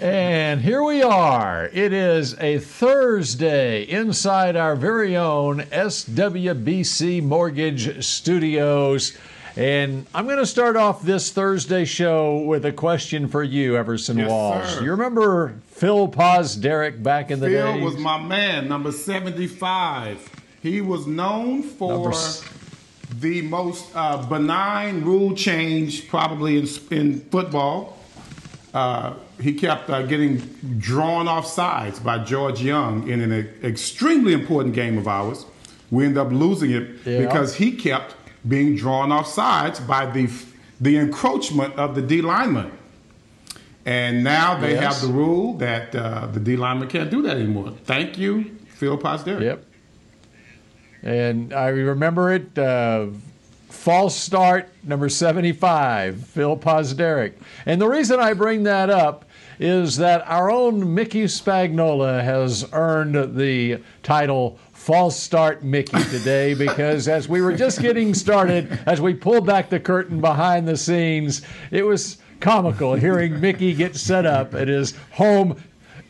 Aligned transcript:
And 0.00 0.60
here 0.60 0.84
we 0.84 1.02
are. 1.02 1.68
It 1.72 1.92
is 1.92 2.38
a 2.38 2.58
Thursday 2.58 3.82
inside 3.82 4.54
our 4.54 4.76
very 4.76 5.16
own 5.16 5.62
SWBC 5.62 7.20
Mortgage 7.20 8.04
Studios. 8.04 9.18
And 9.56 10.06
I'm 10.14 10.26
going 10.26 10.38
to 10.38 10.46
start 10.46 10.76
off 10.76 11.02
this 11.02 11.32
Thursday 11.32 11.84
show 11.84 12.38
with 12.38 12.64
a 12.64 12.70
question 12.70 13.26
for 13.26 13.42
you, 13.42 13.76
Everson 13.76 14.18
yes, 14.18 14.30
Walls. 14.30 14.68
Sir. 14.68 14.84
You 14.84 14.92
remember 14.92 15.54
Phil 15.66 16.06
Pozderac 16.06 17.02
back 17.02 17.32
in 17.32 17.40
the 17.40 17.48
day? 17.48 17.54
Phil 17.54 17.74
days? 17.74 17.82
was 17.82 17.96
my 17.96 18.22
man, 18.22 18.68
number 18.68 18.92
75. 18.92 20.30
He 20.62 20.80
was 20.80 21.08
known 21.08 21.64
for 21.64 22.12
the 23.18 23.42
most 23.42 23.86
uh, 23.96 24.24
benign 24.28 25.02
rule 25.02 25.34
change 25.34 26.06
probably 26.08 26.56
in, 26.56 26.68
in 26.92 27.20
football. 27.20 27.97
Uh, 28.74 29.14
he 29.40 29.54
kept 29.54 29.88
uh, 29.88 30.02
getting 30.02 30.38
drawn 30.78 31.26
off 31.26 31.46
sides 31.46 32.00
by 32.00 32.18
George 32.18 32.60
Young 32.60 33.08
in 33.08 33.20
an 33.20 33.32
extremely 33.64 34.32
important 34.32 34.74
game 34.74 34.98
of 34.98 35.08
ours. 35.08 35.46
We 35.90 36.04
ended 36.04 36.18
up 36.18 36.30
losing 36.30 36.70
it 36.72 36.98
yeah. 37.06 37.20
because 37.20 37.54
he 37.56 37.72
kept 37.72 38.14
being 38.46 38.76
drawn 38.76 39.10
off 39.10 39.26
sides 39.26 39.80
by 39.80 40.06
the 40.06 40.30
the 40.80 40.96
encroachment 40.96 41.74
of 41.74 41.94
the 41.94 42.02
D 42.02 42.20
lineman. 42.20 42.70
And 43.84 44.22
now 44.22 44.58
they 44.60 44.74
yes. 44.74 45.00
have 45.00 45.08
the 45.08 45.14
rule 45.16 45.54
that 45.54 45.94
uh, 45.94 46.26
the 46.26 46.40
D 46.40 46.56
lineman 46.56 46.88
can't 46.88 47.10
do 47.10 47.22
that 47.22 47.36
anymore. 47.36 47.72
Thank 47.84 48.18
you, 48.18 48.56
Phil 48.68 48.98
Pozderac. 48.98 49.40
Yep. 49.40 49.64
And 51.02 51.52
I 51.54 51.68
remember 51.68 52.32
it. 52.32 52.58
False 53.68 54.16
start 54.16 54.70
number 54.82 55.10
75, 55.10 56.26
Phil 56.26 56.56
Pozderac. 56.56 57.34
And 57.66 57.80
the 57.80 57.88
reason 57.88 58.18
I 58.18 58.32
bring 58.32 58.62
that 58.62 58.88
up 58.88 59.26
is 59.60 59.96
that 59.98 60.26
our 60.26 60.50
own 60.50 60.94
Mickey 60.94 61.24
Spagnola 61.24 62.22
has 62.24 62.66
earned 62.72 63.36
the 63.36 63.82
title 64.02 64.58
false 64.72 65.18
start 65.18 65.62
Mickey 65.62 66.02
today 66.04 66.54
because 66.58 67.08
as 67.08 67.28
we 67.28 67.42
were 67.42 67.54
just 67.54 67.82
getting 67.82 68.14
started, 68.14 68.78
as 68.86 69.02
we 69.02 69.12
pulled 69.12 69.44
back 69.44 69.68
the 69.68 69.80
curtain 69.80 70.20
behind 70.20 70.66
the 70.66 70.76
scenes, 70.76 71.42
it 71.70 71.82
was 71.82 72.18
comical 72.40 72.94
hearing 72.94 73.38
Mickey 73.40 73.74
get 73.74 73.96
set 73.96 74.24
up 74.24 74.54
at 74.54 74.68
his 74.68 74.94
home 75.10 75.60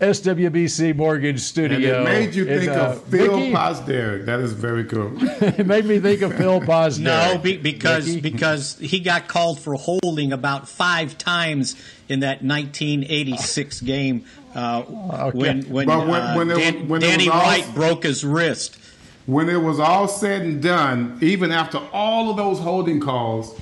SWBC 0.01 0.95
Mortgage 0.95 1.41
Studio. 1.41 1.99
And 1.99 2.09
it 2.09 2.11
made 2.11 2.35
you 2.35 2.45
think 2.45 2.71
uh, 2.71 2.93
of 2.93 3.05
Phil 3.05 3.37
Mickey, 3.37 3.53
Pozderac. 3.53 4.27
That 4.27 4.39
is 4.41 4.53
very 4.53 4.85
cool. 4.85 5.13
it 5.21 5.67
made 5.67 5.87
me 5.87 5.99
think 5.99 6.23
of 6.23 6.37
Phil 6.37 6.61
Pozderac. 6.61 7.01
No, 7.01 7.39
be, 7.39 7.57
because 7.57 8.07
Mickey? 8.07 8.21
because 8.21 8.79
he 8.79 9.01
got 9.01 9.27
called 9.27 9.59
for 9.61 9.75
holding 9.75 10.33
about 10.33 10.69
five 10.69 11.19
times 11.19 11.75
in 12.09 12.21
that 12.21 12.45
1986 12.45 13.81
game 13.81 14.25
uh, 14.55 14.85
okay. 14.89 15.39
when 15.39 15.63
when, 15.65 15.89
when, 15.89 16.11
uh, 16.11 16.35
when 16.35 16.49
Dan, 16.49 16.89
when 16.89 17.01
Danny 17.01 17.29
White 17.29 17.67
all, 17.67 17.73
broke 17.73 18.05
his 18.05 18.25
wrist. 18.25 18.79
When 19.27 19.49
it 19.49 19.61
was 19.61 19.81
all 19.81 20.09
said 20.09 20.43
and 20.43 20.63
done, 20.63 21.19
even 21.21 21.51
after 21.51 21.79
all 21.93 22.31
of 22.31 22.37
those 22.37 22.61
holding 22.61 23.01
calls, 23.01 23.61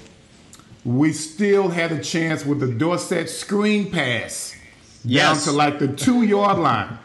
we 0.85 1.13
still 1.13 1.69
had 1.71 1.91
a 1.93 2.01
chance 2.01 2.45
with 2.45 2.61
the 2.61 2.69
Dorsett 2.69 3.29
screen 3.29 3.91
pass 3.91 4.56
yes. 5.06 5.44
down 5.44 5.53
to 5.53 5.59
like 5.59 5.78
the 5.78 5.89
two 5.89 6.22
yard 6.22 6.59
line. 6.59 6.99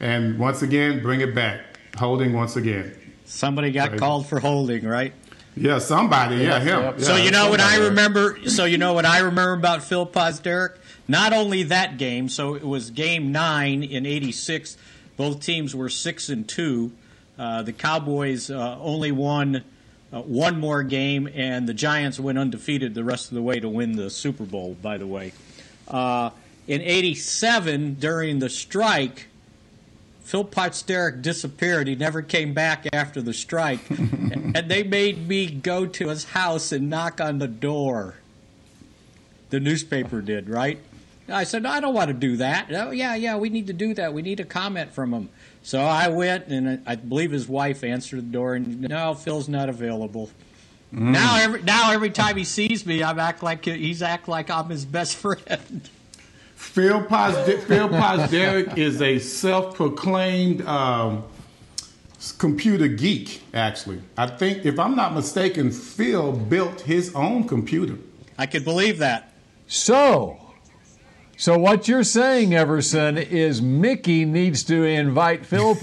And 0.00 0.38
once 0.38 0.62
again, 0.62 1.02
bring 1.02 1.20
it 1.20 1.34
back. 1.34 1.60
Holding 1.96 2.32
once 2.32 2.56
again. 2.56 2.94
Somebody 3.24 3.72
got 3.72 3.90
right. 3.90 3.98
called 3.98 4.26
for 4.26 4.38
holding, 4.38 4.84
right? 4.86 5.12
Yeah, 5.56 5.78
somebody. 5.78 6.36
Yeah, 6.36 6.60
him. 6.60 6.82
Yep. 6.82 7.00
So 7.00 7.16
you 7.16 7.30
know 7.30 7.50
what 7.50 7.60
I 7.60 7.78
remember. 7.78 8.38
So 8.48 8.64
you 8.64 8.78
know 8.78 8.92
what 8.92 9.04
I 9.04 9.18
remember 9.18 9.54
about 9.54 9.82
Phil 9.82 10.06
Pozderac. 10.06 10.76
Not 11.08 11.32
only 11.32 11.64
that 11.64 11.98
game. 11.98 12.28
So 12.28 12.54
it 12.54 12.62
was 12.62 12.90
game 12.90 13.32
nine 13.32 13.82
in 13.82 14.06
'86. 14.06 14.76
Both 15.16 15.40
teams 15.40 15.74
were 15.74 15.88
six 15.88 16.28
and 16.28 16.48
two. 16.48 16.92
Uh, 17.38 17.62
the 17.62 17.72
Cowboys 17.72 18.50
uh, 18.50 18.78
only 18.80 19.10
won 19.10 19.64
uh, 20.12 20.22
one 20.22 20.58
more 20.60 20.82
game, 20.82 21.28
and 21.34 21.68
the 21.68 21.74
Giants 21.74 22.20
went 22.20 22.38
undefeated 22.38 22.94
the 22.94 23.04
rest 23.04 23.28
of 23.28 23.34
the 23.34 23.42
way 23.42 23.58
to 23.60 23.68
win 23.68 23.92
the 23.92 24.10
Super 24.10 24.44
Bowl. 24.44 24.76
By 24.80 24.98
the 24.98 25.06
way, 25.06 25.32
uh, 25.88 26.30
in 26.68 26.80
'87 26.82 27.94
during 27.94 28.38
the 28.38 28.48
strike, 28.48 29.26
Phil 30.22 30.44
Pozderac 30.44 31.22
disappeared. 31.22 31.88
He 31.88 31.96
never 31.96 32.20
came 32.20 32.52
back 32.52 32.86
after 32.92 33.22
the 33.22 33.32
strike. 33.32 33.80
and 33.90 34.70
they 34.70 34.82
made 34.82 35.26
me 35.26 35.46
go 35.46 35.86
to 35.86 36.08
his 36.08 36.24
house 36.24 36.70
and 36.70 36.90
knock 36.90 37.18
on 37.20 37.38
the 37.38 37.48
door. 37.48 38.16
The 39.48 39.58
newspaper 39.58 40.20
did, 40.20 40.50
right? 40.50 40.78
I 41.30 41.44
said, 41.44 41.62
no, 41.62 41.70
I 41.70 41.80
don't 41.80 41.94
want 41.94 42.08
to 42.08 42.14
do 42.14 42.36
that. 42.38 42.68
Oh, 42.70 42.90
yeah, 42.90 43.14
yeah, 43.14 43.36
we 43.36 43.48
need 43.48 43.66
to 43.68 43.72
do 43.72 43.94
that. 43.94 44.12
We 44.12 44.20
need 44.20 44.40
a 44.40 44.44
comment 44.44 44.92
from 44.92 45.12
him. 45.12 45.28
So 45.62 45.80
I 45.80 46.08
went, 46.08 46.46
and 46.48 46.82
I 46.86 46.96
believe 46.96 47.30
his 47.30 47.48
wife 47.48 47.82
answered 47.82 48.18
the 48.18 48.32
door, 48.32 48.54
and 48.54 48.82
no, 48.82 49.14
Phil's 49.14 49.48
not 49.48 49.68
available. 49.70 50.30
Mm. 50.92 51.12
Now, 51.12 51.36
every 51.38 51.62
now 51.62 51.92
every 51.92 52.10
time 52.10 52.36
he 52.36 52.44
sees 52.44 52.86
me, 52.86 53.02
I 53.02 53.10
act 53.12 53.42
like 53.42 53.64
he's 53.66 54.00
act 54.00 54.28
like 54.28 54.48
I'm 54.48 54.70
his 54.70 54.86
best 54.86 55.16
friend. 55.46 55.88
Phil, 56.58 57.04
Pozderac, 57.04 57.62
Phil 57.68 57.88
Pozderac 57.88 58.76
is 58.76 59.00
a 59.00 59.20
self-proclaimed 59.20 60.66
um, 60.66 61.22
computer 62.36 62.88
geek. 62.88 63.42
Actually, 63.54 64.02
I 64.16 64.26
think, 64.26 64.66
if 64.66 64.76
I'm 64.78 64.96
not 64.96 65.14
mistaken, 65.14 65.70
Phil 65.70 66.32
built 66.32 66.80
his 66.80 67.14
own 67.14 67.44
computer. 67.44 67.96
I 68.36 68.46
could 68.46 68.64
believe 68.64 68.98
that. 68.98 69.32
So, 69.68 70.47
so 71.38 71.56
what 71.56 71.86
you're 71.86 72.02
saying, 72.02 72.52
Everson, 72.52 73.16
is 73.16 73.62
Mickey 73.62 74.24
needs 74.24 74.64
to 74.64 74.82
invite 74.82 75.46
Phil 75.46 75.76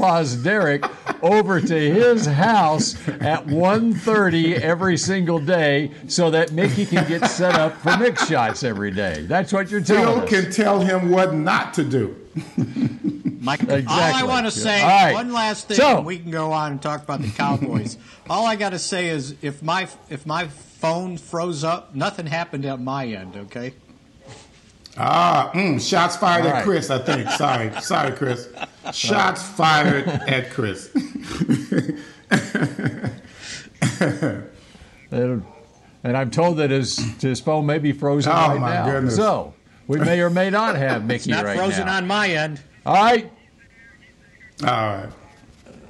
Derek 0.43 0.83
over 1.23 1.61
to 1.61 1.93
his 1.93 2.25
house 2.25 2.95
at 3.07 3.45
1.30 3.45 4.59
every 4.59 4.97
single 4.97 5.39
day 5.39 5.91
so 6.09 6.29
that 6.29 6.51
Mickey 6.51 6.85
can 6.85 7.07
get 7.07 7.25
set 7.29 7.55
up 7.55 7.71
for 7.77 7.91
Mick 7.91 8.19
Shots 8.27 8.65
every 8.65 8.91
day. 8.91 9.25
That's 9.29 9.53
what 9.53 9.71
you're 9.71 9.79
telling 9.79 10.27
Phil 10.27 10.39
us. 10.39 10.43
can 10.43 10.51
tell 10.51 10.81
him 10.81 11.09
what 11.09 11.33
not 11.33 11.73
to 11.75 11.85
do. 11.85 12.13
Mike, 13.39 13.61
exactly. 13.63 13.85
All 13.87 14.13
I 14.13 14.23
want 14.23 14.47
to 14.47 14.51
say, 14.51 14.83
right. 14.83 15.13
one 15.13 15.31
last 15.31 15.69
thing, 15.69 15.77
so, 15.77 16.01
we 16.01 16.19
can 16.19 16.31
go 16.31 16.51
on 16.51 16.73
and 16.73 16.81
talk 16.81 17.01
about 17.01 17.21
the 17.21 17.29
Cowboys. 17.29 17.97
all 18.29 18.45
I 18.45 18.57
got 18.57 18.71
to 18.71 18.79
say 18.79 19.07
is, 19.07 19.35
if 19.41 19.63
my 19.63 19.87
if 20.09 20.25
my 20.25 20.47
phone 20.47 21.17
froze 21.17 21.63
up, 21.63 21.95
nothing 21.95 22.25
happened 22.25 22.65
at 22.65 22.81
my 22.81 23.07
end. 23.07 23.37
Okay. 23.37 23.73
Ah, 24.97 25.51
mm, 25.53 25.81
shots 25.81 26.15
fired 26.15 26.45
at 26.45 26.63
Chris, 26.63 26.89
I 26.89 26.99
think. 26.99 27.29
Sorry. 27.31 27.69
Sorry, 27.81 28.13
Chris. 28.13 28.47
Shots 28.93 29.43
fired 29.43 30.07
at 30.07 30.51
Chris. 30.51 30.89
and, 35.11 35.43
and 36.03 36.17
I'm 36.17 36.31
told 36.31 36.57
that 36.57 36.69
his, 36.69 36.97
his 37.21 37.39
phone 37.39 37.65
may 37.65 37.79
be 37.79 37.91
frozen 37.91 38.31
oh, 38.31 38.35
right 38.35 38.59
my 38.59 38.73
now. 38.73 38.85
Goodness. 38.85 39.15
So 39.15 39.53
we 39.87 39.99
may 39.99 40.21
or 40.21 40.29
may 40.29 40.49
not 40.49 40.75
have 40.75 41.05
Mickey 41.05 41.15
it's 41.15 41.27
not 41.27 41.45
right 41.45 41.57
frozen 41.57 41.85
now. 41.85 41.97
on 41.97 42.07
my 42.07 42.29
end. 42.29 42.61
All 42.85 42.95
right. 42.95 43.31
All 44.61 44.67
right. 44.67 45.09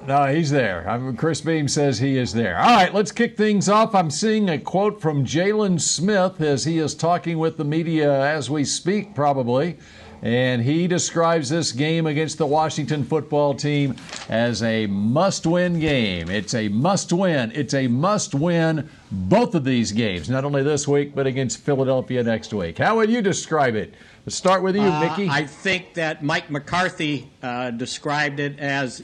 No, 0.07 0.25
he's 0.27 0.51
there. 0.51 0.87
I'm, 0.87 1.17
Chris 1.17 1.41
Beam 1.41 1.67
says 1.67 1.97
he 1.97 2.17
is 2.17 2.31
there. 2.31 2.57
All 2.59 2.75
right, 2.75 2.93
let's 2.93 3.11
kick 3.11 3.35
things 3.35 3.67
off. 3.67 3.95
I'm 3.95 4.11
seeing 4.11 4.49
a 4.49 4.59
quote 4.59 5.01
from 5.01 5.25
Jaylon 5.25 5.81
Smith 5.81 6.39
as 6.41 6.65
he 6.65 6.77
is 6.77 6.93
talking 6.93 7.39
with 7.39 7.57
the 7.57 7.63
media 7.63 8.21
as 8.21 8.49
we 8.49 8.65
speak, 8.65 9.15
probably. 9.15 9.77
And 10.21 10.61
he 10.61 10.87
describes 10.87 11.49
this 11.49 11.71
game 11.71 12.05
against 12.05 12.37
the 12.37 12.45
Washington 12.45 13.03
football 13.03 13.53
team 13.53 13.95
as 14.29 14.61
a 14.63 14.85
must 14.87 15.45
win 15.45 15.79
game. 15.79 16.29
It's 16.29 16.53
a 16.53 16.67
must 16.67 17.11
win. 17.11 17.51
It's 17.53 17.73
a 17.73 17.87
must 17.87 18.35
win 18.35 18.89
both 19.11 19.55
of 19.55 19.63
these 19.63 19.91
games, 19.91 20.29
not 20.29 20.45
only 20.45 20.63
this 20.63 20.87
week, 20.87 21.15
but 21.15 21.27
against 21.27 21.59
Philadelphia 21.59 22.23
next 22.23 22.53
week. 22.53 22.77
How 22.77 22.95
would 22.95 23.09
you 23.09 23.21
describe 23.21 23.75
it? 23.75 23.93
Let's 24.25 24.35
start 24.35 24.63
with 24.63 24.75
you, 24.75 24.81
uh, 24.83 24.99
Mickey. 24.99 25.29
I 25.29 25.45
think 25.45 25.93
that 25.95 26.23
Mike 26.23 26.49
McCarthy 26.49 27.29
uh, 27.43 27.71
described 27.71 28.39
it 28.39 28.59
as 28.59 29.03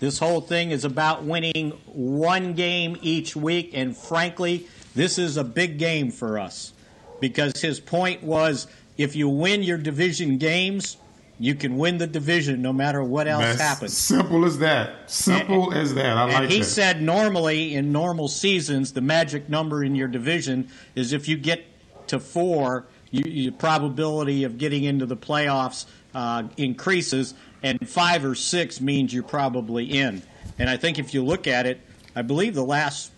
this 0.00 0.18
whole 0.18 0.40
thing 0.40 0.70
is 0.70 0.84
about 0.84 1.24
winning 1.24 1.70
one 1.86 2.54
game 2.54 2.96
each 3.02 3.36
week, 3.36 3.70
and 3.74 3.96
frankly, 3.96 4.66
this 4.94 5.18
is 5.18 5.36
a 5.36 5.44
big 5.44 5.78
game 5.78 6.10
for 6.10 6.38
us 6.38 6.72
because 7.20 7.60
his 7.60 7.78
point 7.78 8.22
was 8.22 8.66
if 8.96 9.14
you 9.14 9.28
win 9.28 9.62
your 9.62 9.78
division 9.78 10.38
games, 10.38 10.96
you 11.38 11.54
can 11.54 11.76
win 11.78 11.98
the 11.98 12.06
division 12.06 12.60
no 12.60 12.72
matter 12.72 13.02
what 13.02 13.26
else 13.28 13.42
That's 13.42 13.60
happens. 13.60 13.96
Simple 13.96 14.44
as 14.44 14.58
that. 14.58 15.10
Simple 15.10 15.70
and, 15.70 15.80
as 15.80 15.94
that. 15.94 16.16
I 16.16 16.24
like 16.24 16.34
and 16.34 16.50
he 16.50 16.58
that. 16.58 16.64
said 16.64 17.02
normally 17.02 17.74
in 17.74 17.92
normal 17.92 18.28
seasons, 18.28 18.92
the 18.92 19.00
magic 19.00 19.48
number 19.48 19.82
in 19.84 19.94
your 19.94 20.08
division 20.08 20.68
is 20.94 21.12
if 21.12 21.28
you 21.28 21.36
get 21.36 21.64
to 22.08 22.20
four, 22.20 22.86
you, 23.10 23.24
your 23.24 23.52
probability 23.52 24.44
of 24.44 24.58
getting 24.58 24.84
into 24.84 25.06
the 25.06 25.16
playoffs 25.16 25.86
uh, 26.14 26.42
increases, 26.56 27.34
and 27.62 27.88
five 27.88 28.24
or 28.24 28.34
six 28.34 28.80
means 28.80 29.12
you're 29.12 29.22
probably 29.22 29.84
in. 29.84 30.22
And 30.58 30.68
I 30.68 30.76
think 30.76 30.98
if 30.98 31.14
you 31.14 31.24
look 31.24 31.46
at 31.46 31.66
it, 31.66 31.80
I 32.14 32.22
believe 32.22 32.54
the 32.54 32.64
last, 32.64 33.12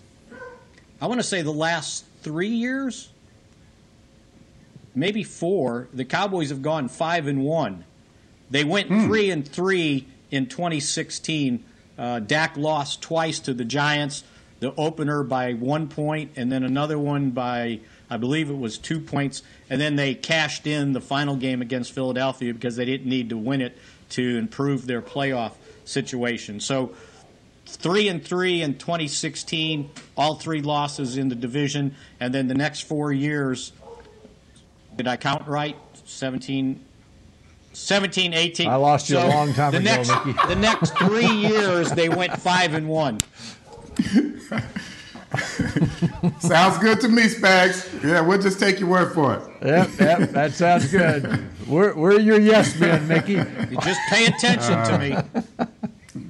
I 1.01 1.07
want 1.07 1.21
to 1.21 1.27
say 1.27 1.43
the 1.43 1.51
last 1.51 2.05
three 2.23 2.49
years, 2.49 3.11
maybe 4.95 5.23
four, 5.25 5.89
the 5.93 6.05
Cowboys 6.05 6.51
have 6.51 6.63
gone 6.63 6.89
five 6.89 7.27
and 7.27 7.43
one. 7.45 7.85
They 8.51 8.65
went 8.65 8.91
mm. 8.91 9.07
three 9.07 9.31
and 9.31 9.47
three 9.47 10.07
in 10.31 10.47
2016. 10.47 11.65
Uh, 11.97 12.21
Dak 12.21 12.57
lost 12.57 13.01
twice 13.01 13.39
to 13.41 13.55
the 13.55 13.65
Giants. 13.65 14.25
The 14.61 14.75
opener 14.77 15.25
by 15.25 15.55
one 15.55 15.89
point, 15.89 16.33
and 16.37 16.53
then 16.53 16.63
another 16.63 16.97
one 16.97 17.31
by 17.31 17.81
I 18.13 18.19
believe 18.19 18.51
it 18.51 18.59
was 18.59 18.77
two 18.77 19.01
points, 19.01 19.43
and 19.73 19.81
then 19.81 19.97
they 19.97 20.15
cashed 20.15 20.67
in 20.67 20.93
the 20.93 21.01
final 21.01 21.35
game 21.35 21.63
against 21.63 21.93
Philadelphia 21.93 22.53
because 22.53 22.77
they 22.77 22.85
didn't 22.85 23.09
need 23.09 23.31
to 23.31 23.39
win 23.39 23.63
it 23.63 23.79
to 24.11 24.37
improve 24.37 24.87
their 24.87 25.01
playoff 25.01 25.53
situation. 25.87 26.61
So 26.61 26.93
three 27.65 28.07
and 28.09 28.23
three 28.23 28.61
in 28.61 28.77
2016, 28.77 29.89
all 30.15 30.35
three 30.35 30.61
losses 30.61 31.17
in 31.17 31.31
the 31.31 31.35
division, 31.35 31.95
and 32.21 32.35
then 32.35 32.49
the 32.49 32.55
next 32.55 32.83
four 32.83 33.15
years. 33.15 33.73
Did 34.95 35.09
I 35.09 35.17
count 35.17 35.49
right? 35.49 35.79
17, 36.05 36.79
17, 37.73 38.35
18. 38.35 38.69
I 38.69 38.75
lost 38.75 39.09
you 39.09 39.17
so 39.17 39.27
a 39.27 39.29
long 39.29 39.55
time 39.55 39.73
the 39.73 39.79
ago, 39.79 39.85
next, 39.87 40.27
Mickey. 40.27 40.49
The 40.49 40.57
next 40.57 40.99
three 40.99 41.35
years, 41.35 41.91
they 41.93 42.11
went 42.11 42.39
five 42.39 42.75
and 42.75 42.91
one. 42.91 43.21
sounds 46.41 46.79
good 46.79 47.01
to 47.01 47.09
me, 47.09 47.23
Spags. 47.23 48.03
Yeah, 48.05 48.21
we'll 48.21 48.41
just 48.41 48.59
take 48.61 48.81
your 48.81 48.89
word 48.89 49.15
for 49.15 49.35
it. 49.35 49.43
Yep, 49.67 49.91
yep, 49.99 50.31
that 50.31 50.53
sounds 50.53 50.91
good. 50.91 51.49
We're, 51.67 51.95
we're 51.95 52.21
your 52.21 52.41
yes 52.41 52.79
men, 52.79 53.07
Mickey. 53.09 53.35
You 53.35 53.77
just 53.83 54.01
pay 54.09 54.27
attention 54.27 54.75
uh, 54.75 54.85
to 54.87 54.99
me. 54.99 55.11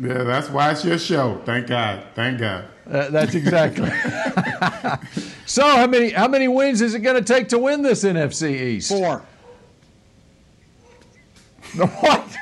Yeah, 0.01 0.23
that's 0.25 0.49
why 0.49 0.71
it's 0.71 0.85
your 0.85 0.99
show. 0.99 1.41
Thank 1.45 1.67
God. 1.67 2.05
Thank 2.15 2.39
God. 2.39 2.67
Uh, 2.87 3.09
that's 3.11 3.35
exactly. 3.35 3.91
so, 5.47 5.63
how 5.65 5.87
many 5.87 6.11
how 6.11 6.29
many 6.29 6.49
wins 6.49 6.81
is 6.81 6.95
it 6.95 7.01
going 7.01 7.17
to 7.17 7.23
take 7.23 7.49
to 7.49 7.59
win 7.59 7.83
this 7.83 8.05
NFC 8.05 8.51
East? 8.51 8.91
Four. 8.91 9.25
What? 11.75 12.37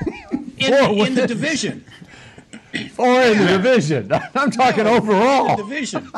In, 0.58 0.72
the, 0.72 1.04
in 1.06 1.14
the 1.14 1.26
division. 1.26 1.84
Four 2.92 3.20
in 3.22 3.38
the 3.38 3.46
division. 3.46 4.12
I'm 4.34 4.50
talking 4.50 4.84
no, 4.84 4.96
overall. 4.96 5.56
division. 5.56 6.10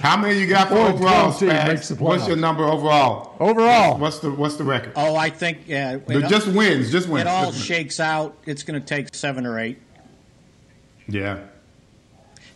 How 0.00 0.16
many 0.16 0.40
you 0.40 0.48
got 0.48 0.68
for 0.68 0.74
Four 0.74 0.88
overall? 0.88 1.40
makes 1.66 1.88
the 1.88 1.94
What's 1.94 2.26
your 2.26 2.36
number 2.36 2.64
overall? 2.64 3.36
Overall, 3.38 3.98
what's, 3.98 4.00
what's 4.00 4.18
the 4.18 4.30
what's 4.30 4.56
the 4.56 4.64
record? 4.64 4.92
Oh, 4.96 5.14
I 5.14 5.30
think 5.30 5.58
uh, 5.70 5.98
it, 6.08 6.28
just 6.28 6.48
wins, 6.48 6.90
just 6.90 7.08
wins. 7.08 7.22
It 7.22 7.26
all 7.28 7.52
shakes 7.52 8.00
out. 8.00 8.36
It's 8.44 8.62
going 8.62 8.80
to 8.80 8.86
take 8.86 9.14
seven 9.14 9.46
or 9.46 9.58
eight. 9.60 9.80
Yeah. 11.08 11.38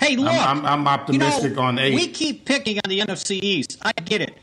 Hey, 0.01 0.17
look, 0.17 0.33
I'm, 0.33 0.59
I'm, 0.59 0.67
I'm 0.67 0.89
optimistic 0.89 1.51
you 1.51 1.57
know, 1.57 1.63
on 1.63 1.79
eight. 1.79 1.95
We 1.95 2.09
keep 2.09 2.45
picking 2.45 2.79
on 2.85 2.91
the 2.91 3.01
NFC 3.01 3.43
East. 3.43 3.79
I 3.83 3.93
get 3.93 4.21
it. 4.21 4.37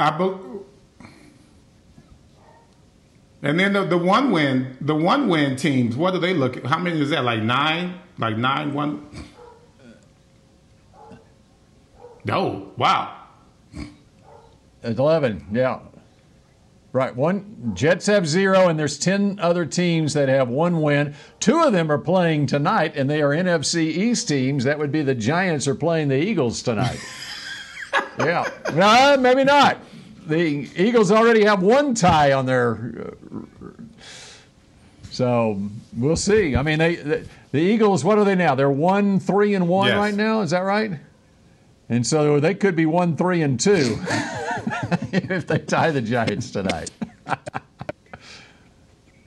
I 0.00 0.16
be- 0.16 0.50
and 3.42 3.58
then 3.58 3.74
the, 3.74 3.84
the 3.84 3.98
one 3.98 4.30
win, 4.30 4.76
the 4.80 4.94
one 4.94 5.28
win 5.28 5.56
teams. 5.56 5.96
What 5.96 6.12
do 6.12 6.20
they 6.20 6.34
look? 6.34 6.56
at? 6.56 6.66
How 6.66 6.78
many 6.78 7.00
is 7.00 7.10
that? 7.10 7.24
Like 7.24 7.42
nine? 7.42 8.00
Like 8.18 8.36
nine 8.36 8.74
one? 8.74 9.06
Oh 12.30 12.70
wow! 12.76 13.16
It's 14.82 14.98
eleven. 14.98 15.46
Yeah. 15.52 15.80
Right. 16.92 17.14
One 17.14 17.72
Jets 17.74 18.06
have 18.06 18.26
zero, 18.26 18.68
and 18.68 18.78
there's 18.78 18.98
ten 18.98 19.38
other 19.40 19.64
teams 19.64 20.12
that 20.14 20.28
have 20.28 20.48
one 20.48 20.82
win. 20.82 21.14
Two 21.38 21.62
of 21.62 21.72
them 21.72 21.90
are 21.90 21.98
playing 21.98 22.46
tonight, 22.46 22.94
and 22.96 23.08
they 23.08 23.22
are 23.22 23.30
NFC 23.30 23.84
East 23.84 24.28
teams. 24.28 24.64
That 24.64 24.78
would 24.78 24.92
be 24.92 25.02
the 25.02 25.14
Giants 25.14 25.68
are 25.68 25.74
playing 25.74 26.08
the 26.08 26.18
Eagles 26.18 26.62
tonight. 26.62 26.98
yeah. 28.18 28.50
No, 28.74 29.16
maybe 29.18 29.44
not 29.44 29.78
the 30.26 30.68
Eagles 30.76 31.10
already 31.10 31.44
have 31.44 31.62
one 31.62 31.94
tie 31.94 32.32
on 32.32 32.46
their. 32.46 33.06
Uh, 33.32 33.68
so 35.10 35.60
we'll 35.96 36.16
see. 36.16 36.56
I 36.56 36.62
mean, 36.62 36.78
they 36.78 36.96
the, 36.96 37.26
the 37.52 37.58
Eagles. 37.58 38.04
What 38.04 38.18
are 38.18 38.24
they 38.24 38.34
now? 38.34 38.54
They're 38.54 38.70
one 38.70 39.20
three 39.20 39.54
and 39.54 39.68
one 39.68 39.88
yes. 39.88 39.96
right 39.96 40.14
now. 40.14 40.40
Is 40.40 40.50
that 40.50 40.60
right? 40.60 40.92
And 41.88 42.06
so 42.06 42.38
they 42.38 42.54
could 42.54 42.76
be 42.76 42.86
one 42.86 43.16
three 43.16 43.42
and 43.42 43.58
two 43.58 43.98
if 45.12 45.46
they 45.46 45.58
tie 45.58 45.90
the 45.90 46.00
Giants 46.00 46.52
tonight. 46.52 46.90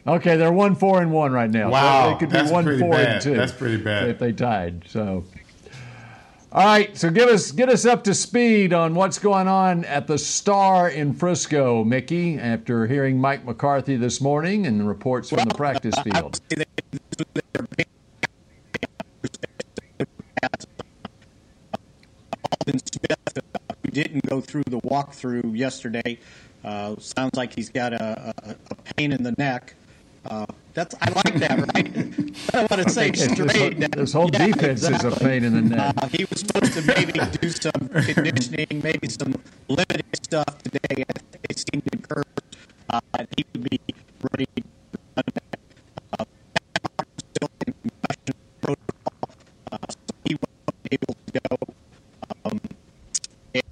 okay, 0.07 0.37
they're 0.37 0.53
one 0.53 0.75
four 0.75 1.01
and 1.01 1.11
one 1.11 1.33
right 1.33 1.49
now. 1.49 1.69
Wow, 1.69 2.03
so 2.03 2.13
they 2.13 2.19
could 2.19 2.47
be 2.47 2.51
one 2.51 2.79
four 2.79 2.91
bad. 2.91 3.07
and 3.07 3.21
two. 3.21 3.35
That's 3.35 3.51
pretty 3.51 3.77
bad 3.77 4.09
if 4.09 4.19
they 4.19 4.31
tied. 4.31 4.85
So. 4.87 5.25
All 6.53 6.63
right, 6.63 6.95
so 6.95 7.09
give 7.09 7.29
us 7.29 7.51
get 7.51 7.67
us 7.67 7.83
up 7.83 8.03
to 8.03 8.13
speed 8.13 8.73
on 8.73 8.93
what's 8.93 9.17
going 9.17 9.47
on 9.47 9.85
at 9.85 10.05
the 10.05 10.19
Star 10.19 10.87
in 10.87 11.13
Frisco, 11.13 11.83
Mickey. 11.83 12.37
After 12.37 12.85
hearing 12.85 13.19
Mike 13.19 13.43
McCarthy 13.43 13.95
this 13.95 14.21
morning 14.21 14.67
and 14.67 14.79
the 14.79 14.83
reports 14.83 15.29
from 15.29 15.45
the 15.45 15.55
practice 15.55 15.95
field. 16.03 16.39
Smith, 16.51 16.67
who 23.83 23.89
didn't 23.89 24.23
go 24.27 24.39
through 24.39 24.65
the 24.67 24.79
walkthrough 24.81 25.57
yesterday, 25.57 26.19
uh, 26.63 26.95
sounds 26.99 27.35
like 27.35 27.55
he's 27.55 27.69
got 27.69 27.93
a, 27.93 28.31
a, 28.43 28.55
a 28.69 28.75
pain 28.93 29.11
in 29.11 29.23
the 29.23 29.33
neck. 29.39 29.73
Uh, 30.25 30.45
that's 30.73 30.95
I 31.01 31.09
like 31.11 31.35
that, 31.39 31.59
right? 31.75 31.87
I 32.53 32.67
want 32.71 32.83
to 32.83 32.89
say 32.89 33.11
straight. 33.13 33.79
This, 33.79 33.89
this 33.95 34.13
whole 34.13 34.29
yeah, 34.33 34.47
defense 34.47 34.83
exactly. 34.83 35.09
is 35.09 35.17
a 35.17 35.19
pain 35.19 35.43
in 35.43 35.53
the 35.53 35.61
neck. 35.61 35.95
Uh, 35.97 36.07
he 36.07 36.25
was 36.25 36.41
supposed 36.41 36.73
to 36.73 36.81
maybe 36.83 37.13
do 37.41 37.49
some 37.49 37.89
conditioning, 38.07 38.81
maybe 38.83 39.09
some 39.09 39.35
limited 39.69 40.05
stuff 40.23 40.57
today. 40.63 41.03
It 41.49 41.59
seemed 41.59 41.83
encouraged. 41.93 42.41
Uh, 42.89 42.99
he 43.37 43.45
would 43.53 43.69
be 43.69 43.79
ready 44.31 44.47
to 44.55 44.63
run 45.17 45.25
uh, 46.19 46.25
still 47.35 47.49
in 47.67 47.73
concussion 47.83 48.35
protocol, 48.61 49.29
uh, 49.71 49.77
so 49.89 50.15
he 50.25 50.35
wasn't 50.35 50.87
able 50.91 51.15
to 51.27 51.39
go. 51.39 51.57
Um, 52.45 52.59
and 53.53 53.63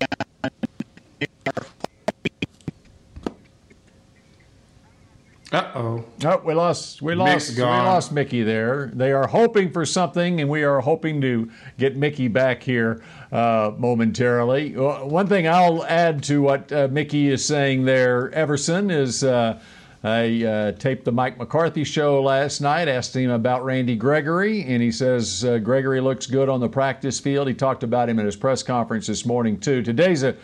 Uh 5.52 5.72
oh. 5.76 6.06
Oh, 6.24 6.40
we 6.52 6.56
lost. 6.56 7.02
We 7.02 7.16
lost. 7.16 7.56
We 7.56 7.64
lost 7.64 8.12
Mickey 8.12 8.44
there. 8.44 8.92
They 8.94 9.14
are 9.14 9.26
hoping 9.26 9.72
for 9.72 9.86
something, 9.86 10.42
and 10.42 10.50
we 10.50 10.64
are 10.64 10.82
hoping 10.82 11.22
to 11.22 11.50
get 11.78 11.96
Mickey 11.96 12.28
back 12.28 12.62
here 12.62 13.02
uh, 13.32 13.72
momentarily. 13.78 14.74
One 14.74 15.28
thing 15.28 15.48
I'll 15.48 15.86
add 15.86 16.22
to 16.24 16.42
what 16.42 16.70
uh, 16.74 16.90
Mickey 16.92 17.30
is 17.30 17.46
saying 17.46 17.86
there, 17.86 18.32
Everson, 18.34 18.92
is 18.92 19.24
uh, 19.24 19.62
I 20.04 20.44
uh, 20.44 20.72
taped 20.74 21.06
the 21.06 21.14
Mike 21.14 21.38
McCarthy 21.38 21.86
show 21.86 22.22
last 22.22 22.60
night. 22.60 22.90
Asked 22.90 23.16
him 23.16 23.32
about 23.32 23.64
Randy 23.64 23.96
Gregory, 23.96 24.64
and 24.64 24.82
he 24.82 24.92
says 24.92 25.46
uh, 25.46 25.58
Gregory 25.60 26.02
looks 26.02 26.26
good 26.26 26.50
on 26.50 26.60
the 26.60 26.70
practice 26.70 27.18
field. 27.18 27.48
He 27.48 27.54
talked 27.54 27.84
about 27.84 28.10
him 28.10 28.20
at 28.20 28.26
his 28.26 28.36
press 28.36 28.62
conference 28.62 29.08
this 29.08 29.26
morning 29.26 29.58
too. 29.58 29.82
Today's 29.82 30.24
a 30.24 30.36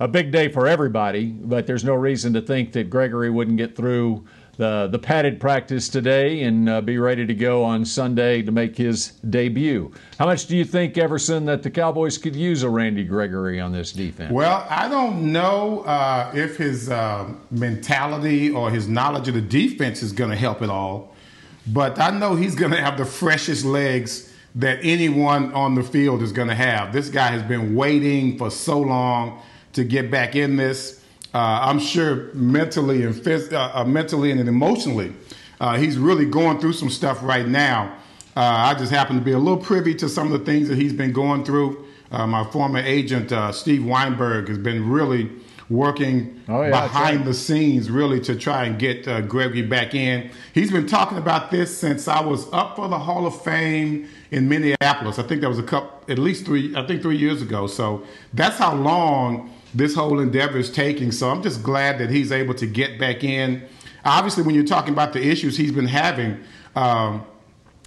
a 0.00 0.08
big 0.08 0.32
day 0.32 0.48
for 0.48 0.66
everybody, 0.66 1.26
but 1.26 1.66
there's 1.66 1.84
no 1.84 1.94
reason 1.94 2.32
to 2.32 2.40
think 2.40 2.72
that 2.72 2.90
Gregory 2.90 3.30
wouldn't 3.30 3.56
get 3.56 3.76
through 3.76 4.24
the, 4.56 4.88
the 4.90 4.98
padded 4.98 5.40
practice 5.40 5.88
today 5.88 6.42
and 6.42 6.68
uh, 6.68 6.80
be 6.80 6.98
ready 6.98 7.26
to 7.26 7.34
go 7.34 7.64
on 7.64 7.84
Sunday 7.84 8.42
to 8.42 8.52
make 8.52 8.76
his 8.76 9.12
debut. 9.28 9.92
How 10.18 10.26
much 10.26 10.46
do 10.46 10.56
you 10.56 10.64
think, 10.64 10.96
Everson, 10.96 11.44
that 11.46 11.62
the 11.62 11.70
Cowboys 11.70 12.18
could 12.18 12.36
use 12.36 12.62
a 12.62 12.68
Randy 12.68 13.04
Gregory 13.04 13.60
on 13.60 13.72
this 13.72 13.92
defense? 13.92 14.32
Well, 14.32 14.66
I 14.68 14.88
don't 14.88 15.32
know 15.32 15.80
uh, 15.80 16.30
if 16.34 16.56
his 16.56 16.90
uh, 16.90 17.32
mentality 17.50 18.50
or 18.50 18.70
his 18.70 18.88
knowledge 18.88 19.28
of 19.28 19.34
the 19.34 19.40
defense 19.40 20.02
is 20.02 20.12
going 20.12 20.30
to 20.30 20.36
help 20.36 20.62
at 20.62 20.70
all, 20.70 21.14
but 21.66 21.98
I 21.98 22.10
know 22.10 22.36
he's 22.36 22.54
going 22.54 22.72
to 22.72 22.80
have 22.80 22.98
the 22.98 23.04
freshest 23.04 23.64
legs 23.64 24.32
that 24.56 24.78
anyone 24.82 25.52
on 25.52 25.74
the 25.74 25.82
field 25.82 26.22
is 26.22 26.30
going 26.30 26.48
to 26.48 26.54
have. 26.54 26.92
This 26.92 27.08
guy 27.08 27.28
has 27.28 27.42
been 27.42 27.74
waiting 27.74 28.38
for 28.38 28.50
so 28.50 28.78
long 28.78 29.42
to 29.72 29.82
get 29.82 30.10
back 30.10 30.36
in 30.36 30.56
this. 30.56 31.03
Uh, 31.34 31.58
I'm 31.62 31.80
sure 31.80 32.32
mentally 32.32 33.02
and 33.02 33.14
phys- 33.14 33.52
uh, 33.52 33.72
uh, 33.74 33.84
mentally 33.84 34.30
and 34.30 34.48
emotionally, 34.48 35.12
Uh, 35.60 35.78
he's 35.78 35.96
really 35.96 36.26
going 36.26 36.58
through 36.58 36.72
some 36.72 36.90
stuff 36.90 37.22
right 37.22 37.46
now. 37.46 37.92
Uh, 38.36 38.40
I 38.40 38.74
just 38.74 38.92
happen 38.92 39.16
to 39.16 39.22
be 39.22 39.32
a 39.32 39.38
little 39.38 39.56
privy 39.56 39.94
to 39.94 40.08
some 40.08 40.30
of 40.30 40.38
the 40.38 40.44
things 40.44 40.68
that 40.68 40.76
he's 40.76 40.92
been 40.92 41.12
going 41.12 41.44
through. 41.44 41.86
Uh, 42.10 42.26
my 42.26 42.44
former 42.44 42.80
agent, 42.80 43.32
uh, 43.32 43.52
Steve 43.52 43.84
Weinberg, 43.84 44.48
has 44.48 44.58
been 44.58 44.90
really 44.90 45.30
working 45.70 46.42
oh, 46.48 46.62
yeah, 46.62 46.70
behind 46.70 47.18
right. 47.18 47.24
the 47.26 47.34
scenes, 47.34 47.88
really, 47.88 48.20
to 48.20 48.34
try 48.34 48.64
and 48.64 48.78
get 48.78 49.06
uh, 49.08 49.20
Gregory 49.22 49.62
back 49.62 49.94
in. 49.94 50.30
He's 50.52 50.70
been 50.70 50.86
talking 50.86 51.18
about 51.18 51.50
this 51.50 51.76
since 51.76 52.08
I 52.08 52.20
was 52.20 52.52
up 52.52 52.76
for 52.76 52.88
the 52.88 52.98
Hall 52.98 53.26
of 53.26 53.40
Fame 53.42 54.08
in 54.30 54.48
Minneapolis. 54.48 55.18
I 55.18 55.22
think 55.22 55.40
that 55.42 55.48
was 55.48 55.60
a 55.60 55.62
couple, 55.62 55.90
at 56.12 56.18
least 56.18 56.44
three, 56.44 56.74
I 56.76 56.84
think 56.86 57.00
three 57.00 57.16
years 57.16 57.40
ago. 57.42 57.68
So 57.68 58.02
that's 58.34 58.58
how 58.58 58.74
long 58.74 59.50
this 59.74 59.94
whole 59.94 60.20
endeavor 60.20 60.58
is 60.58 60.70
taking. 60.70 61.12
So 61.12 61.30
I'm 61.30 61.42
just 61.42 61.62
glad 61.62 61.98
that 61.98 62.10
he's 62.10 62.30
able 62.30 62.54
to 62.54 62.66
get 62.66 62.98
back 62.98 63.24
in. 63.24 63.66
Obviously, 64.04 64.42
when 64.42 64.54
you're 64.54 64.64
talking 64.64 64.92
about 64.92 65.12
the 65.12 65.26
issues 65.26 65.56
he's 65.56 65.72
been 65.72 65.88
having, 65.88 66.38
um, 66.76 67.24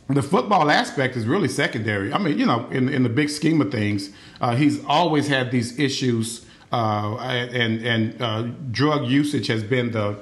the 0.10 0.22
football 0.22 0.72
aspect 0.72 1.16
is 1.16 1.26
really 1.26 1.48
secondary. 1.48 2.14
I 2.14 2.18
mean, 2.18 2.40
you 2.40 2.46
know, 2.46 2.68
in 2.70 2.90
in 2.90 3.04
the 3.04 3.10
big 3.10 3.30
scheme 3.30 3.62
of 3.62 3.72
things, 3.72 4.10
uh, 4.40 4.56
he's 4.56 4.84
always 4.86 5.28
had 5.28 5.52
these 5.52 5.78
issues, 5.78 6.46
uh, 6.72 7.18
and 7.18 7.86
and 7.86 8.22
uh, 8.22 8.44
drug 8.72 9.08
usage 9.08 9.48
has 9.48 9.64
been 9.64 9.92
the, 9.92 10.18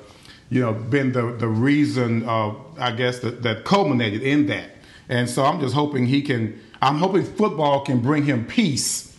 you 0.50 0.62
know, 0.62 0.74
been 0.74 1.12
the 1.12 1.34
the 1.34 1.48
reason, 1.48 2.28
I 2.28 2.92
guess, 2.98 3.20
that, 3.20 3.44
that 3.44 3.64
culminated 3.64 4.24
in 4.24 4.48
that. 4.48 4.72
And 5.08 5.30
so 5.30 5.46
I'm 5.46 5.60
just 5.60 5.76
hoping 5.76 6.08
he 6.08 6.22
can. 6.22 6.60
I'm 6.82 6.98
hoping 6.98 7.24
football 7.24 7.82
can 7.82 8.00
bring 8.00 8.26
him 8.26 8.46
peace. 8.46 9.15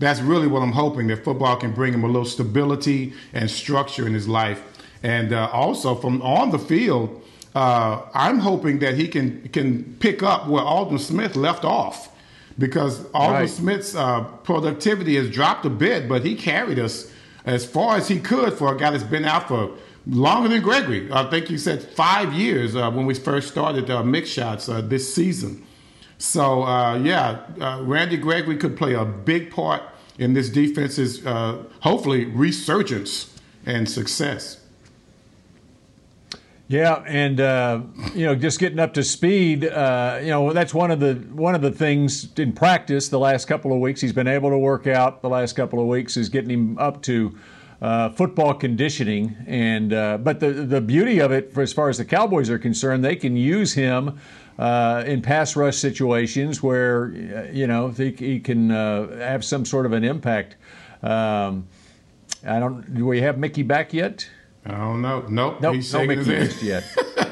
That's 0.00 0.20
really 0.20 0.48
what 0.48 0.62
I'm 0.62 0.72
hoping 0.72 1.06
that 1.06 1.22
football 1.24 1.56
can 1.56 1.72
bring 1.72 1.94
him 1.94 2.02
a 2.02 2.08
little 2.08 2.24
stability 2.24 3.12
and 3.32 3.48
structure 3.48 4.06
in 4.08 4.14
his 4.14 4.26
life, 4.26 4.60
and 5.04 5.32
uh, 5.32 5.48
also 5.52 5.94
from 5.94 6.20
on 6.22 6.50
the 6.50 6.58
field 6.58 7.22
uh, 7.54 8.02
I'm 8.14 8.38
hoping 8.38 8.78
that 8.80 8.94
he 8.94 9.08
can 9.08 9.48
can 9.48 9.96
pick 9.98 10.22
up 10.22 10.46
where 10.46 10.62
Aldon 10.62 10.98
Smith 10.98 11.34
left 11.34 11.64
off, 11.64 12.14
because 12.58 13.04
Aldon 13.12 13.32
right. 13.32 13.50
Smith's 13.50 13.94
uh, 13.94 14.22
productivity 14.44 15.16
has 15.16 15.28
dropped 15.30 15.66
a 15.66 15.70
bit, 15.70 16.08
but 16.08 16.24
he 16.24 16.36
carried 16.36 16.78
us 16.78 17.10
as 17.44 17.64
far 17.66 17.96
as 17.96 18.06
he 18.06 18.20
could 18.20 18.52
for 18.52 18.74
a 18.74 18.78
guy 18.78 18.90
that's 18.90 19.02
been 19.02 19.24
out 19.24 19.48
for 19.48 19.76
longer 20.06 20.48
than 20.48 20.62
Gregory. 20.62 21.10
I 21.12 21.28
think 21.28 21.50
you 21.50 21.58
said 21.58 21.82
five 21.82 22.32
years 22.32 22.76
uh, 22.76 22.90
when 22.90 23.06
we 23.06 23.14
first 23.14 23.48
started 23.48 23.90
uh, 23.90 24.02
Mick 24.02 24.26
Shots 24.26 24.68
uh, 24.68 24.80
this 24.80 25.12
season. 25.12 25.66
So 26.18 26.62
uh, 26.62 26.98
yeah, 26.98 27.40
uh, 27.60 27.82
Randy 27.82 28.16
Gregory 28.16 28.58
could 28.58 28.76
play 28.76 28.94
a 28.94 29.04
big 29.04 29.50
part 29.50 29.82
in 30.20 30.34
this 30.34 30.48
defense's 30.48 31.24
hopefully 31.24 32.26
resurgence 32.26 33.34
and 33.66 33.88
success. 33.88 34.60
Yeah, 36.70 37.02
and 37.04 37.40
uh, 37.40 37.80
you 38.14 38.26
know, 38.26 38.36
just 38.36 38.60
getting 38.60 38.78
up 38.78 38.94
to 38.94 39.02
speed. 39.02 39.64
Uh, 39.64 40.20
you 40.22 40.28
know, 40.28 40.52
that's 40.52 40.72
one 40.72 40.92
of 40.92 41.00
the 41.00 41.14
one 41.32 41.56
of 41.56 41.62
the 41.62 41.72
things 41.72 42.32
in 42.38 42.52
practice. 42.52 43.08
The 43.08 43.18
last 43.18 43.46
couple 43.46 43.72
of 43.72 43.80
weeks, 43.80 44.00
he's 44.00 44.12
been 44.12 44.28
able 44.28 44.50
to 44.50 44.56
work 44.56 44.86
out. 44.86 45.20
The 45.20 45.28
last 45.28 45.54
couple 45.54 45.80
of 45.80 45.88
weeks 45.88 46.16
is 46.16 46.28
getting 46.28 46.50
him 46.50 46.78
up 46.78 47.02
to 47.02 47.36
uh, 47.82 48.10
football 48.10 48.54
conditioning. 48.54 49.36
And 49.48 49.92
uh, 49.92 50.18
but 50.18 50.38
the 50.38 50.52
the 50.52 50.80
beauty 50.80 51.18
of 51.18 51.32
it, 51.32 51.52
for 51.52 51.60
as 51.60 51.72
far 51.72 51.88
as 51.88 51.98
the 51.98 52.04
Cowboys 52.04 52.48
are 52.48 52.58
concerned, 52.58 53.04
they 53.04 53.16
can 53.16 53.36
use 53.36 53.72
him. 53.72 54.20
Uh, 54.60 55.02
in 55.06 55.22
pass 55.22 55.56
rush 55.56 55.76
situations 55.76 56.62
where 56.62 57.06
uh, 57.06 57.50
you 57.50 57.66
know 57.66 57.88
he, 57.88 58.10
he 58.10 58.38
can 58.38 58.68
have 58.68 59.42
some 59.42 59.64
sort 59.64 59.86
of 59.86 59.92
an 59.92 60.04
impact. 60.04 60.56
Um, 61.02 61.66
I 62.46 62.58
don't. 62.60 62.94
Do 62.94 63.06
we 63.06 63.22
have 63.22 63.38
Mickey 63.38 63.62
back 63.62 63.94
yet? 63.94 64.28
I 64.66 64.72
don't 64.72 65.00
know. 65.00 65.24
Nope. 65.28 65.60
Nope. 65.60 65.74
He's 65.76 65.92
no 65.92 66.04
Mickey 66.04 66.66
yet. 66.66 66.84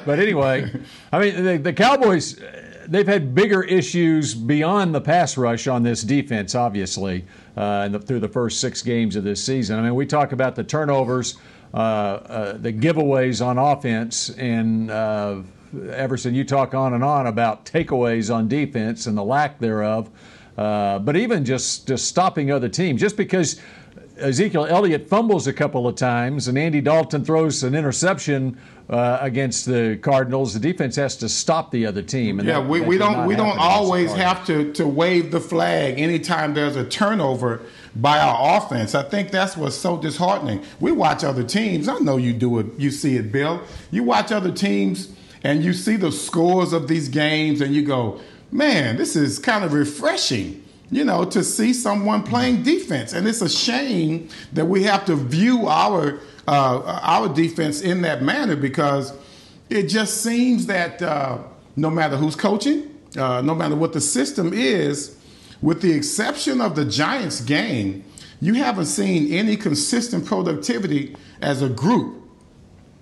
But 0.06 0.18
anyway, 0.18 0.70
I 1.12 1.18
mean, 1.18 1.44
the, 1.44 1.58
the 1.58 1.72
Cowboys, 1.72 2.40
they've 2.86 3.06
had 3.06 3.34
bigger 3.34 3.62
issues 3.62 4.34
beyond 4.34 4.94
the 4.94 5.00
pass 5.00 5.36
rush 5.36 5.66
on 5.66 5.82
this 5.82 6.02
defense, 6.02 6.54
obviously, 6.54 7.26
uh, 7.56 7.88
the, 7.88 7.98
through 7.98 8.20
the 8.20 8.28
first 8.28 8.60
six 8.60 8.80
games 8.80 9.16
of 9.16 9.24
this 9.24 9.44
season. 9.44 9.78
I 9.78 9.82
mean, 9.82 9.94
we 9.94 10.06
talk 10.06 10.32
about 10.32 10.54
the 10.54 10.64
turnovers, 10.64 11.36
uh, 11.74 11.76
uh, 11.76 12.52
the 12.56 12.72
giveaways 12.72 13.44
on 13.44 13.58
offense, 13.58 14.30
and 14.30 14.90
uh, 14.90 15.42
Everson, 15.92 16.34
you 16.34 16.44
talk 16.44 16.74
on 16.74 16.94
and 16.94 17.04
on 17.04 17.26
about 17.26 17.64
takeaways 17.64 18.34
on 18.34 18.48
defense 18.48 19.06
and 19.06 19.16
the 19.16 19.24
lack 19.24 19.58
thereof. 19.58 20.10
Uh, 20.56 20.98
but 20.98 21.16
even 21.16 21.44
just, 21.44 21.86
just 21.86 22.06
stopping 22.06 22.50
other 22.50 22.68
teams, 22.68 23.00
just 23.00 23.16
because 23.16 23.60
Ezekiel 24.18 24.66
Elliott 24.66 25.08
fumbles 25.08 25.46
a 25.46 25.52
couple 25.52 25.86
of 25.86 25.94
times, 25.94 26.48
and 26.48 26.58
Andy 26.58 26.80
Dalton 26.80 27.24
throws 27.24 27.62
an 27.62 27.74
interception 27.74 28.58
uh, 28.90 29.18
against 29.20 29.66
the 29.66 29.98
Cardinals. 30.02 30.54
The 30.54 30.60
defense 30.60 30.96
has 30.96 31.16
to 31.18 31.28
stop 31.28 31.70
the 31.70 31.86
other 31.86 32.02
team. 32.02 32.38
yeah, 32.40 32.60
that, 32.60 32.68
we, 32.68 32.80
we 32.80 32.98
don't 32.98 33.26
we 33.26 33.36
don't 33.36 33.58
always 33.58 34.12
have 34.14 34.44
to 34.46 34.72
to 34.72 34.86
wave 34.86 35.30
the 35.30 35.40
flag 35.40 36.00
anytime 36.00 36.54
there's 36.54 36.76
a 36.76 36.84
turnover 36.84 37.62
by 37.94 38.18
our 38.18 38.56
offense. 38.56 38.94
I 38.94 39.02
think 39.02 39.30
that's 39.30 39.56
what's 39.56 39.76
so 39.76 39.96
disheartening. 39.96 40.64
We 40.80 40.92
watch 40.92 41.22
other 41.24 41.44
teams. 41.44 41.88
I 41.88 41.98
know 41.98 42.16
you 42.16 42.32
do 42.32 42.58
it. 42.58 42.66
You 42.78 42.90
see 42.90 43.16
it, 43.16 43.30
Bill. 43.30 43.62
You 43.90 44.04
watch 44.04 44.32
other 44.32 44.52
teams 44.52 45.14
and 45.42 45.62
you 45.62 45.72
see 45.72 45.96
the 45.96 46.12
scores 46.12 46.72
of 46.72 46.88
these 46.88 47.08
games, 47.08 47.60
and 47.60 47.74
you 47.74 47.82
go, 47.82 48.20
"Man, 48.50 48.96
this 48.96 49.16
is 49.16 49.38
kind 49.38 49.64
of 49.64 49.72
refreshing." 49.72 50.64
you 50.90 51.04
know, 51.04 51.24
to 51.24 51.44
see 51.44 51.72
someone 51.72 52.22
playing 52.22 52.62
defense. 52.62 53.12
And 53.12 53.28
it's 53.28 53.42
a 53.42 53.48
shame 53.48 54.28
that 54.54 54.64
we 54.64 54.84
have 54.84 55.04
to 55.06 55.16
view 55.16 55.66
our 55.66 56.20
uh, 56.46 57.00
our 57.02 57.28
defense 57.28 57.82
in 57.82 58.00
that 58.02 58.22
manner 58.22 58.56
because 58.56 59.12
it 59.68 59.84
just 59.84 60.22
seems 60.22 60.64
that 60.66 61.02
uh, 61.02 61.38
no 61.76 61.90
matter 61.90 62.16
who's 62.16 62.34
coaching, 62.34 62.98
uh, 63.18 63.42
no 63.42 63.54
matter 63.54 63.76
what 63.76 63.92
the 63.92 64.00
system 64.00 64.52
is, 64.54 65.16
with 65.60 65.82
the 65.82 65.92
exception 65.92 66.62
of 66.62 66.74
the 66.74 66.86
Giants 66.86 67.42
game, 67.42 68.02
you 68.40 68.54
haven't 68.54 68.86
seen 68.86 69.30
any 69.32 69.56
consistent 69.56 70.24
productivity 70.24 71.14
as 71.42 71.60
a 71.60 71.68
group. 71.68 72.22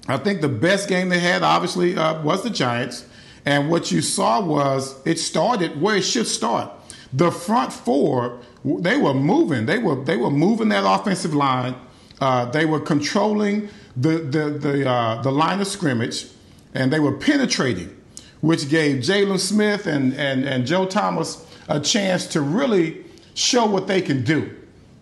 I 0.09 0.17
think 0.19 0.41
the 0.41 0.49
best 0.49 0.89
game 0.89 1.09
they 1.09 1.19
had, 1.19 1.43
obviously, 1.43 1.97
uh, 1.97 2.23
was 2.23 2.43
the 2.43 2.51
Giants. 2.51 3.05
And 3.45 3.71
what 3.71 3.91
you 3.91 4.03
saw 4.03 4.41
was 4.41 4.97
it 5.07 5.19
started 5.19 5.81
where 5.81 5.97
it 5.97 6.03
should 6.03 6.27
start 6.27 6.73
the 7.13 7.31
front 7.31 7.73
four, 7.73 8.41
they 8.65 8.99
were 8.99 9.15
moving. 9.15 9.67
They 9.67 9.79
were 9.79 10.03
they 10.03 10.17
were 10.17 10.31
moving 10.31 10.69
that 10.71 10.85
offensive 10.87 11.35
line. 11.35 11.75
Uh, 12.21 12.47
they 12.47 12.67
were 12.67 12.81
controlling 12.81 13.69
the 13.97 14.19
the 14.19 14.51
the, 14.51 14.89
uh, 14.89 15.23
the 15.23 15.33
line 15.33 15.61
of 15.61 15.67
scrimmage, 15.67 16.27
and 16.75 16.93
they 16.93 17.01
were 17.01 17.13
penetrating, 17.13 17.97
which 18.41 18.69
gave 18.69 19.03
Jaylon 19.03 19.39
Smith 19.39 19.87
and, 19.87 20.15
and 20.15 20.45
and 20.45 20.67
Joe 20.67 20.87
Thomas 20.87 21.45
a 21.69 21.81
chance 21.81 22.27
to 22.29 22.41
really 22.41 23.05
show 23.35 23.67
what 23.67 23.87
they 23.87 24.01
can 24.01 24.23
do. 24.23 24.55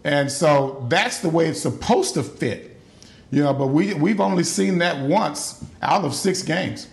And 0.04 0.30
so 0.30 0.86
that's 0.88 1.20
the 1.20 1.30
way 1.30 1.48
it's 1.48 1.60
supposed 1.60 2.14
to 2.14 2.22
fit. 2.22 2.73
You 3.34 3.42
know, 3.42 3.52
but 3.52 3.66
we 3.66 3.94
we've 3.94 4.20
only 4.20 4.44
seen 4.44 4.78
that 4.78 5.04
once 5.08 5.64
out 5.82 6.04
of 6.04 6.14
six 6.14 6.42
games. 6.42 6.86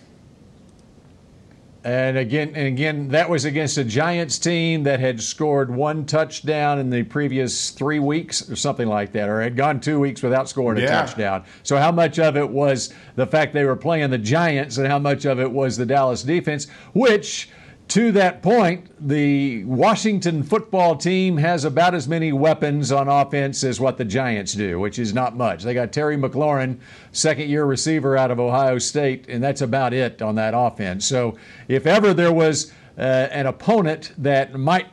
And 1.84 2.18
again, 2.18 2.52
and 2.56 2.66
again, 2.66 3.08
that 3.08 3.30
was 3.30 3.44
against 3.44 3.78
a 3.78 3.84
Giants 3.84 4.40
team 4.40 4.82
that 4.82 4.98
had 4.98 5.20
scored 5.20 5.72
one 5.72 6.04
touchdown 6.04 6.80
in 6.80 6.90
the 6.90 7.04
previous 7.04 7.70
three 7.70 8.00
weeks, 8.00 8.50
or 8.50 8.56
something 8.56 8.88
like 8.88 9.12
that, 9.12 9.28
or 9.28 9.40
had 9.40 9.56
gone 9.56 9.78
two 9.78 10.00
weeks 10.00 10.20
without 10.20 10.48
scoring 10.48 10.82
a 10.82 10.86
touchdown. 10.88 11.44
So, 11.62 11.76
how 11.76 11.92
much 11.92 12.18
of 12.18 12.36
it 12.36 12.48
was 12.48 12.92
the 13.14 13.26
fact 13.26 13.52
they 13.52 13.64
were 13.64 13.76
playing 13.76 14.10
the 14.10 14.18
Giants, 14.18 14.78
and 14.78 14.86
how 14.88 14.98
much 14.98 15.24
of 15.24 15.38
it 15.38 15.50
was 15.50 15.76
the 15.76 15.86
Dallas 15.86 16.24
defense, 16.24 16.66
which 16.92 17.50
to 17.92 18.10
that 18.12 18.40
point, 18.40 18.88
the 19.06 19.64
Washington 19.64 20.42
football 20.42 20.96
team 20.96 21.36
has 21.36 21.66
about 21.66 21.94
as 21.94 22.08
many 22.08 22.32
weapons 22.32 22.90
on 22.90 23.06
offense 23.06 23.62
as 23.64 23.78
what 23.80 23.98
the 23.98 24.04
Giants 24.06 24.54
do, 24.54 24.80
which 24.80 24.98
is 24.98 25.12
not 25.12 25.36
much. 25.36 25.62
They 25.62 25.74
got 25.74 25.92
Terry 25.92 26.16
McLaurin, 26.16 26.78
second 27.10 27.50
year 27.50 27.66
receiver 27.66 28.16
out 28.16 28.30
of 28.30 28.40
Ohio 28.40 28.78
State, 28.78 29.26
and 29.28 29.44
that's 29.44 29.60
about 29.60 29.92
it 29.92 30.22
on 30.22 30.36
that 30.36 30.54
offense. 30.56 31.04
So 31.04 31.36
if 31.68 31.86
ever 31.86 32.14
there 32.14 32.32
was 32.32 32.72
uh, 32.96 33.02
an 33.02 33.44
opponent 33.44 34.12
that 34.16 34.54
might 34.54 34.86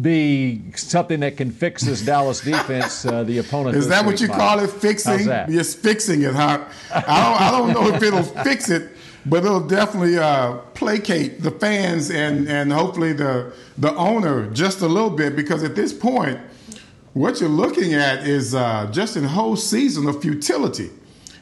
be 0.00 0.72
something 0.74 1.20
that 1.20 1.36
can 1.36 1.50
fix 1.50 1.82
this 1.82 2.00
Dallas 2.00 2.40
defense. 2.40 3.04
Uh, 3.04 3.22
the 3.24 3.36
opponent 3.36 3.76
is 3.76 3.88
that 3.88 4.06
what 4.06 4.18
you 4.18 4.28
might. 4.28 4.36
call 4.38 4.60
it? 4.60 4.70
Fixing? 4.70 5.26
Yes, 5.26 5.74
fixing 5.74 6.22
it, 6.22 6.34
huh? 6.34 6.64
I 6.90 7.00
don't, 7.00 7.40
I 7.42 7.50
don't 7.50 7.72
know 7.74 7.94
if 7.94 8.02
it'll 8.02 8.22
fix 8.22 8.70
it 8.70 8.95
but 9.26 9.44
it'll 9.44 9.66
definitely 9.66 10.16
uh, 10.16 10.54
placate 10.74 11.42
the 11.42 11.50
fans 11.50 12.10
and, 12.10 12.48
and 12.48 12.72
hopefully 12.72 13.12
the, 13.12 13.52
the 13.76 13.92
owner 13.96 14.48
just 14.50 14.80
a 14.80 14.86
little 14.86 15.10
bit 15.10 15.34
because 15.34 15.64
at 15.64 15.74
this 15.74 15.92
point, 15.92 16.38
what 17.12 17.40
you're 17.40 17.48
looking 17.48 17.94
at 17.94 18.26
is 18.26 18.54
uh, 18.54 18.88
just 18.92 19.16
a 19.16 19.26
whole 19.26 19.56
season 19.56 20.06
of 20.06 20.22
futility. 20.22 20.90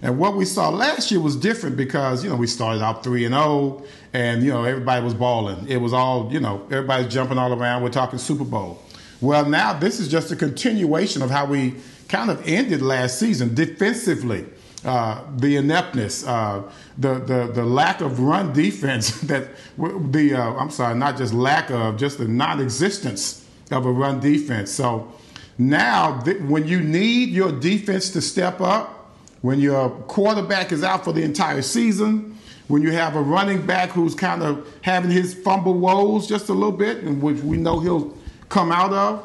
And 0.00 0.18
what 0.18 0.34
we 0.34 0.44
saw 0.44 0.70
last 0.70 1.10
year 1.10 1.20
was 1.20 1.36
different 1.36 1.76
because, 1.76 2.24
you 2.24 2.30
know, 2.30 2.36
we 2.36 2.46
started 2.46 2.82
out 2.82 3.04
3 3.04 3.26
and 3.26 3.34
0 3.34 3.84
and, 4.12 4.42
you 4.42 4.50
know, 4.50 4.64
everybody 4.64 5.04
was 5.04 5.14
balling. 5.14 5.66
It 5.68 5.78
was 5.78 5.92
all, 5.92 6.32
you 6.32 6.40
know, 6.40 6.66
everybody's 6.70 7.12
jumping 7.12 7.38
all 7.38 7.52
around. 7.52 7.82
We're 7.82 7.90
talking 7.90 8.18
Super 8.18 8.44
Bowl. 8.44 8.82
Well, 9.20 9.46
now 9.46 9.72
this 9.72 10.00
is 10.00 10.08
just 10.08 10.30
a 10.30 10.36
continuation 10.36 11.22
of 11.22 11.30
how 11.30 11.46
we 11.46 11.76
kind 12.08 12.30
of 12.30 12.46
ended 12.46 12.82
last 12.82 13.18
season 13.18 13.54
defensively. 13.54 14.46
Uh, 14.84 15.22
the 15.36 15.56
ineptness, 15.56 16.26
uh, 16.26 16.62
the, 16.98 17.14
the 17.20 17.50
the 17.52 17.64
lack 17.64 18.00
of 18.00 18.20
run 18.20 18.52
defense 18.52 19.20
that 19.22 19.48
the 19.78 20.34
uh, 20.34 20.54
I'm 20.54 20.70
sorry, 20.70 20.94
not 20.94 21.16
just 21.16 21.32
lack 21.32 21.70
of, 21.70 21.96
just 21.96 22.18
the 22.18 22.28
non-existence 22.28 23.46
of 23.70 23.86
a 23.86 23.90
run 23.90 24.20
defense. 24.20 24.70
So 24.70 25.12
now, 25.58 26.20
th- 26.20 26.40
when 26.42 26.66
you 26.66 26.80
need 26.80 27.30
your 27.30 27.52
defense 27.52 28.10
to 28.10 28.20
step 28.20 28.60
up, 28.60 29.12
when 29.40 29.60
your 29.60 29.90
quarterback 29.90 30.72
is 30.72 30.82
out 30.82 31.04
for 31.04 31.12
the 31.12 31.22
entire 31.22 31.62
season, 31.62 32.36
when 32.68 32.82
you 32.82 32.92
have 32.92 33.14
a 33.14 33.20
running 33.20 33.64
back 33.64 33.90
who's 33.90 34.14
kind 34.14 34.42
of 34.42 34.68
having 34.82 35.10
his 35.10 35.34
fumble 35.34 35.74
woes 35.74 36.26
just 36.26 36.48
a 36.48 36.52
little 36.52 36.72
bit, 36.72 37.04
and 37.04 37.22
which 37.22 37.40
we 37.40 37.56
know 37.56 37.78
he'll 37.78 38.16
come 38.48 38.72
out 38.72 38.92
of, 38.92 39.24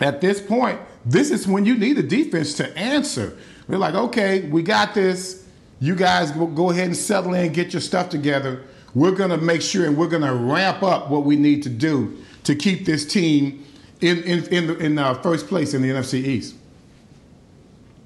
at 0.00 0.20
this 0.20 0.40
point, 0.40 0.80
this 1.04 1.30
is 1.30 1.46
when 1.46 1.64
you 1.64 1.76
need 1.76 1.98
a 1.98 2.02
defense 2.02 2.54
to 2.54 2.76
answer. 2.76 3.36
We're 3.72 3.78
like, 3.78 3.94
okay, 3.94 4.42
we 4.48 4.62
got 4.62 4.92
this. 4.92 5.46
You 5.80 5.96
guys 5.96 6.30
go 6.32 6.70
ahead 6.70 6.88
and 6.88 6.96
settle 6.96 7.32
in, 7.32 7.54
get 7.54 7.72
your 7.72 7.80
stuff 7.80 8.10
together. 8.10 8.64
We're 8.94 9.12
going 9.12 9.30
to 9.30 9.38
make 9.38 9.62
sure 9.62 9.86
and 9.86 9.96
we're 9.96 10.10
going 10.10 10.24
to 10.24 10.34
ramp 10.34 10.82
up 10.82 11.08
what 11.08 11.24
we 11.24 11.36
need 11.36 11.62
to 11.62 11.70
do 11.70 12.18
to 12.44 12.54
keep 12.54 12.84
this 12.84 13.06
team 13.06 13.64
in 14.02 14.22
in 14.24 14.44
in, 14.48 14.70
in 14.78 14.98
uh, 14.98 15.14
first 15.22 15.46
place 15.46 15.72
in 15.72 15.80
the 15.80 15.88
NFC 15.88 16.22
East. 16.22 16.54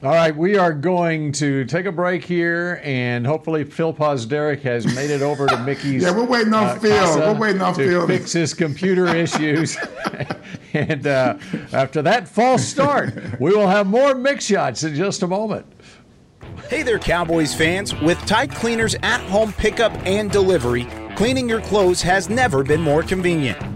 All 0.07 0.13
right, 0.13 0.37
we 0.37 0.57
are 0.57 0.73
going 0.73 1.33
to 1.33 1.65
take 1.65 1.85
a 1.85 1.91
break 1.91 2.25
here, 2.25 2.81
and 2.85 3.27
hopefully 3.27 3.65
Phil 3.65 3.93
Pozderac 3.93 4.61
has 4.61 4.87
made 4.95 5.11
it 5.11 5.21
over 5.21 5.49
to 5.49 5.59
Mickey's. 5.65 6.05
yeah, 6.05 6.13
we're 6.13 6.25
waiting 6.25 6.55
on 6.55 6.63
uh, 6.63 6.79
Phil. 6.79 7.19
We're 7.19 7.35
waiting 7.35 7.61
on 7.61 7.75
to 7.75 7.85
Phil 7.85 8.07
fix 8.07 8.33
his 8.33 8.55
computer 8.55 9.09
issues. 9.09 9.77
and 10.73 11.09
uh, 11.09 11.39
after 11.73 12.03
that 12.03 12.29
false 12.29 12.65
start, 12.65 13.41
we 13.41 13.51
will 13.51 13.67
have 13.67 13.89
more 13.89 14.15
Mick 14.15 14.41
Shots 14.41 14.85
in 14.85 14.95
just 14.95 15.25
a 15.25 15.27
moment. 15.27 15.67
Hey 16.69 16.85
there, 16.85 17.01
Cowboys 17.01 17.53
fans! 17.53 17.93
With 18.01 18.25
Tide 18.27 18.55
Cleaners 18.55 18.95
at-home 19.03 19.55
pickup 19.55 19.93
and 20.07 20.31
delivery, 20.31 20.87
cleaning 21.17 21.49
your 21.49 21.63
clothes 21.63 22.01
has 22.03 22.29
never 22.29 22.63
been 22.63 22.81
more 22.81 23.03
convenient. 23.03 23.76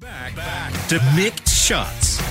Back, 0.00 0.34
back 0.34 0.72
to 0.88 0.96
Mick 1.14 1.46
Shots. 1.46 2.22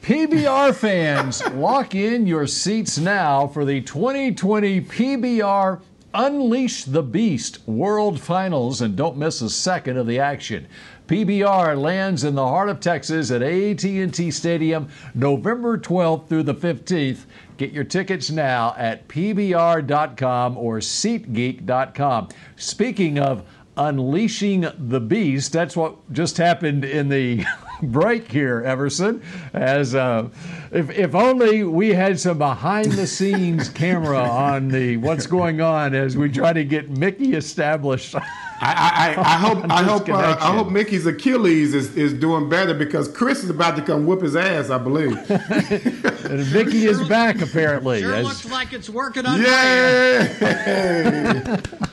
PBR 0.00 0.74
fans, 0.74 1.46
lock 1.52 1.94
in 1.94 2.26
your 2.26 2.46
seats 2.46 2.96
now 2.96 3.46
for 3.46 3.66
the 3.66 3.82
2020 3.82 4.80
PBR 4.80 5.82
Unleash 6.16 6.84
the 6.84 7.02
Beast 7.02 7.58
World 7.66 8.20
Finals 8.20 8.80
and 8.80 8.94
don't 8.94 9.16
miss 9.16 9.40
a 9.40 9.50
second 9.50 9.96
of 9.96 10.06
the 10.06 10.20
action. 10.20 10.68
PBR 11.08 11.76
lands 11.76 12.22
in 12.22 12.36
the 12.36 12.46
heart 12.46 12.68
of 12.68 12.78
Texas 12.78 13.32
at 13.32 13.42
AT&T 13.42 14.30
Stadium 14.30 14.88
November 15.12 15.76
12th 15.76 16.28
through 16.28 16.44
the 16.44 16.54
15th. 16.54 17.24
Get 17.56 17.72
your 17.72 17.84
tickets 17.84 18.30
now 18.30 18.74
at 18.76 19.06
pbr.com 19.08 20.58
or 20.58 20.78
SeatGeek.com. 20.78 22.28
Speaking 22.56 23.18
of 23.18 23.44
unleashing 23.76 24.66
the 24.76 25.00
beast, 25.00 25.52
that's 25.52 25.76
what 25.76 26.12
just 26.12 26.36
happened 26.36 26.84
in 26.84 27.08
the 27.08 27.44
break 27.82 28.30
here, 28.30 28.62
Everson. 28.62 29.22
As 29.52 29.94
uh, 29.94 30.28
if, 30.72 30.90
if 30.90 31.14
only 31.14 31.64
we 31.64 31.90
had 31.90 32.18
some 32.18 32.38
behind 32.38 32.92
the 32.92 33.06
scenes 33.06 33.68
camera 33.70 34.18
on 34.18 34.68
the 34.68 34.96
what's 34.96 35.26
going 35.26 35.60
on 35.60 35.94
as 35.94 36.16
we 36.16 36.30
try 36.30 36.52
to 36.52 36.64
get 36.64 36.90
Mickey 36.90 37.34
established. 37.34 38.14
I, 38.64 39.14
I, 39.16 39.20
I 39.20 39.38
hope 39.38 39.70
I 39.70 39.82
hope 39.82 40.08
uh, 40.08 40.36
I 40.40 40.56
hope 40.56 40.70
Mickey's 40.70 41.04
Achilles 41.04 41.74
is, 41.74 41.94
is 41.96 42.14
doing 42.14 42.48
better 42.48 42.72
because 42.72 43.08
Chris 43.08 43.44
is 43.44 43.50
about 43.50 43.76
to 43.76 43.82
come 43.82 44.06
whoop 44.06 44.22
his 44.22 44.34
ass, 44.34 44.70
I 44.70 44.78
believe. 44.78 45.18
and 45.30 46.52
Mickey 46.52 46.86
is 46.86 47.06
back 47.08 47.42
apparently. 47.42 48.00
Sure 48.00 48.14
as, 48.14 48.24
looks 48.24 48.50
like 48.50 48.72
it's 48.72 48.88
working 48.88 49.26
on. 49.26 49.40
Yeah. 49.40 50.40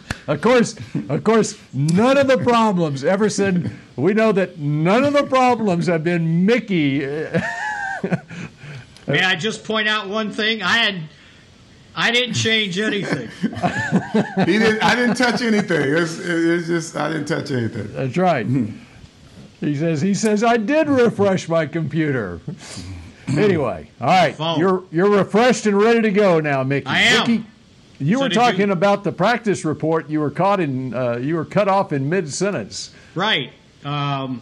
of 0.28 0.40
course, 0.42 0.78
of 1.10 1.24
course, 1.26 1.60
none 1.74 2.18
of 2.18 2.28
the 2.28 2.38
problems. 2.38 3.04
Everson, 3.04 3.78
we 3.98 4.14
know 4.14 4.32
that 4.32 4.58
none 4.58 5.04
of 5.04 5.12
the 5.14 5.24
problems 5.24 5.88
have 5.88 6.06
been 6.06 6.46
Mickey. 6.46 7.00
May 9.08 9.24
I 9.24 9.36
just 9.36 9.66
point 9.66 9.90
out 9.90 10.08
one 10.08 10.32
thing? 10.32 10.62
I 10.64 10.78
had 10.78 11.02
I 11.96 12.12
didn't 12.12 12.36
change 12.36 12.80
anything. 12.80 13.30
he 14.46 14.58
didn't. 14.58 14.84
I 14.84 14.96
didn't 14.96 15.16
touch 15.16 15.42
anything. 15.42 15.96
It's, 15.96 16.18
it's 16.20 16.68
just 16.68 16.96
I 16.96 17.10
didn't 17.10 17.28
touch 17.28 17.52
anything. 17.52 17.92
That's 17.94 18.18
right. 18.18 18.46
he 19.60 19.76
says. 19.76 20.02
He 20.02 20.14
says 20.14 20.44
I 20.44 20.58
did 20.58 20.88
refresh 20.88 21.50
my 21.50 21.66
computer. 21.66 22.40
anyway, 23.28 23.90
all 24.00 24.08
right. 24.08 24.36
Phone. 24.36 24.60
You're 24.60 24.84
you're 24.92 25.10
refreshed 25.10 25.66
and 25.66 25.78
ready 25.78 26.02
to 26.02 26.12
go 26.12 26.40
now, 26.40 26.64
Mickey. 26.64 26.88
I 26.88 27.02
am. 27.02 27.20
Mickey, 27.30 27.46
you 28.00 28.18
so 28.18 28.24
were 28.24 28.30
talking 28.30 28.68
you... 28.68 28.74
about 28.74 29.04
the 29.04 29.12
practice 29.12 29.66
report. 29.66 30.10
You 30.10 30.22
were 30.22 30.32
caught 30.32 30.60
in. 30.60 30.94
Uh, 30.94 31.18
you 31.18 31.36
were 31.36 31.46
cut 31.46 31.68
off 31.68 31.92
in 31.92 32.10
mid 32.10 32.32
sentence. 32.34 32.94
Right. 33.16 33.52
Um, 33.84 34.42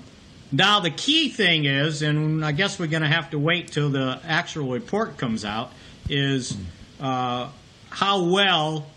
now 0.51 0.79
the 0.79 0.91
key 0.91 1.29
thing 1.29 1.65
is, 1.65 2.01
and 2.01 2.43
I 2.43 2.51
guess 2.51 2.79
we're 2.79 2.87
going 2.87 3.03
to 3.03 3.09
have 3.09 3.31
to 3.31 3.39
wait 3.39 3.71
till 3.71 3.89
the 3.89 4.19
actual 4.25 4.71
report 4.71 5.17
comes 5.17 5.45
out. 5.45 5.71
Is 6.11 6.57
uh, 6.99 7.49
how 7.89 8.23
well 8.23 8.87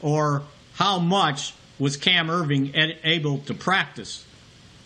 or 0.00 0.42
how 0.74 0.98
much 0.98 1.54
was 1.78 1.96
Cam 1.96 2.28
Erving 2.28 2.96
able 3.04 3.38
to 3.38 3.54
practice? 3.54 4.24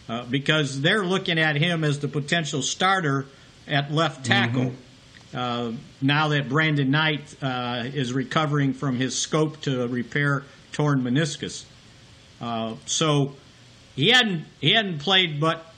Uh, 0.08 0.24
because 0.24 0.82
they're 0.82 1.04
looking 1.04 1.38
at 1.38 1.56
him 1.56 1.82
as 1.82 2.00
the 2.00 2.08
potential 2.08 2.60
starter 2.60 3.26
at 3.66 3.90
left 3.90 4.26
tackle. 4.26 4.72
Mm-hmm. 5.32 5.36
uh, 5.36 5.72
now 6.02 6.28
that 6.28 6.48
Brandon 6.50 6.90
Knight 6.90 7.34
uh, 7.40 7.84
is 7.86 8.12
recovering 8.12 8.74
from 8.74 8.96
his 8.96 9.16
scope 9.16 9.62
to 9.62 9.88
repair 9.88 10.44
torn 10.72 11.02
meniscus. 11.02 11.64
Uh, 12.40 12.74
so 12.84 13.34
he 13.96 14.10
hadn't 14.10 14.44
he 14.60 14.72
hadn't 14.72 14.98
played 14.98 15.40
but 15.40 15.72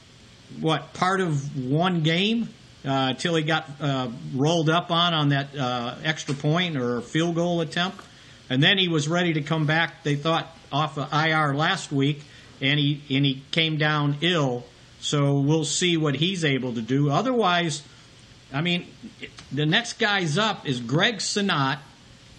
what 0.60 0.92
part 0.94 1.20
of 1.20 1.64
one 1.64 2.02
game 2.02 2.48
uh, 2.86 3.14
he 3.14 3.42
got 3.42 3.68
uh, 3.80 4.08
rolled 4.34 4.70
up 4.70 4.90
on 4.90 5.14
on 5.14 5.28
that 5.30 5.56
uh, 5.56 5.96
extra 6.04 6.34
point 6.34 6.76
or 6.76 7.00
field 7.00 7.34
goal 7.34 7.60
attempt, 7.60 8.00
and 8.48 8.62
then 8.62 8.78
he 8.78 8.88
was 8.88 9.08
ready 9.08 9.32
to 9.34 9.42
come 9.42 9.66
back. 9.66 10.04
They 10.04 10.14
thought 10.14 10.54
off 10.72 10.96
of 10.98 11.12
IR 11.12 11.54
last 11.54 11.90
week, 11.90 12.22
and 12.60 12.78
he 12.78 13.02
and 13.10 13.24
he 13.24 13.42
came 13.50 13.76
down 13.76 14.18
ill. 14.20 14.64
So 15.00 15.40
we'll 15.40 15.64
see 15.64 15.96
what 15.96 16.16
he's 16.16 16.44
able 16.44 16.74
to 16.74 16.80
do. 16.80 17.10
Otherwise 17.10 17.82
I 18.52 18.60
mean, 18.60 18.86
the 19.52 19.66
next 19.66 19.94
guy's 19.94 20.38
up 20.38 20.66
is 20.66 20.80
Greg 20.80 21.16
Senat 21.16 21.78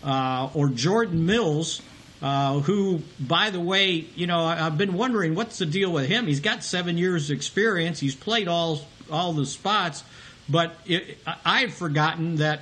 uh, 0.04 0.50
or 0.54 0.70
Jordan 0.70 1.26
Mills, 1.26 1.82
uh, 2.22 2.60
who, 2.62 3.02
by 3.20 3.50
the 3.50 3.60
way, 3.60 4.08
you 4.16 4.26
know, 4.26 4.44
I've 4.44 4.78
been 4.78 4.94
wondering 4.94 5.36
what's 5.36 5.58
the 5.58 5.66
deal 5.66 5.92
with 5.92 6.08
him. 6.08 6.28
He's 6.28 6.40
got 6.40 6.64
seven 6.64 6.98
years' 6.98 7.30
experience. 7.30 8.00
He's 8.00 8.16
played 8.16 8.48
all 8.48 8.82
all 9.10 9.32
the 9.32 9.46
spots, 9.46 10.04
but 10.50 10.76
it, 10.86 11.18
I 11.46 11.62
had 11.62 11.74
forgotten 11.74 12.38
that 12.38 12.62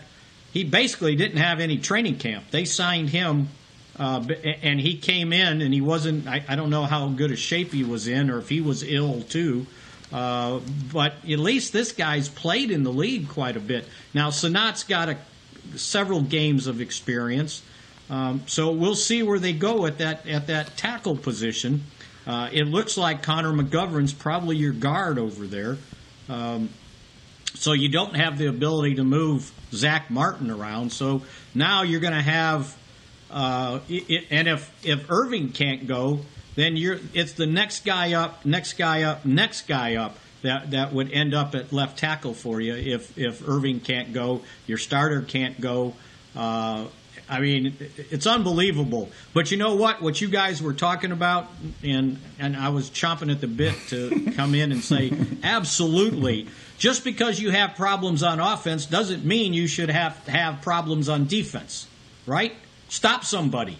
he 0.53 0.63
basically 0.63 1.15
didn't 1.15 1.37
have 1.37 1.59
any 1.59 1.77
training 1.77 2.17
camp. 2.17 2.45
They 2.51 2.65
signed 2.65 3.09
him. 3.09 3.49
Uh, 3.97 4.25
and 4.61 4.77
he 4.77 4.97
came 4.97 5.31
in, 5.31 5.61
and 5.61 5.73
he 5.73 5.79
wasn't. 5.79 6.27
I, 6.27 6.43
I 6.49 6.57
don't 6.57 6.69
know 6.69 6.83
how 6.83 7.07
good 7.07 7.31
a 7.31 7.37
shape 7.37 7.71
he 7.71 7.85
was 7.85 8.09
in, 8.09 8.29
or 8.29 8.39
if 8.39 8.49
he 8.49 8.59
was 8.59 8.83
ill 8.83 9.21
too. 9.21 9.67
Uh, 10.11 10.59
but 10.93 11.13
at 11.23 11.39
least 11.39 11.73
this 11.73 11.91
guy's 11.91 12.29
played 12.29 12.71
in 12.71 12.83
the 12.83 12.91
league 12.91 13.29
quite 13.29 13.57
a 13.57 13.59
bit. 13.59 13.85
Now, 14.13 14.29
Senat's 14.29 14.83
got 14.83 15.09
a, 15.09 15.17
several 15.75 16.21
games 16.21 16.67
of 16.67 16.81
experience, 16.81 17.63
um, 18.09 18.43
so 18.45 18.71
we'll 18.71 18.95
see 18.95 19.23
where 19.23 19.39
they 19.39 19.53
go 19.53 19.85
at 19.85 19.97
that 19.97 20.27
at 20.27 20.47
that 20.47 20.77
tackle 20.77 21.15
position. 21.15 21.83
Uh, 22.27 22.49
it 22.51 22.65
looks 22.65 22.97
like 22.97 23.23
Connor 23.23 23.53
McGovern's 23.53 24.13
probably 24.13 24.57
your 24.57 24.73
guard 24.73 25.17
over 25.17 25.47
there. 25.47 25.77
Um, 26.27 26.69
so 27.55 27.73
you 27.73 27.89
don't 27.89 28.15
have 28.15 28.37
the 28.37 28.47
ability 28.47 28.95
to 28.95 29.03
move 29.03 29.51
Zach 29.71 30.09
Martin 30.09 30.51
around. 30.51 30.91
So 30.91 31.23
now 31.53 31.83
you're 31.83 31.99
going 31.99 32.13
to 32.13 32.21
have, 32.21 32.77
uh, 33.31 33.79
it, 33.89 34.27
and 34.29 34.47
if 34.47 34.71
if 34.85 35.07
Erving 35.07 35.53
can't 35.53 35.87
go, 35.87 36.19
then 36.55 36.77
you're 36.77 36.99
it's 37.13 37.33
the 37.33 37.47
next 37.47 37.85
guy 37.85 38.13
up, 38.13 38.45
next 38.45 38.73
guy 38.73 39.03
up, 39.03 39.25
next 39.25 39.67
guy 39.67 39.95
up 39.95 40.17
that 40.41 40.71
that 40.71 40.93
would 40.93 41.11
end 41.11 41.33
up 41.33 41.55
at 41.55 41.73
left 41.73 41.97
tackle 41.97 42.33
for 42.33 42.61
you 42.61 42.75
if 42.75 43.17
if 43.17 43.41
Erving 43.41 43.83
can't 43.83 44.13
go, 44.13 44.41
your 44.67 44.77
starter 44.77 45.21
can't 45.21 45.59
go. 45.59 45.93
Uh, 46.35 46.85
I 47.27 47.39
mean, 47.39 47.75
it's 47.79 48.27
unbelievable. 48.27 49.09
But 49.33 49.49
you 49.49 49.57
know 49.57 49.75
what? 49.75 50.01
What 50.01 50.21
you 50.21 50.27
guys 50.27 50.61
were 50.61 50.73
talking 50.73 51.11
about, 51.11 51.49
and 51.83 52.19
and 52.39 52.55
I 52.55 52.69
was 52.69 52.89
chomping 52.89 53.31
at 53.31 53.41
the 53.41 53.47
bit 53.47 53.75
to 53.89 54.31
come 54.35 54.53
in 54.55 54.71
and 54.71 54.83
say, 54.83 55.11
absolutely. 55.43 56.47
Just 56.77 57.03
because 57.03 57.39
you 57.39 57.51
have 57.51 57.75
problems 57.75 58.21
on 58.21 58.39
offense 58.39 58.85
doesn't 58.85 59.23
mean 59.23 59.53
you 59.53 59.67
should 59.67 59.89
have 59.89 60.15
have 60.27 60.61
problems 60.61 61.07
on 61.07 61.25
defense, 61.25 61.87
right? 62.25 62.53
Stop 62.89 63.23
somebody. 63.23 63.77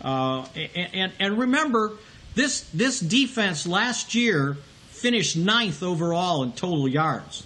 Uh, 0.00 0.46
and, 0.74 1.12
and 1.18 1.38
remember, 1.38 1.92
this 2.34 2.60
this 2.72 3.00
defense 3.00 3.66
last 3.66 4.14
year 4.14 4.56
finished 4.90 5.36
ninth 5.36 5.82
overall 5.82 6.42
in 6.42 6.52
total 6.52 6.86
yards. 6.86 7.44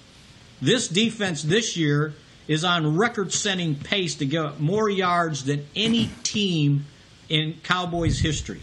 This 0.60 0.88
defense 0.88 1.42
this 1.42 1.76
year 1.76 2.14
is 2.48 2.64
on 2.64 2.96
record-setting 2.96 3.76
pace 3.76 4.16
to 4.16 4.26
get 4.26 4.60
more 4.60 4.90
yards 4.90 5.44
than 5.44 5.66
any 5.76 6.10
team 6.22 6.86
in 7.28 7.54
Cowboys 7.62 8.18
history, 8.18 8.62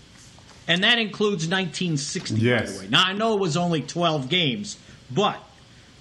and 0.67 0.84
that 0.84 0.99
includes 0.99 1.47
1960. 1.47 2.36
Yes. 2.36 2.62
By 2.62 2.73
the 2.73 2.79
way, 2.79 2.89
now 2.89 3.03
I 3.05 3.13
know 3.13 3.36
it 3.36 3.39
was 3.39 3.58
only 3.58 3.82
12 3.82 4.29
games, 4.29 4.77
but 5.10 5.41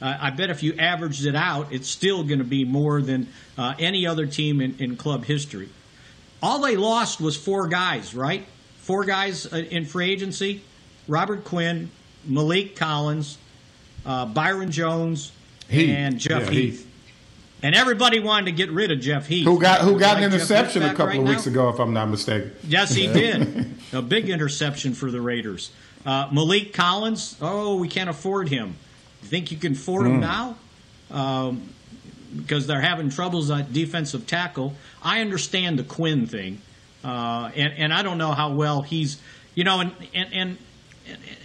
uh, 0.00 0.16
I 0.20 0.30
bet 0.30 0.50
if 0.50 0.62
you 0.62 0.74
averaged 0.74 1.26
it 1.26 1.34
out, 1.34 1.72
it's 1.72 1.88
still 1.88 2.22
going 2.24 2.38
to 2.38 2.44
be 2.44 2.64
more 2.64 3.02
than 3.02 3.28
uh, 3.56 3.74
any 3.78 4.06
other 4.06 4.26
team 4.26 4.61
in, 4.61 4.76
in 4.78 4.96
club 4.96 5.24
history. 5.24 5.68
All 6.42 6.61
they 6.61 6.76
lost 6.76 7.20
was 7.20 7.37
four 7.37 7.66
guys, 7.66 8.14
right? 8.14 8.46
Four 8.78 9.04
guys 9.04 9.52
uh, 9.52 9.56
in 9.56 9.84
free 9.84 10.11
agency 10.11 10.62
Robert 11.08 11.44
Quinn, 11.44 11.90
Maliek 12.28 12.76
Collins, 12.76 13.38
uh, 14.04 14.26
Byron 14.26 14.70
Jones, 14.70 15.32
Heath. 15.68 15.90
and 15.90 16.18
Jeff 16.18 16.44
yeah, 16.44 16.50
Heath. 16.50 16.78
Heath. 16.80 16.84
And 17.61 17.74
everybody 17.74 18.20
wanted 18.20 18.46
to 18.46 18.52
get 18.52 18.70
rid 18.70 18.92
of 18.92 19.00
Jeff 19.00 19.26
Heath. 19.26 19.44
Who 19.44 19.61
got 19.61 19.80
who 19.80 19.98
got 19.98 20.14
like 20.14 20.18
an 20.18 20.32
interception 20.32 20.82
a 20.84 20.90
couple 20.90 21.06
right 21.06 21.18
of 21.18 21.26
weeks 21.26 21.46
now? 21.46 21.52
ago, 21.52 21.68
if 21.70 21.80
I'm 21.80 21.92
not 21.92 22.06
mistaken. 22.06 22.52
Yes, 22.62 22.94
he 22.94 23.06
did. 23.12 23.74
a 23.92 24.00
big 24.00 24.28
interception 24.28 24.94
for 24.94 25.11
the 25.11 25.20
Raiders. 25.20 25.72
Uh, 26.06 26.28
Maliek 26.28 26.72
Collins, 26.72 27.37
oh, 27.40 27.76
we 27.76 27.88
can't 27.88 28.08
afford 28.08 28.48
him. 28.48 28.76
You 29.22 29.28
think 29.28 29.50
you 29.50 29.57
can 29.59 29.72
afford 29.72 30.07
mm. 30.07 30.14
him 30.14 30.20
now? 30.20 30.57
Um, 31.11 31.68
because 32.37 32.66
they're 32.66 32.81
having 32.81 33.11
troubles 33.11 33.50
at 33.50 33.72
defensive 33.72 34.26
tackle. 34.26 34.74
I 35.02 35.20
understand 35.20 35.78
the 35.78 35.85
Quinn 35.85 36.26
thing, 36.26 36.61
uh, 37.02 37.50
and 37.54 37.72
and 37.76 37.92
I 37.92 38.02
don't 38.02 38.18
know 38.18 38.33
how 38.33 38.52
well 38.52 38.83
he's, 38.83 39.18
you 39.54 39.64
know, 39.64 39.81
and 39.81 39.92
and 40.14 40.33
and. 40.33 40.59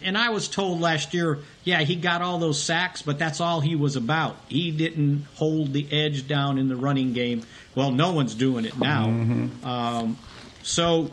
And 0.03 0.17
I 0.17 0.27
was 0.31 0.49
told 0.49 0.81
last 0.81 1.13
year, 1.13 1.39
yeah, 1.63 1.83
he 1.83 1.95
got 1.95 2.21
all 2.21 2.37
those 2.37 2.61
sacks, 2.61 3.01
but 3.01 3.17
that's 3.17 3.39
all 3.39 3.61
he 3.61 3.77
was 3.77 3.95
about. 3.95 4.35
He 4.49 4.71
didn't 4.71 5.25
hold 5.35 5.71
the 5.71 5.87
edge 5.89 6.27
down 6.27 6.57
in 6.57 6.67
the 6.67 6.75
running 6.75 7.13
game. 7.13 7.43
Well, 7.73 7.91
no 7.91 8.11
one's 8.11 8.35
doing 8.35 8.65
it 8.65 8.77
now. 8.77 9.05
Mm-hmm. 9.07 9.65
Um, 9.65 10.17
so 10.63 11.11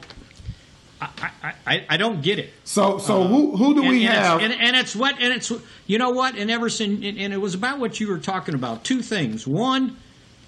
I, 1.00 1.54
I, 1.66 1.86
I 1.88 1.96
don't 1.96 2.22
get 2.22 2.38
it. 2.38 2.52
So 2.64 2.98
so 2.98 3.22
uh, 3.22 3.28
who 3.28 3.56
who 3.56 3.74
do 3.74 3.80
and, 3.80 3.88
we 3.88 4.06
and 4.06 4.14
have? 4.14 4.42
It's, 4.42 4.52
and, 4.52 4.62
and, 4.62 4.76
it's 4.76 4.94
what 4.94 5.20
and 5.20 5.32
it's 5.32 5.50
you 5.86 5.98
know 5.98 6.10
what 6.10 6.36
and 6.36 6.50
Everson 6.50 7.02
and, 7.02 7.18
and, 7.18 7.32
it 7.32 7.40
was 7.40 7.54
about 7.54 7.78
what 7.78 8.00
you 8.00 8.08
were 8.08 8.18
talking 8.18 8.54
about. 8.54 8.84
Two 8.84 9.02
things. 9.02 9.46
One, 9.46 9.96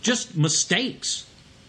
just 0.03 0.37
mistakes. 0.37 1.27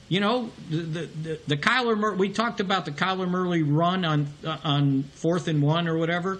You 0.10 0.20
know 0.20 0.50
the 0.70 0.78
the 0.78 1.06
the, 1.06 1.40
the 1.48 1.58
Kyler 1.58 1.98
Mur- 1.98 2.16
we 2.16 2.30
talked 2.30 2.60
about 2.60 2.86
the 2.86 2.92
Kyler 2.92 3.28
Murray 3.28 3.64
run 3.64 4.04
on 4.04 4.28
uh, 4.46 4.58
on 4.64 5.04
fourth 5.14 5.48
and 5.48 5.62
one 5.62 5.88
or 5.88 5.98
whatever. 5.98 6.40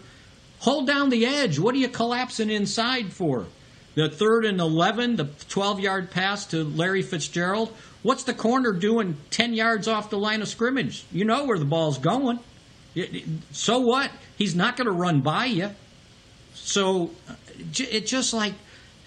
Hold 0.60 0.88
down 0.88 1.10
the 1.10 1.26
edge. 1.26 1.60
What 1.60 1.76
are 1.76 1.80
you 1.80 1.90
collapsing 1.90 2.50
inside 2.50 3.12
for? 3.12 3.46
The 3.96 4.10
third 4.10 4.46
and 4.46 4.60
eleven, 4.60 5.16
the 5.16 5.30
twelve 5.50 5.80
yard 5.80 6.12
pass 6.12 6.46
to 6.48 6.64
Larry 6.64 7.02
Fitzgerald. 7.02 7.74
What's 8.04 8.24
the 8.24 8.34
corner 8.34 8.74
doing 8.74 9.16
10 9.32 9.54
yards 9.54 9.88
off 9.88 10.10
the 10.10 10.18
line 10.18 10.42
of 10.42 10.50
scrimmage? 10.50 11.06
You 11.10 11.24
know 11.24 11.46
where 11.46 11.58
the 11.58 11.66
ball's 11.66 11.98
going. 11.98 12.40
So 13.54 13.80
what? 13.80 14.12
He's 14.38 14.54
not 14.54 14.76
going 14.76 14.88
to 14.88 14.92
run 14.92 15.22
by 15.22 15.46
you. 15.46 15.72
So 16.54 17.12
it's 17.58 18.12
just 18.12 18.34
like 18.34 18.54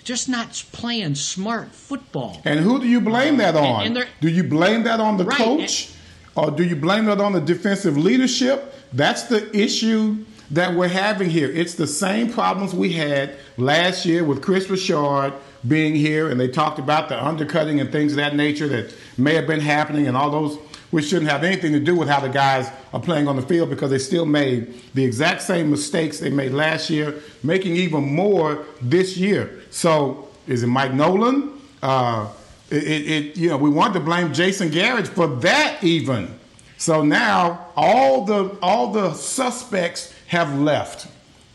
just 0.03 0.29
not 0.29 0.65
playing 0.73 1.15
smart 1.17 1.73
football. 1.73 2.41
And 2.45 2.61
who 2.61 2.81
do 2.81 2.89
you 2.89 3.01
blame 3.01 3.37
that 3.37 3.55
on? 3.55 3.87
And, 3.87 3.99
and 3.99 4.09
do 4.21 4.29
you 4.29 4.45
blame 4.45 4.85
that 4.85 4.99
on 4.99 5.19
the 5.19 5.25
right, 5.25 5.37
coach? 5.37 5.93
or 6.35 6.51
do 6.51 6.65
you 6.65 6.77
blame 6.77 7.05
that 7.07 7.21
on 7.21 7.33
the 7.33 7.41
defensive 7.41 7.99
leadership? 7.99 8.73
That's 8.93 9.25
the 9.25 9.55
issue 9.55 10.25
that 10.51 10.75
we're 10.75 10.89
having 10.89 11.31
here. 11.31 11.51
It's 11.51 11.75
the 11.75 11.87
same 11.87 12.33
problems 12.33 12.75
we 12.75 12.93
had 12.93 13.37
last 13.57 14.07
year 14.07 14.25
with 14.25 14.43
Kris 14.43 14.69
Richard 14.69 15.33
being 15.67 15.95
here, 15.95 16.31
and 16.31 16.39
they 16.39 16.49
talked 16.49 16.79
about 16.79 17.09
the 17.09 17.23
undercutting 17.23 17.81
and 17.81 17.91
things 17.91 18.13
of 18.13 18.17
that 18.17 18.37
nature 18.37 18.69
that 18.69 18.95
may 19.19 19.35
have 19.35 19.47
been 19.47 19.61
happening, 19.61 20.07
and 20.07 20.17
all 20.17 20.31
those 20.31 20.59
which 20.91 21.07
shouldn't 21.07 21.31
have 21.31 21.43
anything 21.43 21.73
to 21.73 21.81
do 21.81 21.97
with 21.97 22.09
how 22.09 22.21
the 22.21 22.29
guys 22.29 22.71
are 22.93 23.01
playing 23.01 23.27
on 23.27 23.37
the 23.37 23.43
field 23.43 23.69
because 23.69 23.91
they 23.91 23.99
still 23.99 24.25
made 24.25 24.81
the 24.95 25.05
exact 25.05 25.43
same 25.43 25.71
mistakes 25.71 26.21
they 26.21 26.31
made 26.31 26.53
last 26.53 26.89
year, 26.89 27.21
making 27.43 27.75
even 27.75 28.03
more 28.05 28.65
this 28.81 29.17
year. 29.17 29.63
So 29.71 30.29
is 30.47 30.63
it 30.63 30.69
Mike 30.69 30.95
Nolan? 30.95 31.61
Uh, 31.83 32.29
it, 32.71 32.77
it, 32.77 33.37
you 33.37 33.49
know, 33.49 33.57
we 33.57 33.71
want 33.71 33.95
to 33.95 34.01
blame 34.01 34.33
Jason 34.33 34.71
Garrett 34.71 35.09
for 35.09 35.27
that 35.27 35.83
even. 35.83 36.39
So 36.79 37.03
now 37.03 37.69
all 37.75 38.25
the 38.25 38.57
all 38.61 38.93
the 38.93 39.15
suspects 39.15 40.15
have 40.29 40.59
left. 40.59 41.07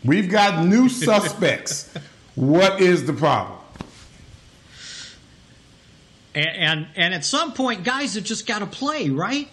We've 0.04 0.30
got 0.30 0.64
new 0.64 0.88
suspects. 0.88 1.92
what 2.34 2.80
is 2.80 3.06
the 3.06 3.12
problem? 3.12 3.58
And, 6.34 6.46
and, 6.46 6.86
and 6.96 7.14
at 7.14 7.24
some 7.24 7.52
point, 7.52 7.84
guys 7.84 8.14
have 8.14 8.24
just 8.24 8.46
got 8.46 8.60
to 8.60 8.66
play, 8.66 9.10
right? 9.10 9.48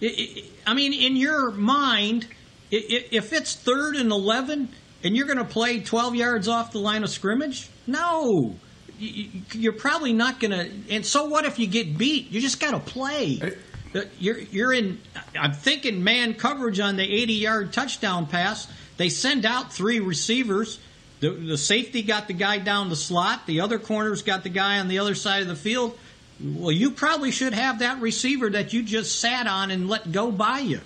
It, 0.00 0.06
it, 0.06 0.44
I 0.66 0.74
mean, 0.74 0.92
in 0.92 1.16
your 1.16 1.50
mind, 1.50 2.26
it, 2.70 3.08
if 3.12 3.32
it's 3.32 3.54
third 3.54 3.96
and 3.96 4.10
11 4.10 4.68
and 5.04 5.16
you're 5.16 5.26
going 5.26 5.38
to 5.38 5.44
play 5.44 5.80
12 5.80 6.14
yards 6.16 6.48
off 6.48 6.72
the 6.72 6.78
line 6.78 7.02
of 7.02 7.10
scrimmage, 7.10 7.68
no. 7.86 8.56
You're 8.98 9.72
probably 9.72 10.12
not 10.12 10.40
going 10.40 10.50
to. 10.50 10.70
And 10.90 11.06
so 11.06 11.24
what 11.26 11.44
if 11.44 11.58
you 11.58 11.68
get 11.68 11.96
beat? 11.96 12.30
You 12.30 12.40
just 12.40 12.58
got 12.58 12.72
to 12.72 12.80
play. 12.80 13.38
You're, 14.18 14.38
you're 14.38 14.72
in, 14.72 15.00
I'm 15.38 15.52
thinking 15.52 16.04
man 16.04 16.34
coverage 16.34 16.80
on 16.80 16.96
the 16.96 17.02
80 17.02 17.32
yard 17.34 17.72
touchdown 17.72 18.26
pass. 18.26 18.68
They 18.96 19.08
send 19.08 19.46
out 19.46 19.72
three 19.72 20.00
receivers. 20.00 20.78
The, 21.20 21.30
the 21.30 21.58
safety 21.58 22.02
got 22.02 22.28
the 22.28 22.34
guy 22.34 22.58
down 22.58 22.90
the 22.90 22.96
slot. 22.96 23.46
The 23.46 23.60
other 23.60 23.78
corner's 23.78 24.22
got 24.22 24.42
the 24.42 24.50
guy 24.50 24.78
on 24.78 24.88
the 24.88 24.98
other 24.98 25.14
side 25.14 25.42
of 25.42 25.48
the 25.48 25.56
field 25.56 25.98
Well, 26.40 26.70
you 26.70 26.90
probably 26.92 27.30
should 27.30 27.54
have 27.54 27.80
that 27.80 28.00
receiver 28.00 28.50
that 28.50 28.72
you 28.72 28.82
just 28.82 29.18
sat 29.20 29.46
on 29.46 29.70
and 29.70 29.88
let 29.88 30.12
go 30.12 30.30
by 30.30 30.60
you. 30.60 30.80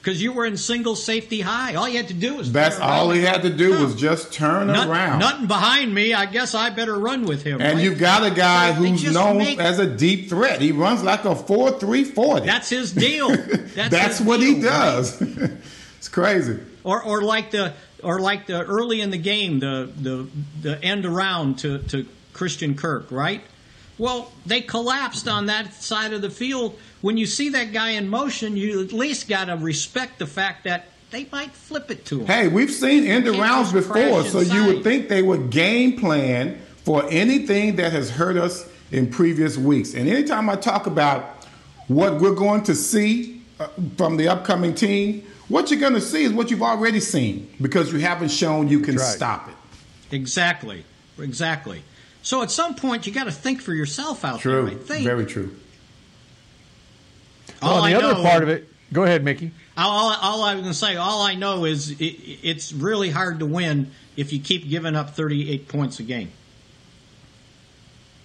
Because 0.00 0.22
you 0.22 0.32
were 0.32 0.46
in 0.46 0.56
single 0.56 0.96
safety 0.96 1.42
high. 1.42 1.74
All 1.74 1.86
you 1.86 1.98
had 1.98 2.08
to 2.08 2.14
do 2.14 2.36
was. 2.36 2.50
That's 2.50 2.80
all 2.80 3.10
he 3.10 3.20
had 3.22 3.42
to 3.42 3.50
do 3.50 3.82
was 3.82 3.94
just 3.94 4.32
turn 4.32 4.68
Not, 4.68 4.88
around. 4.88 5.18
Nothing 5.18 5.46
behind 5.46 5.94
me. 5.94 6.14
I 6.14 6.24
guess 6.24 6.54
I 6.54 6.70
better 6.70 6.98
run 6.98 7.26
with 7.26 7.42
him. 7.42 7.60
and 7.60 7.74
right? 7.74 7.84
you've 7.84 7.98
got 7.98 8.24
a 8.24 8.34
guy 8.34 8.68
So 8.74 8.80
who's 8.82 9.12
known 9.12 9.36
make- 9.38 9.58
as 9.60 9.78
a 9.78 9.86
deep 9.86 10.30
threat. 10.30 10.62
He 10.62 10.72
runs 10.72 11.02
like 11.02 11.26
a 11.26 11.34
4 11.36 11.72
3 11.78 12.04
40. 12.04 12.46
That's 12.46 12.70
his 12.70 12.92
deal. 12.92 13.28
That's, 13.36 13.74
That's 13.90 14.18
his 14.18 14.26
what 14.26 14.40
deal, 14.40 14.54
he 14.54 14.62
does. 14.62 15.20
it's 15.98 16.08
crazy. 16.08 16.58
Or, 16.82 17.02
or 17.02 17.20
like 17.20 17.50
the, 17.50 17.74
or 18.02 18.20
like 18.20 18.46
the 18.46 18.64
early 18.64 19.02
in 19.02 19.10
the 19.10 19.18
game, 19.18 19.60
the 19.60 19.92
the 20.00 20.26
the 20.62 20.82
end 20.82 21.04
around 21.04 21.58
to 21.58 21.80
to 21.88 22.06
Christian 22.32 22.74
Kirk, 22.74 23.10
right? 23.10 23.42
Well, 24.00 24.32
they 24.46 24.62
collapsed 24.62 25.28
on 25.28 25.44
that 25.46 25.74
side 25.74 26.14
of 26.14 26.22
the 26.22 26.30
field. 26.30 26.78
When 27.02 27.18
you 27.18 27.26
see 27.26 27.50
that 27.50 27.74
guy 27.74 27.90
in 27.90 28.08
motion, 28.08 28.56
you 28.56 28.82
at 28.82 28.94
least 28.94 29.28
got 29.28 29.44
to 29.44 29.56
respect 29.56 30.18
the 30.18 30.26
fact 30.26 30.64
that 30.64 30.86
they 31.10 31.26
might 31.30 31.50
flip 31.50 31.90
it 31.90 32.06
to 32.06 32.20
him. 32.20 32.26
Hey, 32.26 32.48
we've 32.48 32.70
seen 32.70 33.06
end 33.06 33.26
Can't 33.26 33.36
rounds 33.36 33.74
before, 33.74 33.92
crash 33.92 34.30
so 34.30 34.40
you 34.40 34.64
would 34.64 34.82
think 34.82 35.10
they 35.10 35.20
would 35.20 35.50
game 35.50 36.00
plan 36.00 36.58
for 36.82 37.04
anything 37.10 37.76
that 37.76 37.92
has 37.92 38.08
hurt 38.08 38.38
us 38.38 38.66
in 38.90 39.10
previous 39.10 39.58
weeks. 39.58 39.92
And 39.92 40.08
anytime 40.08 40.48
I 40.48 40.56
talk 40.56 40.86
about 40.86 41.44
what 41.88 42.22
we're 42.22 42.34
going 42.34 42.62
to 42.64 42.74
see 42.74 43.42
uh, 43.58 43.68
from 43.98 44.16
the 44.16 44.28
upcoming 44.28 44.74
team, 44.74 45.26
what 45.48 45.70
you're 45.70 45.78
going 45.78 45.92
to 45.92 46.00
see 46.00 46.24
is 46.24 46.32
what 46.32 46.50
you've 46.50 46.62
already 46.62 47.00
seen 47.00 47.52
because 47.60 47.92
you 47.92 47.98
haven't 47.98 48.30
shown 48.30 48.66
you 48.68 48.80
can 48.80 48.96
right. 48.96 49.04
stop 49.04 49.50
it. 49.50 50.16
Exactly, 50.16 50.86
exactly. 51.18 51.82
So 52.22 52.42
at 52.42 52.50
some 52.50 52.74
point, 52.74 53.06
you 53.06 53.12
got 53.12 53.24
to 53.24 53.32
think 53.32 53.62
for 53.62 53.72
yourself 53.72 54.24
out 54.24 54.42
there. 54.42 54.66
I 54.66 54.74
think. 54.74 55.04
Very 55.04 55.26
true. 55.26 55.54
All 57.62 57.74
well, 57.74 57.82
the 57.84 57.88
I 57.90 57.94
other 57.94 58.14
know- 58.14 58.22
part 58.28 58.42
of 58.42 58.48
it. 58.48 58.68
Go 58.92 59.04
ahead, 59.04 59.22
Mickey. 59.22 59.52
All, 59.76 60.12
all 60.20 60.42
I 60.42 60.54
was 60.54 60.62
going 60.62 60.72
to 60.72 60.78
say, 60.78 60.96
all 60.96 61.22
I 61.22 61.36
know 61.36 61.64
is 61.64 61.92
it, 61.92 62.04
it's 62.04 62.72
really 62.72 63.08
hard 63.08 63.38
to 63.38 63.46
win 63.46 63.92
if 64.16 64.32
you 64.32 64.40
keep 64.40 64.68
giving 64.68 64.96
up 64.96 65.10
38 65.14 65.68
points 65.68 66.00
a 66.00 66.02
game. 66.02 66.32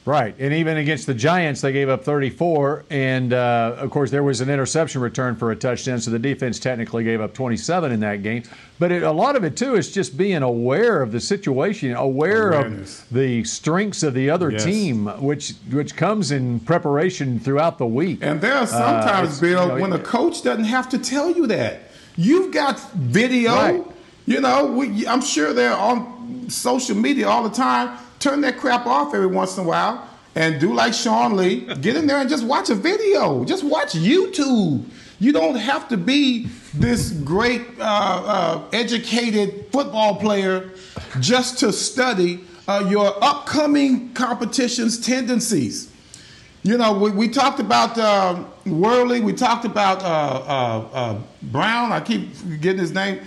Right, 0.05 0.35
and 0.37 0.53
even 0.53 0.77
against 0.77 1.07
the 1.07 1.15
Giants, 1.15 1.61
they 1.61 1.71
gave 1.71 1.89
up 1.89 2.03
34, 2.03 2.85
and 2.91 3.33
uh, 3.33 3.75
of 3.79 3.89
course 3.89 4.11
there 4.11 4.21
was 4.21 4.39
an 4.39 4.51
interception 4.51 5.01
return 5.01 5.35
for 5.35 5.49
a 5.51 5.55
touchdown, 5.55 5.99
so 5.99 6.11
the 6.11 6.19
defense 6.19 6.59
technically 6.59 7.03
gave 7.03 7.21
up 7.21 7.33
27 7.33 7.91
in 7.91 8.01
that 8.01 8.21
game. 8.21 8.43
But 8.77 8.91
it, 8.91 9.01
a 9.01 9.11
lot 9.11 9.35
of 9.35 9.43
it 9.43 9.57
too 9.57 9.73
is 9.75 9.91
just 9.91 10.15
being 10.15 10.43
aware 10.43 11.01
of 11.01 11.11
the 11.11 11.19
situation, 11.19 11.95
aware 11.95 12.49
Awareness. 12.51 13.01
of 13.01 13.09
the 13.15 13.43
strengths 13.45 14.03
of 14.03 14.13
the 14.13 14.29
other 14.29 14.51
Yes. 14.51 14.63
team, 14.63 15.07
which 15.23 15.53
which 15.71 15.95
comes 15.95 16.29
in 16.31 16.59
preparation 16.59 17.39
throughout 17.39 17.79
the 17.79 17.87
week. 17.87 18.19
And 18.21 18.39
there 18.41 18.53
are 18.57 18.67
sometimes, 18.67 19.29
it's, 19.29 19.39
Bill, 19.39 19.63
you 19.63 19.67
know, 19.69 19.81
when 19.81 19.91
a 19.93 19.97
coach 19.99 20.43
doesn't 20.43 20.65
have 20.65 20.87
to 20.89 20.99
tell 20.99 21.31
you 21.31 21.47
that. 21.47 21.79
You've 22.15 22.53
got 22.53 22.79
video. 22.93 23.53
Right. 23.55 23.83
You 24.27 24.39
know, 24.39 24.67
we, 24.67 25.07
I'm 25.07 25.21
sure 25.21 25.51
they're 25.53 25.75
on 25.75 26.47
social 26.49 26.95
media 26.95 27.27
all 27.27 27.41
the 27.47 27.55
time. 27.55 27.97
Turn 28.25 28.41
that 28.41 28.57
crap 28.57 28.87
off 28.87 29.13
every 29.13 29.27
once 29.27 29.55
in 29.55 29.65
a 29.65 29.67
while 29.67 30.09
and 30.33 30.59
do 30.59 30.73
like 30.73 30.95
Sean 30.95 31.37
Lee. 31.37 31.59
Get 31.75 31.95
in 31.95 32.07
there 32.07 32.17
and 32.17 32.27
just 32.27 32.43
watch 32.43 32.71
a 32.71 32.73
video. 32.73 33.45
Just 33.45 33.63
watch 33.63 33.93
YouTube. 33.93 34.83
You 35.19 35.31
don't 35.31 35.53
have 35.53 35.87
to 35.89 35.95
be 35.95 36.47
this 36.73 37.11
great, 37.11 37.61
uh, 37.77 37.83
uh, 37.83 38.63
educated 38.73 39.67
football 39.71 40.15
player 40.15 40.71
just 41.19 41.59
to 41.59 41.71
study 41.71 42.43
uh, 42.67 42.87
your 42.89 43.13
upcoming 43.23 44.11
competition's 44.15 44.99
tendencies. 44.99 45.93
You 46.63 46.79
know, 46.79 46.97
we, 46.97 47.11
we 47.11 47.27
talked 47.27 47.59
about 47.59 47.95
uh, 47.95 48.43
Worley. 48.65 49.19
We 49.19 49.33
talked 49.33 49.65
about 49.65 50.01
uh, 50.01 50.07
uh, 50.07 50.87
uh, 50.91 51.21
Brown. 51.43 51.91
I 51.91 51.99
keep 51.99 52.31
getting 52.59 52.81
his 52.81 52.91
name. 52.91 53.21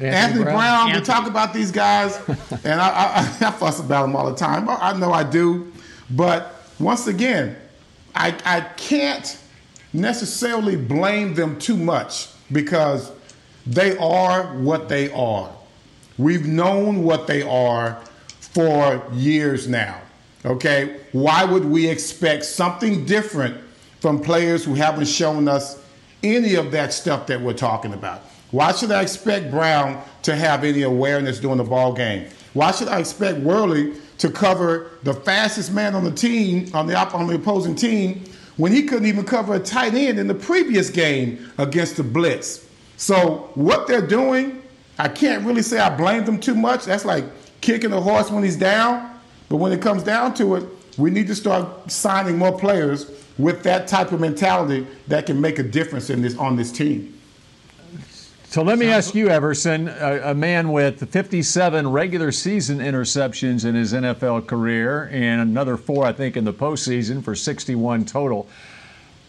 Anthony 0.00 0.16
Anthony, 0.16 0.44
Brown. 0.44 0.56
Brown. 0.56 0.92
We 0.92 1.00
talk 1.00 1.26
about 1.26 1.52
these 1.52 1.72
guys, 1.72 2.16
and 2.64 2.80
I, 2.80 2.88
I, 2.88 3.46
I 3.46 3.50
fuss 3.50 3.80
about 3.80 4.02
them 4.02 4.16
all 4.16 4.30
the 4.30 4.36
time. 4.36 4.68
I 4.68 4.92
know 4.92 5.12
I 5.12 5.24
do, 5.24 5.72
but 6.10 6.54
once 6.78 7.06
again, 7.06 7.56
I, 8.14 8.34
I 8.44 8.60
can't 8.60 9.38
necessarily 9.92 10.76
blame 10.76 11.34
them 11.34 11.58
too 11.58 11.76
much 11.76 12.28
because 12.52 13.10
they 13.66 13.96
are 13.98 14.44
what 14.58 14.88
they 14.88 15.12
are. 15.12 15.50
We've 16.16 16.46
known 16.46 17.04
what 17.04 17.26
they 17.26 17.42
are 17.42 18.00
for 18.40 19.02
years 19.12 19.68
now. 19.68 20.00
Okay? 20.44 21.00
Why 21.12 21.44
would 21.44 21.64
we 21.64 21.88
expect 21.88 22.44
something 22.44 23.04
different 23.04 23.56
from 24.00 24.20
players 24.20 24.64
who 24.64 24.74
haven't 24.74 25.06
shown 25.06 25.48
us 25.48 25.82
any 26.22 26.54
of 26.54 26.70
that 26.72 26.92
stuff 26.92 27.26
that 27.28 27.40
we're 27.40 27.52
talking 27.52 27.92
about? 27.92 28.22
Why 28.50 28.72
should 28.72 28.90
I 28.90 29.02
expect 29.02 29.50
Brown 29.50 30.02
to 30.22 30.34
have 30.34 30.64
any 30.64 30.82
awareness 30.82 31.38
during 31.38 31.58
the 31.58 31.64
ball 31.64 31.92
game? 31.92 32.26
Why 32.54 32.70
should 32.70 32.88
I 32.88 32.98
expect 32.98 33.38
Worley 33.40 33.94
to 34.18 34.30
cover 34.30 34.90
the 35.02 35.12
fastest 35.12 35.72
man 35.72 35.94
on 35.94 36.04
the 36.04 36.10
team, 36.10 36.74
on 36.74 36.86
the, 36.86 36.96
on 36.96 37.26
the 37.26 37.34
opposing 37.34 37.74
team, 37.74 38.24
when 38.56 38.72
he 38.72 38.84
couldn't 38.84 39.06
even 39.06 39.24
cover 39.24 39.54
a 39.54 39.60
tight 39.60 39.94
end 39.94 40.18
in 40.18 40.26
the 40.26 40.34
previous 40.34 40.88
game 40.88 41.50
against 41.58 41.96
the 41.96 42.02
Blitz? 42.02 42.66
So, 42.96 43.50
what 43.54 43.86
they're 43.86 44.06
doing, 44.06 44.62
I 44.98 45.08
can't 45.08 45.44
really 45.44 45.62
say 45.62 45.78
I 45.78 45.94
blame 45.94 46.24
them 46.24 46.40
too 46.40 46.54
much. 46.54 46.86
That's 46.86 47.04
like 47.04 47.24
kicking 47.60 47.92
a 47.92 48.00
horse 48.00 48.30
when 48.30 48.42
he's 48.42 48.56
down. 48.56 49.20
But 49.48 49.56
when 49.56 49.72
it 49.72 49.80
comes 49.80 50.02
down 50.02 50.34
to 50.34 50.56
it, 50.56 50.64
we 50.96 51.10
need 51.10 51.28
to 51.28 51.34
start 51.34 51.90
signing 51.90 52.36
more 52.38 52.58
players 52.58 53.10
with 53.38 53.62
that 53.62 53.86
type 53.86 54.10
of 54.10 54.20
mentality 54.20 54.86
that 55.06 55.26
can 55.26 55.40
make 55.40 55.58
a 55.58 55.62
difference 55.62 56.10
in 56.10 56.22
this 56.22 56.36
on 56.36 56.56
this 56.56 56.72
team. 56.72 57.17
So 58.50 58.62
let 58.62 58.78
me 58.78 58.86
ask 58.86 59.14
you, 59.14 59.28
Everson, 59.28 59.88
a, 59.88 60.30
a 60.30 60.34
man 60.34 60.72
with 60.72 61.10
57 61.12 61.86
regular 61.86 62.32
season 62.32 62.78
interceptions 62.78 63.66
in 63.66 63.74
his 63.74 63.92
NFL 63.92 64.46
career 64.46 65.10
and 65.12 65.42
another 65.42 65.76
four, 65.76 66.06
I 66.06 66.14
think, 66.14 66.34
in 66.34 66.44
the 66.44 66.52
postseason 66.54 67.22
for 67.22 67.34
61 67.34 68.06
total. 68.06 68.48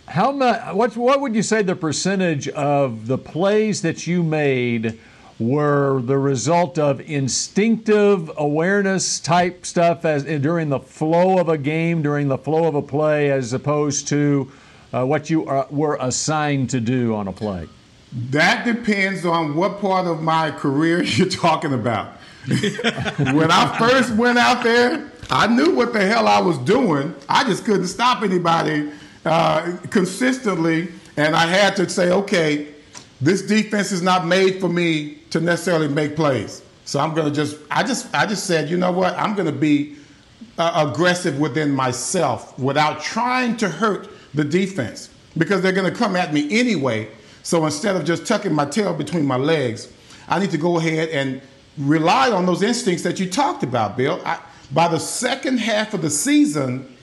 How 0.07 0.31
much? 0.31 0.73
What, 0.73 0.95
what 0.95 1.19
would 1.19 1.35
you 1.35 1.43
say 1.43 1.63
the 1.63 1.75
percentage 1.75 2.47
of 2.47 3.07
the 3.07 3.17
plays 3.17 3.81
that 3.81 4.07
you 4.07 4.23
made 4.23 4.97
were 5.37 6.01
the 6.01 6.17
result 6.17 6.79
of 6.79 7.01
instinctive 7.01 8.31
awareness 8.37 9.19
type 9.19 9.65
stuff 9.65 10.05
as 10.05 10.23
during 10.23 10.69
the 10.69 10.79
flow 10.79 11.39
of 11.39 11.49
a 11.49 11.57
game, 11.57 12.01
during 12.01 12.29
the 12.29 12.37
flow 12.37 12.69
of 12.69 12.75
a 12.75 12.81
play, 12.81 13.31
as 13.31 13.51
opposed 13.51 14.07
to 14.07 14.49
uh, 14.93 15.03
what 15.03 15.29
you 15.29 15.45
are, 15.45 15.67
were 15.69 15.97
assigned 15.99 16.69
to 16.69 16.79
do 16.79 17.13
on 17.13 17.27
a 17.27 17.33
play? 17.33 17.67
That 18.11 18.65
depends 18.65 19.25
on 19.25 19.55
what 19.55 19.79
part 19.81 20.07
of 20.07 20.21
my 20.21 20.51
career 20.51 21.03
you're 21.03 21.29
talking 21.29 21.73
about. 21.73 22.13
when 22.47 23.51
I 23.51 23.75
first 23.77 24.15
went 24.15 24.37
out 24.37 24.63
there, 24.63 25.09
I 25.29 25.47
knew 25.47 25.75
what 25.75 25.93
the 25.93 26.05
hell 26.05 26.27
I 26.27 26.39
was 26.39 26.57
doing. 26.59 27.13
I 27.27 27.43
just 27.43 27.65
couldn't 27.65 27.87
stop 27.87 28.23
anybody 28.23 28.91
uh, 29.25 29.77
consistently, 29.89 30.89
and 31.17 31.35
I 31.35 31.45
had 31.45 31.75
to 31.75 31.87
say, 31.87 32.11
okay, 32.11 32.69
this 33.21 33.41
defense 33.41 33.91
is 33.91 34.01
not 34.01 34.25
made 34.25 34.59
for 34.59 34.69
me 34.69 35.15
to 35.29 35.39
necessarily 35.39 35.87
make 35.87 36.15
plays. 36.15 36.63
So 36.85 36.99
I'm 36.99 37.13
gonna 37.13 37.29
just, 37.29 37.57
I 37.69 37.83
just, 37.83 38.13
I 38.15 38.25
just 38.25 38.47
said, 38.47 38.69
you 38.69 38.77
know 38.77 38.91
what? 38.91 39.13
I'm 39.15 39.35
gonna 39.35 39.51
be 39.51 39.97
uh, 40.57 40.89
aggressive 40.89 41.39
within 41.39 41.71
myself 41.71 42.57
without 42.59 43.01
trying 43.01 43.57
to 43.57 43.69
hurt 43.69 44.09
the 44.33 44.43
defense 44.43 45.09
because 45.37 45.61
they're 45.61 45.71
going 45.71 45.91
to 45.91 45.97
come 45.97 46.15
at 46.15 46.33
me 46.33 46.47
anyway. 46.59 47.07
So 47.43 47.65
instead 47.65 47.95
of 47.95 48.05
just 48.05 48.25
tucking 48.25 48.53
my 48.53 48.65
tail 48.65 48.93
between 48.93 49.25
my 49.25 49.37
legs, 49.37 49.91
I 50.27 50.39
need 50.39 50.51
to 50.51 50.57
go 50.57 50.77
ahead 50.77 51.09
and 51.09 51.41
rely 51.77 52.31
on 52.31 52.45
those 52.45 52.61
instincts 52.61 53.03
that 53.03 53.19
you 53.19 53.29
talked 53.29 53.63
about, 53.63 53.97
Bill. 53.97 54.21
I, 54.25 54.39
by 54.71 54.87
the 54.87 54.99
second 54.99 55.59
half 55.59 55.93
of 55.93 56.01
the 56.01 56.09
season, 56.09 56.95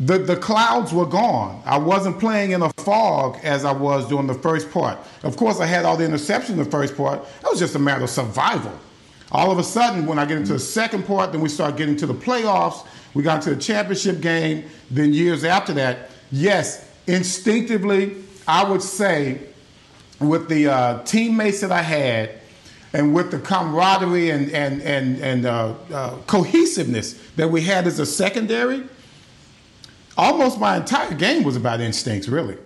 the, 0.00 0.18
the 0.18 0.36
clouds 0.36 0.92
were 0.92 1.06
gone. 1.06 1.62
I 1.64 1.78
wasn't 1.78 2.18
playing 2.18 2.52
in 2.52 2.62
a 2.62 2.70
fog 2.78 3.38
as 3.42 3.64
I 3.64 3.72
was 3.72 4.08
during 4.08 4.26
the 4.26 4.34
first 4.34 4.70
part. 4.70 4.98
Of 5.22 5.36
course, 5.36 5.60
I 5.60 5.66
had 5.66 5.84
all 5.84 5.96
the 5.96 6.04
interceptions 6.04 6.50
in 6.50 6.56
the 6.56 6.64
first 6.64 6.96
part. 6.96 7.24
That 7.42 7.50
was 7.50 7.58
just 7.58 7.74
a 7.74 7.78
matter 7.78 8.04
of 8.04 8.10
survival. 8.10 8.76
All 9.30 9.50
of 9.50 9.58
a 9.58 9.64
sudden, 9.64 10.06
when 10.06 10.18
I 10.18 10.24
get 10.24 10.38
into 10.38 10.54
the 10.54 10.58
second 10.58 11.04
part, 11.04 11.32
then 11.32 11.40
we 11.40 11.48
start 11.48 11.76
getting 11.76 11.96
to 11.96 12.06
the 12.06 12.14
playoffs. 12.14 12.86
We 13.14 13.22
got 13.22 13.42
to 13.42 13.54
the 13.54 13.60
championship 13.60 14.20
game. 14.20 14.64
Then 14.90 15.12
years 15.12 15.44
after 15.44 15.72
that, 15.74 16.10
yes, 16.30 16.88
instinctively, 17.06 18.16
I 18.46 18.68
would 18.68 18.82
say, 18.82 19.40
with 20.20 20.48
the 20.48 20.68
uh, 20.68 21.02
teammates 21.04 21.60
that 21.60 21.72
I 21.72 21.82
had, 21.82 22.30
and 22.92 23.14
with 23.14 23.30
the 23.30 23.38
camaraderie 23.38 24.30
and 24.30 24.50
and 24.50 24.82
and 24.82 25.20
and 25.20 25.46
uh, 25.46 25.74
uh, 25.92 26.16
cohesiveness 26.26 27.14
that 27.36 27.50
we 27.50 27.60
had 27.62 27.86
as 27.86 27.98
a 27.98 28.06
secondary, 28.06 28.84
almost 30.16 30.58
my 30.58 30.76
entire 30.76 31.14
game 31.14 31.44
was 31.44 31.56
about 31.56 31.80
instincts. 31.80 32.28
Really, 32.28 32.56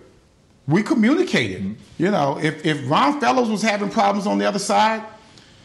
we 0.67 0.83
communicated. 0.83 1.75
You 1.97 2.11
know, 2.11 2.39
if 2.41 2.65
if 2.65 2.89
Ron 2.89 3.19
Fellows 3.19 3.49
was 3.49 3.61
having 3.61 3.89
problems 3.89 4.27
on 4.27 4.37
the 4.37 4.45
other 4.45 4.59
side, 4.59 5.03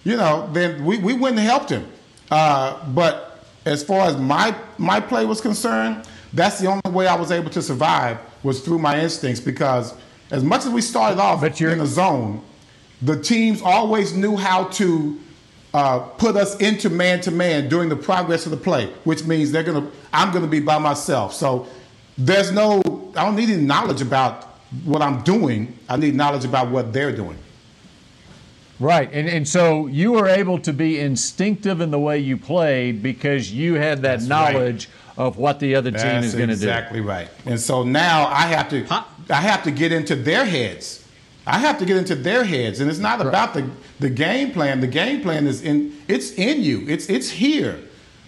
you 0.05 0.17
know, 0.17 0.49
then 0.53 0.85
we, 0.85 0.99
we 0.99 1.15
wouldn't 1.15 1.39
have 1.39 1.49
helped 1.49 1.71
him. 1.71 1.87
Uh, 2.31 2.87
but 2.93 3.45
as 3.65 3.83
far 3.83 4.07
as 4.07 4.17
my 4.17 4.55
my 4.77 5.01
play 5.01 5.25
was 5.25 5.41
concerned, 5.41 6.07
that's 6.33 6.59
the 6.59 6.67
only 6.67 6.91
way 6.91 7.07
I 7.07 7.15
was 7.15 7.31
able 7.31 7.51
to 7.51 7.63
survive 7.63 8.19
was 8.43 8.61
through 8.61 8.79
my 8.79 9.01
instincts 9.01 9.41
because 9.41 9.95
as 10.31 10.45
much 10.45 10.67
as 10.67 10.71
we 10.71 10.81
started 10.81 11.19
off 11.21 11.41
but 11.41 11.61
you're, 11.61 11.71
in 11.71 11.79
the 11.79 11.87
zone, 11.87 12.43
the 13.03 13.21
teams 13.21 13.63
always 13.63 14.15
knew 14.15 14.37
how 14.37 14.65
to 14.65 15.19
uh, 15.75 16.01
put 16.01 16.37
us 16.37 16.57
into 16.57 16.91
man 16.91 17.21
to 17.23 17.31
man 17.31 17.69
during 17.69 17.89
the 17.89 17.97
progress 17.97 18.47
of 18.47 18.51
the 18.51 18.57
play, 18.57 18.87
which 19.05 19.25
means 19.25 19.53
they're 19.53 19.63
gonna 19.63 19.91
I'm 20.13 20.33
gonna 20.33 20.47
be 20.47 20.61
by 20.61 20.79
myself. 20.79 21.35
So 21.35 21.67
there's 22.17 22.51
no 22.51 22.81
I 23.17 23.25
don't 23.25 23.37
need 23.37 23.51
any 23.51 23.63
knowledge 23.63 24.01
about 24.01 24.45
what 24.85 25.03
I'm 25.03 25.23
doing. 25.23 25.79
I 25.89 25.97
need 25.97 26.15
knowledge 26.15 26.45
about 26.45 26.71
what 26.71 26.93
they're 26.93 27.15
doing. 27.15 27.39
Right. 28.81 29.11
And, 29.13 29.29
and 29.29 29.49
so 29.49 29.87
you 29.87 30.13
were 30.13 30.29
able 30.29 30.59
to 30.61 30.73
be 30.73 31.01
instinctive 31.01 31.81
in 31.81 31.91
the 31.91 31.99
way 31.99 32.19
you 32.19 32.37
played 32.37 33.03
because 33.03 33.53
you 33.53 33.75
had 33.75 34.03
that 34.03 34.21
That's 34.21 34.27
knowledge 34.27 34.89
right. 35.17 35.27
of 35.27 35.37
what 35.37 35.59
the 35.59 35.75
other 35.75 35.91
team 35.91 36.01
That's 36.01 36.27
is 36.27 36.35
going 36.35 36.49
to 36.51 36.55
do. 36.55 36.63
Exactly 36.63 37.01
right. 37.01 37.29
And 37.45 37.59
so 37.59 37.83
now 37.83 38.29
I 38.29 38.43
have 38.43 38.69
to 38.71 39.05
I 39.31 39.41
have 39.41 39.63
to 39.65 39.71
get 39.71 39.93
into 39.93 40.15
their 40.15 40.45
heads. 40.45 41.05
I 41.47 41.59
have 41.59 41.79
to 41.79 41.87
get 41.87 41.97
into 41.97 42.15
their 42.15 42.45
heads. 42.45 42.81
And 42.81 42.91
it's 42.91 42.99
not 42.99 43.19
right. 43.19 43.29
about 43.29 43.55
the, 43.55 43.69
the 44.01 44.11
game 44.11 44.53
plan. 44.53 44.81
The 44.81 44.87
game 44.87 45.23
plan 45.23 45.47
is 45.47 45.63
in 45.63 45.97
it's 46.09 46.33
in 46.33 46.63
you. 46.63 46.85
It's 46.89 47.09
it's 47.09 47.31
here. 47.31 47.81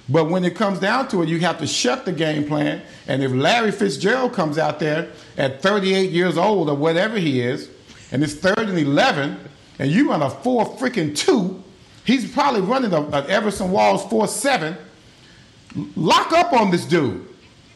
But 0.08 0.28
when 0.28 0.44
it 0.44 0.56
comes 0.56 0.80
down 0.80 1.08
to 1.08 1.22
it, 1.22 1.28
you 1.28 1.38
have 1.40 1.58
to 1.58 1.66
shut 1.66 2.04
the 2.04 2.12
game 2.12 2.46
plan. 2.46 2.82
And 3.06 3.22
if 3.22 3.30
Larry 3.30 3.70
Fitzgerald 3.70 4.32
comes 4.32 4.58
out 4.58 4.80
there 4.80 5.12
at 5.36 5.62
38 5.62 6.10
years 6.10 6.36
old 6.36 6.68
or 6.68 6.74
whatever 6.74 7.16
he 7.16 7.40
is, 7.40 7.70
and 8.10 8.24
it's 8.24 8.34
third 8.34 8.58
and 8.58 8.76
11, 8.76 9.38
and 9.78 9.90
you 9.90 10.10
run 10.10 10.22
a 10.22 10.28
four 10.28 10.66
freaking 10.78 11.16
two, 11.16 11.62
he's 12.04 12.30
probably 12.32 12.60
running 12.60 12.92
a, 12.92 13.00
a 13.00 13.24
Everson 13.26 13.70
Walls 13.70 14.04
four 14.06 14.26
seven. 14.26 14.76
Lock 15.94 16.32
up 16.32 16.52
on 16.52 16.72
this 16.72 16.84
dude. 16.84 17.28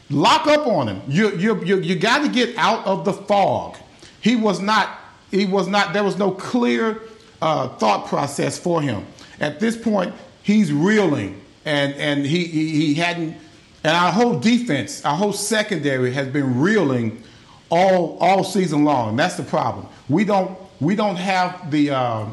Lock 0.09 0.47
up 0.47 0.67
on 0.67 0.87
him. 0.87 1.01
You 1.07 1.35
you 1.37 1.63
you, 1.65 1.79
you 1.79 1.95
got 1.95 2.23
to 2.23 2.29
get 2.29 2.55
out 2.57 2.85
of 2.85 3.05
the 3.05 3.13
fog. 3.13 3.77
He 4.21 4.35
was 4.35 4.59
not. 4.59 4.99
He 5.31 5.45
was 5.45 5.67
not. 5.67 5.93
There 5.93 6.03
was 6.03 6.17
no 6.17 6.31
clear 6.31 7.01
uh, 7.41 7.69
thought 7.77 8.07
process 8.07 8.57
for 8.57 8.81
him. 8.81 9.05
At 9.39 9.59
this 9.59 9.75
point, 9.75 10.13
he's 10.43 10.71
reeling, 10.71 11.41
and 11.65 11.93
and 11.95 12.25
he, 12.25 12.45
he 12.45 12.69
he 12.71 12.93
hadn't. 12.95 13.35
And 13.83 13.95
our 13.95 14.11
whole 14.11 14.39
defense, 14.39 15.05
our 15.05 15.15
whole 15.15 15.33
secondary 15.33 16.11
has 16.13 16.27
been 16.27 16.59
reeling 16.59 17.21
all 17.69 18.17
all 18.19 18.43
season 18.43 18.83
long. 18.83 19.15
That's 19.15 19.35
the 19.35 19.43
problem. 19.43 19.87
We 20.07 20.23
don't 20.23 20.57
we 20.79 20.95
don't 20.95 21.15
have 21.15 21.71
the, 21.71 21.91
uh, 21.91 22.25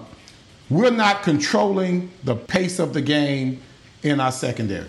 we're 0.68 0.90
not 0.90 1.22
controlling 1.22 2.10
the 2.24 2.34
pace 2.34 2.78
of 2.78 2.92
the 2.92 3.02
game 3.02 3.60
in 4.02 4.20
our 4.20 4.32
secondary. 4.32 4.88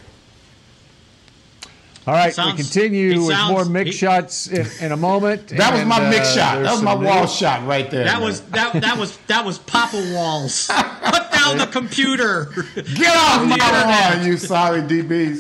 All 2.06 2.14
right, 2.14 2.34
sounds, 2.34 2.58
we 2.58 2.58
continue 2.58 3.22
with 3.22 3.36
sounds, 3.36 3.52
more 3.52 3.64
mix 3.66 3.92
he, 3.92 3.96
shots 3.96 4.48
in, 4.48 4.68
in, 4.82 4.92
a 4.92 4.98
moment. 4.98 5.48
That 5.54 5.74
and, 5.74 5.90
was 5.90 6.00
my 6.00 6.10
mix 6.10 6.28
uh, 6.30 6.36
shot. 6.36 6.64
That 6.64 6.72
was 6.72 6.82
my 6.82 6.96
wall 6.96 7.22
news. 7.22 7.34
shot 7.34 7.66
right 7.66 7.90
there. 7.90 8.04
That 8.04 8.16
man. 8.16 8.24
was 8.24 8.42
that 8.42 8.74
that 8.74 8.98
was 8.98 9.18
that 9.28 9.46
was 9.46 9.60
Papa 9.60 10.12
Walls. 10.14 10.68
Put 11.04 11.32
down 11.32 11.58
the 11.58 11.70
computer. 11.72 12.52
Get 12.76 13.16
off 13.16 13.48
my 13.48 14.16
lawn, 14.16 14.26
you 14.26 14.36
sorry 14.38 14.82
DBs. 14.82 15.38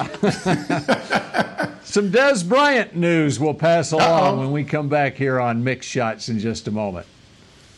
Some 1.83 2.11
Dez 2.11 2.47
Bryant 2.47 2.95
news 2.95 3.39
we'll 3.39 3.53
pass 3.53 3.91
along 3.91 4.35
Uh-oh. 4.35 4.39
when 4.39 4.51
we 4.51 4.63
come 4.63 4.87
back 4.87 5.15
here 5.15 5.39
on 5.39 5.63
Mick 5.63 5.83
Shots 5.83 6.29
in 6.29 6.39
just 6.39 6.67
a 6.67 6.71
moment. 6.71 7.05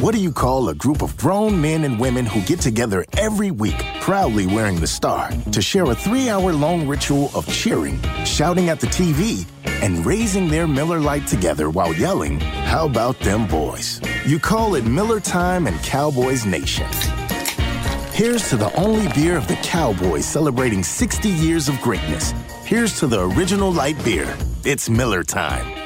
What 0.00 0.14
do 0.14 0.20
you 0.20 0.32
call 0.32 0.68
a 0.68 0.74
group 0.74 1.00
of 1.00 1.16
grown 1.16 1.60
men 1.60 1.84
and 1.84 1.98
women 1.98 2.26
who 2.26 2.42
get 2.42 2.60
together 2.60 3.04
every 3.16 3.50
week, 3.50 3.82
proudly 4.00 4.46
wearing 4.46 4.80
the 4.80 4.86
star, 4.86 5.30
to 5.52 5.62
share 5.62 5.84
a 5.84 5.94
three 5.94 6.28
hour 6.28 6.52
long 6.52 6.86
ritual 6.86 7.30
of 7.34 7.46
cheering, 7.50 7.98
shouting 8.24 8.68
at 8.68 8.78
the 8.78 8.88
TV, 8.88 9.46
and 9.82 10.04
raising 10.04 10.48
their 10.48 10.66
Miller 10.66 10.98
Lite 10.98 11.26
together 11.26 11.70
while 11.70 11.94
yelling, 11.94 12.40
How 12.40 12.86
about 12.86 13.18
them 13.20 13.46
boys? 13.46 14.00
You 14.26 14.38
call 14.38 14.74
it 14.74 14.84
Miller 14.84 15.20
Time 15.20 15.66
and 15.66 15.80
Cowboys 15.82 16.44
Nation. 16.44 16.86
Here's 18.12 18.48
to 18.50 18.56
the 18.56 18.72
only 18.74 19.06
beer 19.14 19.36
of 19.36 19.46
the 19.46 19.56
Cowboys 19.56 20.26
celebrating 20.26 20.82
60 20.82 21.28
years 21.28 21.68
of 21.68 21.80
greatness. 21.80 22.32
Here's 22.64 22.98
to 22.98 23.06
the 23.06 23.20
original 23.28 23.72
light 23.72 24.02
beer. 24.04 24.36
It's 24.64 24.90
Miller 24.90 25.22
Time. 25.22 25.85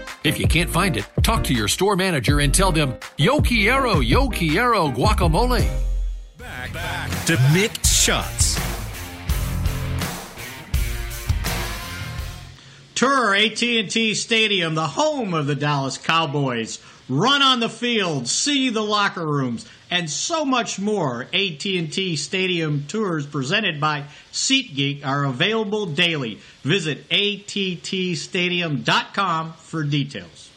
If 0.23 0.39
you 0.39 0.47
can't 0.47 0.69
find 0.69 0.97
it, 0.97 1.07
talk 1.23 1.43
to 1.45 1.53
your 1.53 1.67
store 1.67 1.95
manager 1.95 2.39
and 2.41 2.53
tell 2.53 2.71
them, 2.71 2.93
Yo 3.17 3.41
Quiero, 3.41 4.01
Yo 4.01 4.29
Quiero 4.29 4.87
guacamole. 4.89 5.67
Back, 6.37 6.73
back 6.73 7.25
to 7.25 7.39
mixed 7.51 8.03
shots. 8.03 8.59
Tour 12.93 13.33
AT&T 13.33 14.13
Stadium, 14.13 14.75
the 14.75 14.85
home 14.85 15.33
of 15.33 15.47
the 15.47 15.55
Dallas 15.55 15.97
Cowboys. 15.97 16.77
Run 17.09 17.41
on 17.41 17.59
the 17.59 17.67
field, 17.67 18.27
see 18.27 18.69
the 18.69 18.83
locker 18.83 19.25
rooms, 19.25 19.67
and 19.89 20.07
so 20.07 20.45
much 20.45 20.77
more. 20.77 21.23
AT&T 21.33 22.15
Stadium 22.15 22.85
tours 22.87 23.25
presented 23.25 23.81
by 23.81 24.03
SeatGeek 24.31 25.05
are 25.05 25.25
available 25.25 25.85
daily. 25.85 26.39
Visit 26.63 27.07
attstadium.com 27.09 29.53
for 29.53 29.83
details. 29.83 30.49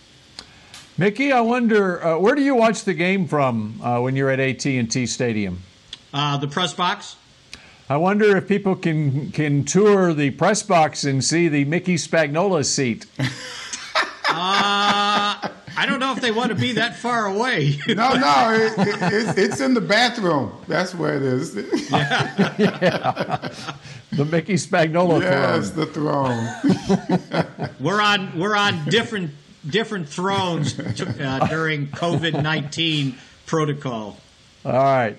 Mickey, 0.96 1.32
I 1.32 1.40
wonder 1.40 2.04
uh, 2.04 2.18
where 2.18 2.37
do 2.37 2.42
you 2.42 2.55
watch 2.55 2.84
the 2.84 2.94
game 2.94 3.26
from 3.26 3.80
uh, 3.82 4.01
when 4.01 4.14
you're 4.14 4.30
at 4.30 4.38
AT&T 4.38 5.07
Stadium? 5.07 5.61
Uh, 6.12 6.36
the 6.36 6.46
press 6.46 6.72
box. 6.72 7.16
I 7.88 7.96
wonder 7.99 8.36
if 8.36 8.46
people 8.49 8.76
can 8.76 9.30
can 9.32 9.64
tour 9.64 10.14
the 10.14 10.30
press 10.30 10.62
box 10.62 11.05
and 11.05 11.22
see 11.22 11.49
the 11.49 11.66
Mickey 11.66 11.96
Spagnola 11.96 12.64
seat. 12.64 13.05
uh, 14.28 15.34
I 15.77 15.87
don't 15.87 15.99
know 15.99 16.12
if 16.12 16.20
they 16.20 16.31
want 16.31 16.51
to 16.51 16.55
be 16.55 16.72
that 16.72 16.97
far 16.97 17.27
away. 17.27 17.79
no, 17.89 18.14
no, 18.14 18.53
it, 18.53 18.72
it, 18.79 19.12
it's, 19.12 19.39
it's 19.39 19.61
in 19.61 19.75
the 19.75 19.81
bathroom. 19.81 20.53
That's 20.68 20.95
where 20.95 21.16
it 21.16 21.22
is. 21.22 21.57
yeah. 21.91 22.55
yeah. 22.59 23.49
The 24.12 24.25
Mickey 24.25 24.55
Spagnola 24.55 25.20
yes, 25.22 25.70
throne. 25.70 25.81
the 25.81 27.27
throne. 27.27 27.70
we're 27.81 28.01
on 28.01 28.39
we're 28.39 28.55
on 28.55 28.85
different 28.85 29.33
different 29.68 30.09
thrones 30.09 30.79
uh, 30.79 31.47
during 31.51 31.89
COVID 31.89 32.41
nineteen 32.41 33.16
protocol. 33.47 34.16
All 34.64 34.72
right. 34.72 35.16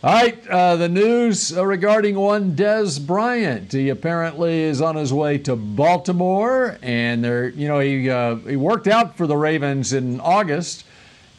All 0.00 0.12
right, 0.12 0.46
uh, 0.46 0.76
the 0.76 0.88
news 0.88 1.52
regarding 1.52 2.14
one 2.14 2.54
Dez 2.54 3.04
Bryant. 3.04 3.72
He 3.72 3.88
apparently 3.88 4.60
is 4.60 4.80
on 4.80 4.94
his 4.94 5.12
way 5.12 5.38
to 5.38 5.56
Baltimore, 5.56 6.78
and 6.82 7.24
there, 7.24 7.48
you 7.48 7.66
know, 7.66 7.80
he 7.80 8.08
uh, 8.08 8.36
he 8.36 8.54
worked 8.54 8.86
out 8.86 9.16
for 9.16 9.26
the 9.26 9.36
Ravens 9.36 9.92
in 9.92 10.20
August, 10.20 10.84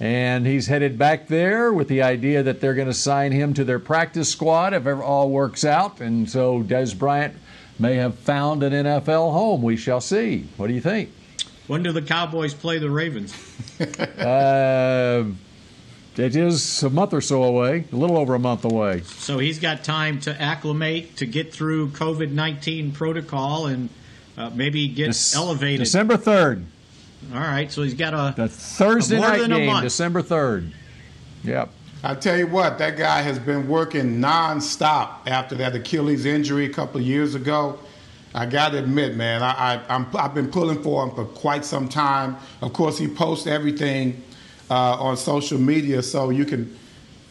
and 0.01 0.45
he's 0.45 0.67
headed 0.67 0.97
back 0.97 1.29
there 1.29 1.71
with 1.71 1.87
the 1.87 2.01
idea 2.01 2.43
that 2.43 2.59
they're 2.59 2.73
going 2.73 2.89
to 2.89 2.93
sign 2.93 3.31
him 3.31 3.53
to 3.53 3.63
their 3.63 3.79
practice 3.79 4.29
squad 4.29 4.73
if 4.73 4.85
it 4.85 4.91
all 4.91 5.29
works 5.29 5.63
out. 5.63 6.01
And 6.01 6.29
so 6.29 6.61
Dez 6.61 6.99
Bryant 6.99 7.37
may 7.79 7.95
have 7.95 8.19
found 8.19 8.61
an 8.63 8.73
NFL 8.73 9.31
home. 9.31 9.61
We 9.61 9.77
shall 9.77 10.01
see. 10.01 10.49
What 10.57 10.67
do 10.67 10.73
you 10.73 10.81
think? 10.81 11.11
When 11.67 11.81
do 11.81 11.93
the 11.93 12.01
Cowboys 12.01 12.53
play 12.53 12.77
the 12.77 12.89
Ravens? 12.89 13.33
uh, 13.79 15.23
it 16.19 16.35
is 16.35 16.83
a 16.83 16.89
month 16.89 17.13
or 17.13 17.21
so 17.21 17.43
away, 17.43 17.85
a 17.91 17.95
little 17.95 18.17
over 18.17 18.35
a 18.35 18.39
month 18.39 18.65
away. 18.65 19.01
So 19.01 19.39
he's 19.39 19.59
got 19.59 19.83
time 19.83 20.19
to 20.21 20.41
acclimate, 20.41 21.17
to 21.17 21.25
get 21.25 21.53
through 21.53 21.89
COVID 21.89 22.31
19 22.31 22.91
protocol, 22.91 23.67
and 23.67 23.89
uh, 24.37 24.49
maybe 24.51 24.87
get 24.87 25.13
De- 25.13 25.37
elevated. 25.37 25.79
December 25.79 26.17
3rd. 26.17 26.65
All 27.33 27.39
right, 27.39 27.71
so 27.71 27.83
he's 27.83 27.93
got 27.93 28.13
a. 28.13 28.33
The 28.35 28.47
Thursday 28.47 29.17
a 29.17 29.19
night 29.19 29.47
game, 29.47 29.81
December 29.81 30.21
3rd. 30.21 30.71
Yep. 31.43 31.69
I 32.01 32.15
tell 32.15 32.37
you 32.37 32.47
what, 32.47 32.77
that 32.77 32.95
guy 32.97 33.21
has 33.21 33.39
been 33.39 33.67
working 33.67 34.19
nonstop 34.19 35.27
after 35.27 35.55
that 35.55 35.75
Achilles 35.75 36.25
injury 36.25 36.65
a 36.65 36.69
couple 36.69 37.01
of 37.01 37.05
years 37.05 37.35
ago. 37.35 37.77
I 38.33 38.45
got 38.45 38.69
to 38.69 38.77
admit, 38.77 39.15
man, 39.15 39.41
I, 39.41 39.81
I, 39.89 40.21
have 40.21 40.33
been 40.33 40.49
pulling 40.49 40.81
for 40.81 41.03
him 41.03 41.13
for 41.13 41.25
quite 41.25 41.65
some 41.65 41.89
time. 41.89 42.37
Of 42.61 42.73
course, 42.73 42.97
he 42.97 43.07
posts 43.07 43.47
everything 43.47 44.23
uh, 44.69 44.95
on 44.99 45.17
social 45.17 45.57
media, 45.57 46.01
so 46.01 46.29
you 46.29 46.45
can 46.45 46.77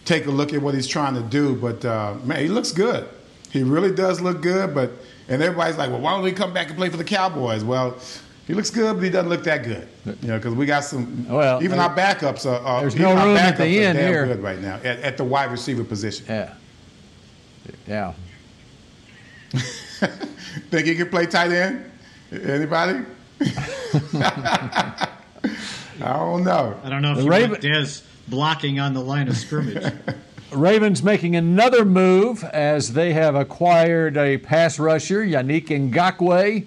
take 0.04 0.26
a 0.26 0.30
look 0.30 0.52
at 0.52 0.60
what 0.60 0.74
he's 0.74 0.86
trying 0.86 1.14
to 1.14 1.22
do. 1.22 1.54
But 1.54 1.84
uh, 1.84 2.14
man, 2.24 2.40
he 2.40 2.48
looks 2.48 2.72
good. 2.72 3.08
He 3.50 3.62
really 3.62 3.94
does 3.94 4.20
look 4.20 4.42
good. 4.42 4.74
But 4.74 4.90
and 5.28 5.42
everybody's 5.42 5.76
like, 5.76 5.90
well, 5.90 6.00
why 6.00 6.12
don't 6.12 6.22
we 6.22 6.32
come 6.32 6.52
back 6.52 6.68
and 6.68 6.76
play 6.76 6.88
for 6.88 6.96
the 6.96 7.04
Cowboys? 7.04 7.62
Well, 7.64 7.96
he 8.46 8.54
looks 8.54 8.70
good, 8.70 8.94
but 8.94 9.04
he 9.04 9.10
doesn't 9.10 9.28
look 9.28 9.44
that 9.44 9.62
good. 9.62 9.88
You 10.04 10.28
know, 10.28 10.38
because 10.38 10.54
we 10.54 10.66
got 10.66 10.84
some. 10.84 11.28
Well, 11.28 11.62
even 11.62 11.78
our 11.78 11.94
backups 11.94 12.46
are. 12.46 12.60
are 12.64 12.80
there's 12.80 12.96
no 12.96 13.14
room 13.14 13.36
at 13.36 13.56
the 13.56 13.66
end 13.66 13.98
here. 13.98 14.26
Good 14.26 14.42
right 14.42 14.60
now 14.60 14.76
at, 14.76 15.00
at 15.00 15.16
the 15.16 15.24
wide 15.24 15.50
receiver 15.50 15.84
position. 15.84 16.26
Yeah. 16.28 16.54
Yeah. 17.86 18.14
Think 20.70 20.86
he 20.86 20.94
can 20.94 21.08
play 21.10 21.26
tight 21.26 21.52
end? 21.52 21.90
Anybody? 22.32 23.04
I 26.00 26.12
don't 26.12 26.44
know. 26.44 26.78
I 26.84 26.88
don't 26.88 27.02
know 27.02 27.12
if 27.12 27.18
the 27.18 27.24
you 27.24 27.30
Raven- 27.30 27.60
Dez 27.60 28.02
blocking 28.28 28.78
on 28.78 28.94
the 28.94 29.00
line 29.00 29.28
of 29.28 29.36
scrimmage. 29.36 29.92
Ravens 30.52 31.02
making 31.02 31.36
another 31.36 31.84
move 31.84 32.42
as 32.44 32.94
they 32.94 33.12
have 33.12 33.34
acquired 33.34 34.16
a 34.16 34.38
pass 34.38 34.78
rusher, 34.78 35.22
Yannick 35.24 35.66
Ngakoue, 35.68 36.66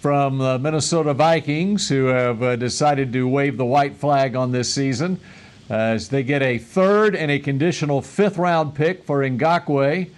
from 0.00 0.38
the 0.38 0.58
Minnesota 0.58 1.14
Vikings, 1.14 1.88
who 1.88 2.06
have 2.06 2.42
uh, 2.42 2.56
decided 2.56 3.12
to 3.12 3.28
wave 3.28 3.56
the 3.56 3.64
white 3.66 3.96
flag 3.96 4.34
on 4.34 4.50
this 4.50 4.72
season. 4.72 5.20
As 5.68 6.08
they 6.08 6.24
get 6.24 6.42
a 6.42 6.58
third 6.58 7.14
and 7.14 7.30
a 7.30 7.38
conditional 7.38 8.02
fifth 8.02 8.36
round 8.38 8.74
pick 8.74 9.04
for 9.04 9.20
Ngakoue. 9.20 10.10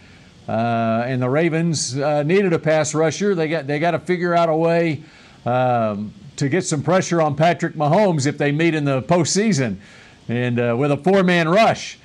Uh, 0.48 1.04
and 1.06 1.20
the 1.20 1.28
Ravens 1.28 1.98
uh, 1.98 2.22
needed 2.22 2.52
a 2.52 2.58
pass 2.58 2.94
rusher. 2.94 3.34
They 3.34 3.48
got 3.48 3.66
they 3.66 3.78
got 3.78 3.92
to 3.92 3.98
figure 3.98 4.34
out 4.34 4.48
a 4.48 4.56
way 4.56 5.02
um, 5.44 6.12
to 6.42 6.48
get 6.48 6.64
some 6.64 6.82
pressure 6.82 7.22
on 7.22 7.36
Patrick 7.36 7.74
Mahomes 7.74 8.26
if 8.26 8.36
they 8.36 8.52
meet 8.52 8.74
in 8.74 8.84
the 8.84 9.00
postseason, 9.02 9.76
and 10.28 10.58
uh, 10.58 10.76
with 10.78 10.90
a 10.90 10.96
four-man 10.96 11.48
rush. 11.48 11.98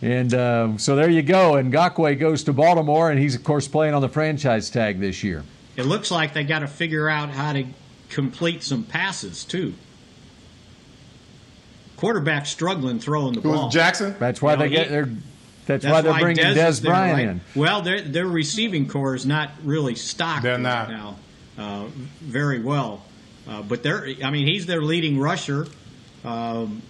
And 0.00 0.34
uh, 0.34 0.78
so 0.78 0.96
there 0.96 1.10
you 1.10 1.22
go. 1.22 1.56
And 1.56 1.72
Ngakoue 1.72 2.18
goes 2.18 2.42
to 2.44 2.52
Baltimore, 2.52 3.10
and 3.10 3.20
he's 3.20 3.34
of 3.34 3.44
course 3.44 3.68
playing 3.68 3.94
on 3.94 4.02
the 4.02 4.08
franchise 4.08 4.70
tag 4.70 4.98
this 4.98 5.22
year. 5.22 5.44
It 5.76 5.84
looks 5.84 6.10
like 6.10 6.34
they 6.34 6.42
got 6.42 6.60
to 6.60 6.66
figure 6.66 7.08
out 7.08 7.30
how 7.30 7.52
to 7.52 7.66
complete 8.08 8.62
some 8.62 8.82
passes 8.82 9.44
too. 9.44 9.74
Quarterback 11.96 12.46
struggling 12.46 12.98
throwing 12.98 13.34
the 13.34 13.42
ball. 13.42 13.68
Jackson. 13.68 14.16
That's 14.18 14.42
why 14.42 14.52
you 14.52 14.56
know, 14.56 14.64
they 14.64 14.70
get 14.70 14.88
their. 14.88 15.04
That's, 15.64 15.84
that's 15.84 15.84
why 15.84 16.00
they're 16.00 16.12
why 16.12 16.20
bringing 16.20 16.42
Des, 16.42 16.54
Dez 16.54 16.82
Bryant 16.82 17.16
right? 17.16 17.28
in. 17.28 17.40
Well, 17.54 17.82
their 17.82 18.00
their 18.00 18.26
receiving 18.26 18.88
corps 18.88 19.14
is 19.14 19.24
not 19.24 19.50
really 19.62 19.94
stocked 19.94 20.42
they're 20.42 20.58
not. 20.58 20.88
right 20.88 20.96
now 20.96 21.16
uh, 21.58 21.86
very 22.20 22.60
well. 22.60 23.02
Uh, 23.48 23.62
but 23.62 23.82
they're, 23.82 24.08
I 24.22 24.30
mean, 24.30 24.46
he's 24.46 24.66
their 24.66 24.82
leading 24.82 25.18
rusher, 25.18 25.66
um, 26.24 26.82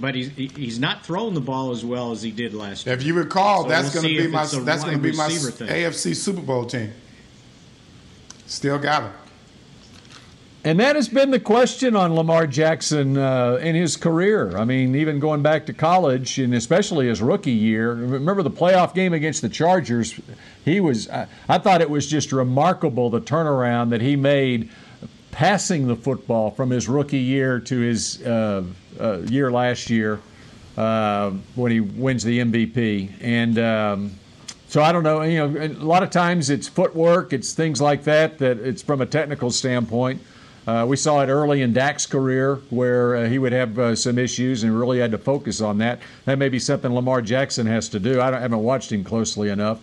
but 0.00 0.14
he's 0.14 0.30
he's 0.30 0.78
not 0.78 1.04
throwing 1.04 1.34
the 1.34 1.40
ball 1.40 1.70
as 1.70 1.84
well 1.84 2.10
as 2.10 2.22
he 2.22 2.30
did 2.30 2.54
last 2.54 2.86
year. 2.86 2.94
If 2.94 3.04
you 3.04 3.14
recall, 3.14 3.62
so 3.62 3.68
that's 3.68 3.94
we'll 3.94 4.02
going 4.02 4.16
to 4.16 4.22
be 4.22 4.28
my 4.28 4.44
that's 4.44 4.84
going 4.84 4.96
to 4.96 5.02
be 5.02 5.12
my 5.12 5.28
thing. 5.28 5.68
AFC 5.68 6.16
Super 6.16 6.40
Bowl 6.40 6.64
team. 6.64 6.92
Still 8.46 8.78
got 8.78 9.04
him. 9.04 9.12
And 10.66 10.80
that 10.80 10.96
has 10.96 11.10
been 11.10 11.30
the 11.30 11.40
question 11.40 11.94
on 11.94 12.14
Lamar 12.14 12.46
Jackson 12.46 13.18
uh, 13.18 13.58
in 13.60 13.74
his 13.74 13.98
career. 13.98 14.56
I 14.56 14.64
mean, 14.64 14.94
even 14.94 15.18
going 15.18 15.42
back 15.42 15.66
to 15.66 15.74
college 15.74 16.38
and 16.38 16.54
especially 16.54 17.06
his 17.08 17.20
rookie 17.20 17.50
year. 17.50 17.92
Remember 17.92 18.42
the 18.42 18.50
playoff 18.50 18.94
game 18.94 19.12
against 19.12 19.42
the 19.42 19.50
Chargers? 19.50 20.18
He 20.64 20.80
was, 20.80 21.10
I, 21.10 21.26
I 21.50 21.58
thought 21.58 21.82
it 21.82 21.90
was 21.90 22.06
just 22.06 22.32
remarkable 22.32 23.10
the 23.10 23.20
turnaround 23.20 23.90
that 23.90 24.00
he 24.00 24.16
made 24.16 24.70
passing 25.34 25.88
the 25.88 25.96
football 25.96 26.48
from 26.52 26.70
his 26.70 26.88
rookie 26.88 27.18
year 27.18 27.58
to 27.58 27.80
his 27.80 28.24
uh, 28.24 28.62
uh, 29.00 29.18
year 29.22 29.50
last 29.50 29.90
year 29.90 30.20
uh, 30.76 31.30
when 31.56 31.72
he 31.72 31.80
wins 31.80 32.22
the 32.22 32.38
MVP. 32.38 33.10
And 33.20 33.58
um, 33.58 34.12
so 34.68 34.80
I 34.80 34.92
don't 34.92 35.02
know. 35.02 35.22
You 35.22 35.48
know, 35.48 35.64
a 35.64 35.68
lot 35.84 36.04
of 36.04 36.10
times 36.10 36.50
it's 36.50 36.68
footwork, 36.68 37.32
it's 37.32 37.52
things 37.52 37.80
like 37.80 38.04
that. 38.04 38.38
That 38.38 38.58
it's 38.58 38.80
from 38.80 39.00
a 39.00 39.06
technical 39.06 39.50
standpoint. 39.50 40.22
Uh, 40.68 40.86
we 40.88 40.96
saw 40.96 41.20
it 41.20 41.28
early 41.28 41.62
in 41.62 41.72
Dak's 41.72 42.06
career 42.06 42.60
where 42.70 43.16
uh, 43.16 43.28
he 43.28 43.38
would 43.38 43.52
have 43.52 43.76
uh, 43.76 43.96
some 43.96 44.18
issues 44.18 44.62
and 44.62 44.78
really 44.78 45.00
had 45.00 45.10
to 45.10 45.18
focus 45.18 45.60
on 45.60 45.78
that. 45.78 45.98
That 46.26 46.38
may 46.38 46.48
be 46.48 46.60
something 46.60 46.94
Lamar 46.94 47.20
Jackson 47.20 47.66
has 47.66 47.88
to 47.88 47.98
do. 47.98 48.20
I, 48.20 48.28
I 48.34 48.38
haven't 48.38 48.62
watched 48.62 48.92
him 48.92 49.02
closely 49.02 49.50
enough. 49.50 49.80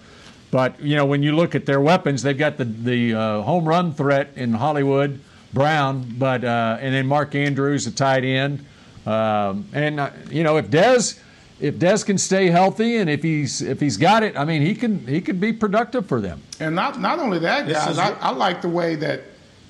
But, 0.49 0.79
you 0.79 0.95
know, 0.95 1.05
when 1.05 1.23
you 1.23 1.35
look 1.35 1.55
at 1.55 1.65
their 1.65 1.81
weapons, 1.81 2.23
they've 2.23 2.37
got 2.37 2.57
the, 2.57 2.65
the 2.65 3.11
home 3.11 3.65
run 3.65 3.93
threat 3.93 4.31
in 4.35 4.53
Hollywood. 4.53 5.19
Brown, 5.53 6.15
but 6.17 6.43
uh, 6.43 6.77
and 6.79 6.93
then 6.93 7.07
Mark 7.07 7.35
Andrews, 7.35 7.87
a 7.87 7.91
tight 7.91 8.23
end, 8.23 8.65
um, 9.05 9.67
and 9.73 9.99
uh, 9.99 10.11
you 10.29 10.43
know 10.43 10.57
if 10.57 10.69
Dez 10.69 11.19
if 11.61 11.75
Dez 11.75 12.05
can 12.05 12.17
stay 12.17 12.47
healthy 12.47 12.97
and 12.97 13.09
if 13.09 13.21
he's 13.21 13.61
if 13.61 13.79
he's 13.79 13.97
got 13.97 14.23
it, 14.23 14.35
I 14.35 14.45
mean 14.45 14.61
he 14.61 14.73
can 14.73 15.05
he 15.05 15.21
could 15.21 15.39
be 15.39 15.53
productive 15.53 16.07
for 16.07 16.19
them. 16.19 16.41
And 16.59 16.75
not 16.75 16.99
not 16.99 17.19
only 17.19 17.39
that, 17.39 17.67
guys, 17.69 17.97
I, 17.97 18.11
I, 18.13 18.31
like 18.31 18.61
the 18.61 18.69
way 18.69 18.95
that 18.95 19.21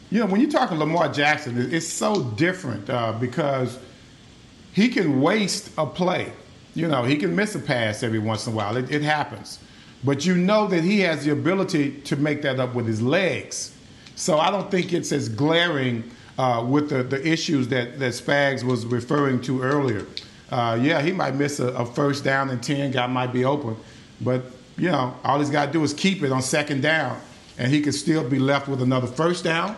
you 0.10 0.20
know 0.20 0.26
when 0.26 0.40
you're 0.40 0.50
talking 0.50 0.78
Lamar 0.78 1.12
Jackson, 1.12 1.74
it's 1.74 1.88
so 1.88 2.24
different 2.24 2.90
uh, 2.90 3.14
because 3.20 3.78
he 4.74 4.88
can 4.88 5.22
waste 5.22 5.72
a 5.78 5.86
play. 5.86 6.32
You 6.74 6.88
know, 6.88 7.04
he 7.04 7.18
can 7.18 7.36
miss 7.36 7.54
a 7.56 7.60
pass 7.60 8.02
every 8.04 8.20
once 8.20 8.48
in 8.48 8.54
a 8.54 8.56
while. 8.56 8.78
It, 8.78 8.90
it 8.90 9.02
happens, 9.02 9.60
but 10.04 10.26
you 10.26 10.36
know 10.38 10.68
that 10.68 10.84
he 10.86 11.02
has 11.02 11.26
the 11.26 11.32
ability 11.32 12.00
to 12.02 12.16
make 12.16 12.42
that 12.44 12.60
up 12.60 12.74
with 12.74 12.88
his 12.88 13.02
legs. 13.02 13.76
So 14.16 14.38
I 14.38 14.52
don't 14.52 14.70
think 14.70 14.94
it's 14.94 15.12
as 15.12 15.30
glaring 15.30 16.10
uh, 16.38 16.66
with 16.68 16.90
the, 16.90 17.04
the 17.04 17.26
issues 17.26 17.68
that, 17.70 18.00
that 18.00 18.14
Spags 18.14 18.64
was 18.64 18.86
referring 18.86 19.42
to 19.42 19.62
earlier. 19.62 20.06
Uh, 20.50 20.78
yeah, 20.82 21.02
he 21.02 21.12
might 21.12 21.36
miss 21.36 21.60
a, 21.60 21.68
a, 21.68 21.86
first 21.86 22.24
down 22.24 22.50
and 22.50 22.62
10, 22.62 22.92
guy 22.92 23.08
might 23.08 23.32
be 23.32 23.46
open. 23.46 23.78
But, 24.20 24.44
you 24.78 24.92
know, 24.92 25.16
all 25.24 25.40
he's 25.40 25.50
got 25.50 25.68
to 25.68 25.72
do 25.72 25.84
is 25.84 25.94
keep 25.94 26.24
it 26.24 26.32
on 26.32 26.42
second 26.42 26.82
down, 26.82 27.20
and 27.58 27.72
he 27.72 27.82
could 27.82 27.96
still 27.96 28.28
be 28.28 28.38
left 28.38 28.68
with 28.68 28.82
another 28.82 29.08
first 29.08 29.44
down 29.44 29.78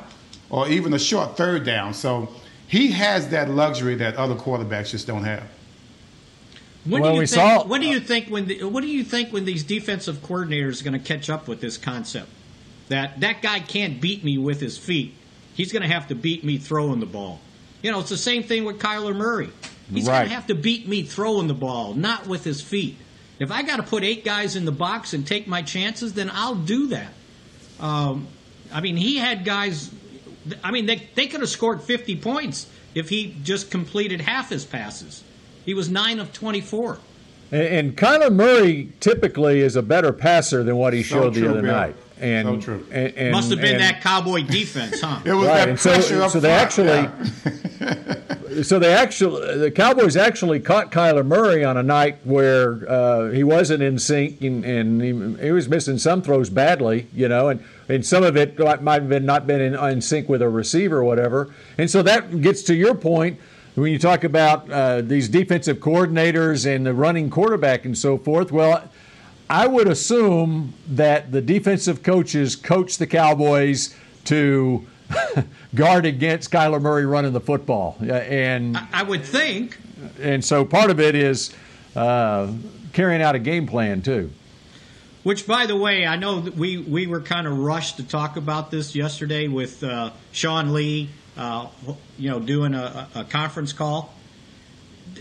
or 0.49 0.67
even 0.67 0.93
a 0.93 0.99
short 0.99 1.37
third 1.37 1.63
down. 1.63 1.93
So 1.93 2.29
he 2.67 2.91
has 2.91 3.29
that 3.29 3.49
luxury 3.49 3.95
that 3.95 4.15
other 4.15 4.35
quarterbacks 4.35 4.91
just 4.91 5.05
don't 5.05 5.23
have. 5.23 5.43
What 6.85 7.01
well, 7.01 7.11
do 7.11 7.15
you 7.15 7.19
we 7.21 7.27
think, 7.27 7.35
saw. 7.35 7.65
What 7.65 7.81
do 7.81 7.87
you 7.87 7.99
think 7.99 8.27
when 8.27 8.47
the, 8.47 8.63
What 8.63 8.81
do 8.81 8.87
you 8.87 9.03
think 9.03 9.31
when 9.31 9.45
these 9.45 9.63
defensive 9.63 10.17
coordinators 10.17 10.81
are 10.81 10.83
going 10.83 10.99
to 10.99 11.05
catch 11.05 11.29
up 11.29 11.47
with 11.47 11.61
this 11.61 11.77
concept? 11.77 12.29
That 12.93 13.19
that 13.21 13.41
guy 13.41 13.59
can't 13.59 13.99
beat 13.99 14.23
me 14.23 14.37
with 14.37 14.61
his 14.61 14.77
feet. 14.77 15.15
He's 15.55 15.71
going 15.71 15.81
to 15.81 15.87
have 15.87 16.07
to 16.07 16.15
beat 16.15 16.43
me 16.43 16.57
throwing 16.57 16.99
the 16.99 17.05
ball. 17.05 17.39
You 17.81 17.91
know, 17.91 17.99
it's 17.99 18.09
the 18.09 18.17
same 18.17 18.43
thing 18.43 18.63
with 18.63 18.79
Kyler 18.79 19.15
Murray. 19.15 19.49
He's 19.91 20.07
right. 20.07 20.19
going 20.19 20.29
to 20.29 20.35
have 20.35 20.47
to 20.47 20.55
beat 20.55 20.87
me 20.87 21.03
throwing 21.03 21.47
the 21.47 21.53
ball, 21.53 21.93
not 21.93 22.27
with 22.27 22.43
his 22.43 22.61
feet. 22.61 22.97
If 23.39 23.51
I 23.51 23.63
got 23.63 23.77
to 23.77 23.83
put 23.83 24.03
eight 24.03 24.23
guys 24.23 24.55
in 24.55 24.65
the 24.65 24.71
box 24.71 25.13
and 25.13 25.27
take 25.27 25.47
my 25.47 25.61
chances, 25.61 26.13
then 26.13 26.31
I'll 26.33 26.55
do 26.55 26.87
that. 26.87 27.11
Um, 27.79 28.27
I 28.71 28.79
mean, 28.79 28.95
he 28.95 29.17
had 29.17 29.43
guys. 29.43 29.91
I 30.63 30.71
mean, 30.71 30.85
they 30.85 31.07
they 31.15 31.27
could 31.27 31.41
have 31.41 31.49
scored 31.49 31.81
50 31.81 32.17
points 32.17 32.67
if 32.95 33.09
he 33.09 33.35
just 33.43 33.71
completed 33.71 34.21
half 34.21 34.49
his 34.49 34.65
passes. 34.65 35.23
He 35.65 35.73
was 35.73 35.89
nine 35.89 36.19
of 36.19 36.31
24. 36.31 36.99
And, 37.51 37.61
and 37.61 37.97
Kyler 37.97 38.33
Murray 38.33 38.91
typically 38.99 39.61
is 39.61 39.75
a 39.75 39.81
better 39.81 40.13
passer 40.13 40.63
than 40.63 40.75
what 40.75 40.93
he 40.93 41.03
so 41.03 41.15
showed 41.15 41.33
the 41.33 41.49
other 41.49 41.61
Bill. 41.61 41.71
night. 41.71 41.95
And, 42.19 42.47
so 42.47 42.59
true. 42.59 42.87
And, 42.91 43.13
and, 43.15 43.31
Must 43.31 43.49
have 43.49 43.59
been 43.59 43.79
that 43.79 44.01
cowboy 44.01 44.43
defense, 44.43 45.01
huh? 45.01 45.19
it 45.25 45.33
was 45.33 45.47
right. 45.47 45.65
that 45.65 45.79
pressure 45.79 46.21
so, 46.21 46.29
so 46.29 46.39
they 46.39 46.51
actually, 46.51 46.87
yeah. 46.87 48.61
so 48.63 48.79
they 48.79 48.93
actually 48.93 49.57
the 49.57 49.71
Cowboys 49.71 50.15
actually 50.15 50.59
caught 50.59 50.91
Kyler 50.91 51.25
Murray 51.25 51.63
on 51.63 51.77
a 51.77 51.83
night 51.83 52.17
where 52.23 52.89
uh, 52.89 53.29
he 53.31 53.43
wasn't 53.43 53.81
in 53.81 53.97
sync 53.97 54.41
and, 54.41 54.63
and 54.63 55.01
he, 55.01 55.45
he, 55.45 55.51
was 55.51 55.67
missing 55.67 55.97
some 55.97 56.21
throws 56.21 56.49
badly, 56.49 57.07
you 57.13 57.27
know, 57.27 57.49
and, 57.49 57.63
and 57.89 58.05
some 58.05 58.23
of 58.23 58.37
it 58.37 58.57
might 58.81 59.01
have 59.01 59.09
been 59.09 59.25
not 59.25 59.47
been 59.47 59.61
in, 59.61 59.75
in 59.75 60.01
sync 60.01 60.29
with 60.29 60.41
a 60.41 60.49
receiver 60.49 60.97
or 60.97 61.03
whatever. 61.03 61.53
And 61.77 61.89
so 61.89 62.03
that 62.03 62.41
gets 62.41 62.61
to 62.63 62.75
your 62.75 62.95
point 62.95 63.39
when 63.75 63.91
you 63.91 63.99
talk 63.99 64.23
about 64.23 64.69
uh, 64.69 65.01
these 65.01 65.27
defensive 65.27 65.77
coordinators 65.77 66.65
and 66.65 66.85
the 66.85 66.93
running 66.93 67.29
quarterback 67.29 67.85
and 67.85 67.97
so 67.97 68.17
forth. 68.17 68.51
Well, 68.51 68.89
I 69.49 69.67
would 69.67 69.87
assume 69.87 70.73
that 70.87 71.31
the 71.31 71.41
defensive 71.41 72.03
coaches 72.03 72.55
coach 72.55 72.97
the 72.97 73.07
Cowboys 73.07 73.95
to 74.25 74.87
guard 75.75 76.05
against 76.05 76.51
Kyler 76.51 76.81
Murray 76.81 77.05
running 77.05 77.33
the 77.33 77.41
football. 77.41 77.97
And 78.01 78.77
I 78.93 79.03
would 79.03 79.23
think. 79.23 79.77
And 80.21 80.43
so 80.43 80.65
part 80.65 80.89
of 80.89 80.99
it 80.99 81.15
is 81.15 81.53
uh, 81.95 82.51
carrying 82.93 83.21
out 83.21 83.35
a 83.35 83.39
game 83.39 83.67
plan 83.67 84.01
too. 84.01 84.31
Which, 85.23 85.47
by 85.47 85.67
the 85.67 85.75
way, 85.75 86.05
I 86.05 86.17
know 86.17 86.41
that 86.41 86.55
we, 86.55 86.77
we 86.77 87.07
were 87.07 87.21
kind 87.21 87.47
of 87.47 87.57
rushed 87.57 87.97
to 87.97 88.03
talk 88.03 88.35
about 88.35 88.71
this 88.71 88.93
yesterday 88.93 89.47
with 89.47 89.81
uh, 89.81 90.11
Sean 90.33 90.73
Lee, 90.73 91.09
uh, 91.37 91.67
you 92.17 92.29
know, 92.29 92.39
doing 92.39 92.73
a, 92.73 93.07
a 93.15 93.23
conference 93.23 93.71
call. 93.71 94.13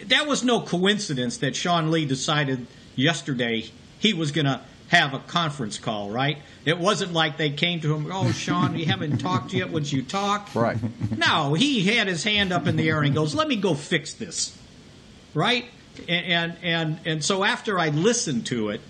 That 0.06 0.26
was 0.26 0.42
no 0.42 0.60
coincidence 0.60 1.36
that 1.38 1.54
Sean 1.54 1.92
Lee 1.92 2.04
decided 2.04 2.66
yesterday 2.96 3.70
he 4.02 4.12
was 4.12 4.32
going 4.32 4.46
to 4.46 4.60
have 4.88 5.14
a 5.14 5.20
conference 5.20 5.78
call, 5.78 6.10
right? 6.10 6.38
It 6.64 6.76
wasn't 6.76 7.12
like 7.12 7.36
they 7.36 7.50
came 7.50 7.80
to 7.80 7.94
him, 7.94 8.10
oh, 8.12 8.32
Sean, 8.32 8.74
we 8.74 8.84
haven't 8.84 9.18
talked 9.18 9.54
yet. 9.54 9.70
Would 9.70 9.90
you 9.90 10.02
talk? 10.02 10.54
Right. 10.54 10.76
No, 11.16 11.54
he 11.54 11.84
had 11.84 12.08
his 12.08 12.24
hand 12.24 12.52
up 12.52 12.66
in 12.66 12.74
the 12.76 12.88
air 12.88 12.98
and 12.98 13.06
he 13.06 13.12
goes, 13.12 13.32
let 13.32 13.46
me 13.46 13.56
go 13.56 13.74
fix 13.74 14.12
this, 14.14 14.58
right? 15.34 15.64
And 16.08 16.26
and 16.26 16.56
and, 16.62 16.98
and 17.06 17.24
so 17.24 17.44
after 17.44 17.78
I 17.78 17.90
listened 17.90 18.46
to 18.46 18.70
it, 18.70 18.80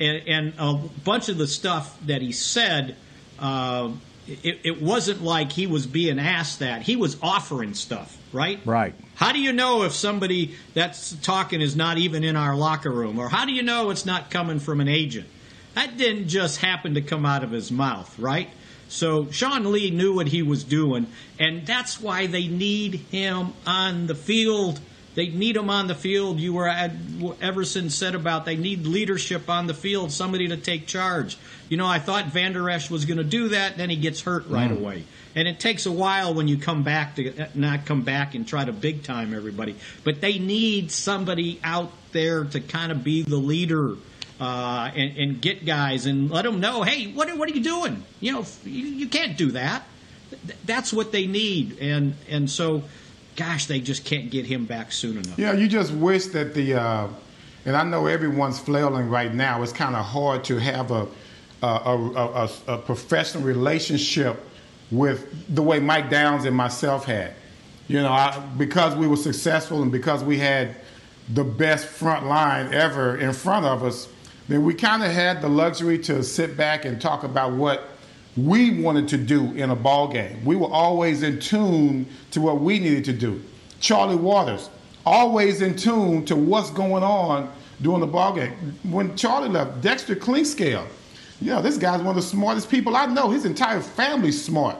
and, 0.00 0.26
and 0.26 0.54
a 0.58 0.74
bunch 1.04 1.28
of 1.28 1.36
the 1.36 1.46
stuff 1.46 1.98
that 2.06 2.22
he 2.22 2.32
said. 2.32 2.96
Uh, 3.38 3.92
it, 4.26 4.60
it, 4.64 4.80
wasn't 4.80 5.22
like 5.22 5.52
he 5.52 5.66
was 5.66 5.86
being 5.86 6.18
asked 6.18 6.60
that. 6.60 6.80
He 6.80 6.96
was 6.96 7.18
offering 7.20 7.74
stuff, 7.74 8.16
right? 8.32 8.58
Right. 8.64 8.94
How 9.14 9.32
do 9.32 9.38
you 9.38 9.52
know 9.52 9.84
if 9.84 9.92
somebody 9.92 10.56
that's 10.74 11.14
talking 11.16 11.60
is 11.60 11.76
not 11.76 11.98
even 11.98 12.24
in 12.24 12.36
our 12.36 12.56
locker 12.56 12.90
room? 12.90 13.18
Or 13.18 13.28
how 13.28 13.44
do 13.44 13.52
you 13.52 13.62
know 13.62 13.90
it's 13.90 14.06
not 14.06 14.30
coming 14.30 14.58
from 14.58 14.80
an 14.80 14.88
agent? 14.88 15.28
That 15.74 15.96
didn't 15.96 16.28
just 16.28 16.60
happen 16.60 16.94
to 16.94 17.00
come 17.00 17.24
out 17.26 17.44
of 17.44 17.50
his 17.50 17.70
mouth, 17.70 18.16
right? 18.18 18.48
So 18.88 19.30
Sean 19.30 19.72
Lee 19.72 19.90
knew 19.90 20.14
what 20.14 20.28
he 20.28 20.42
was 20.42 20.62
doing, 20.62 21.06
and 21.38 21.66
that's 21.66 22.00
why 22.00 22.26
they 22.26 22.46
need 22.46 22.94
him 23.10 23.52
on 23.66 24.06
the 24.06 24.14
field. 24.14 24.80
They 25.14 25.28
need 25.28 25.56
him 25.56 25.70
on 25.70 25.86
the 25.86 25.94
field. 25.94 26.40
You 26.40 26.54
were 26.54 26.68
at 26.68 26.92
Everson 27.40 27.90
said 27.90 28.14
about 28.14 28.44
they 28.44 28.56
need 28.56 28.86
leadership 28.86 29.48
on 29.48 29.66
the 29.66 29.74
field, 29.74 30.12
somebody 30.12 30.48
to 30.48 30.56
take 30.56 30.86
charge. 30.86 31.38
You 31.68 31.76
know, 31.76 31.86
I 31.86 31.98
thought 31.98 32.26
Vander 32.26 32.68
Esch 32.68 32.90
was 32.90 33.04
going 33.04 33.18
to 33.18 33.24
do 33.24 33.48
that, 33.48 33.76
then 33.76 33.90
he 33.90 33.96
gets 33.96 34.20
hurt 34.20 34.46
right 34.48 34.70
mm. 34.70 34.78
away. 34.78 35.04
And 35.36 35.48
it 35.48 35.58
takes 35.58 35.86
a 35.86 35.92
while 35.92 36.34
when 36.34 36.46
you 36.46 36.58
come 36.58 36.82
back 36.84 37.16
to 37.16 37.48
not 37.54 37.86
come 37.86 38.02
back 38.02 38.34
and 38.34 38.46
try 38.46 38.64
to 38.64 38.72
big 38.72 39.02
time 39.02 39.34
everybody. 39.34 39.74
But 40.04 40.20
they 40.20 40.38
need 40.38 40.92
somebody 40.92 41.60
out 41.64 41.90
there 42.12 42.44
to 42.44 42.60
kind 42.60 42.92
of 42.92 43.02
be 43.02 43.22
the 43.22 43.36
leader 43.36 43.96
uh, 44.40 44.90
and, 44.94 45.16
and, 45.16 45.40
get 45.40 45.64
guys 45.64 46.06
and 46.06 46.30
let 46.30 46.44
them 46.44 46.60
know, 46.60 46.82
hey, 46.82 47.12
what, 47.12 47.36
what 47.38 47.48
are 47.48 47.52
you 47.52 47.62
doing? 47.62 48.02
You 48.20 48.32
know, 48.32 48.46
you, 48.64 48.86
you 48.86 49.06
can't 49.06 49.36
do 49.36 49.52
that. 49.52 49.84
That's 50.64 50.92
what 50.92 51.12
they 51.12 51.26
need, 51.26 51.78
and 51.78 52.14
and 52.28 52.50
so, 52.50 52.82
gosh, 53.36 53.66
they 53.66 53.80
just 53.80 54.04
can't 54.04 54.30
get 54.30 54.46
him 54.46 54.64
back 54.64 54.92
soon 54.92 55.18
enough. 55.18 55.38
Yeah, 55.38 55.52
you 55.52 55.68
just 55.68 55.92
wish 55.92 56.26
that 56.26 56.54
the, 56.54 56.74
uh, 56.74 57.08
and 57.64 57.76
I 57.76 57.84
know 57.84 58.06
everyone's 58.06 58.58
flailing 58.58 59.08
right 59.08 59.32
now. 59.32 59.62
It's 59.62 59.72
kind 59.72 59.96
of 59.96 60.04
hard 60.04 60.44
to 60.44 60.58
have 60.58 60.90
a 60.90 61.06
a, 61.64 62.46
a, 62.46 62.50
a 62.74 62.78
professional 62.78 63.42
relationship 63.42 64.40
with 64.90 65.54
the 65.54 65.62
way 65.62 65.80
Mike 65.80 66.10
Downs 66.10 66.44
and 66.44 66.54
myself 66.54 67.04
had. 67.04 67.34
You 67.88 68.00
know, 68.00 68.12
I, 68.12 68.38
because 68.56 68.94
we 68.94 69.06
were 69.06 69.16
successful 69.16 69.82
and 69.82 69.92
because 69.92 70.24
we 70.24 70.38
had 70.38 70.76
the 71.32 71.44
best 71.44 71.86
front 71.86 72.26
line 72.26 72.72
ever 72.72 73.16
in 73.16 73.32
front 73.32 73.66
of 73.66 73.82
us, 73.82 74.08
then 74.48 74.64
we 74.64 74.74
kind 74.74 75.02
of 75.02 75.10
had 75.10 75.40
the 75.40 75.48
luxury 75.48 75.98
to 76.00 76.22
sit 76.22 76.56
back 76.56 76.84
and 76.84 77.00
talk 77.00 77.24
about 77.24 77.52
what 77.52 77.88
we 78.36 78.82
wanted 78.82 79.08
to 79.08 79.16
do 79.16 79.52
in 79.52 79.70
a 79.70 79.76
ball 79.76 80.08
game. 80.08 80.44
We 80.44 80.56
were 80.56 80.70
always 80.70 81.22
in 81.22 81.38
tune 81.38 82.06
to 82.32 82.40
what 82.40 82.60
we 82.60 82.78
needed 82.78 83.04
to 83.06 83.12
do. 83.12 83.42
Charlie 83.80 84.16
Waters, 84.16 84.70
always 85.06 85.62
in 85.62 85.76
tune 85.76 86.24
to 86.26 86.36
what's 86.36 86.70
going 86.70 87.02
on 87.02 87.52
during 87.82 88.00
the 88.00 88.06
ball 88.06 88.34
game. 88.34 88.52
When 88.82 89.16
Charlie 89.16 89.48
left, 89.48 89.80
Dexter 89.82 90.16
Clinkscale, 90.16 90.86
you 91.40 91.50
know, 91.50 91.62
this 91.62 91.76
guy's 91.76 91.98
one 91.98 92.08
of 92.08 92.16
the 92.16 92.22
smartest 92.22 92.70
people 92.70 92.96
I 92.96 93.06
know. 93.06 93.30
His 93.30 93.44
entire 93.44 93.80
family's 93.80 94.42
smart. 94.42 94.76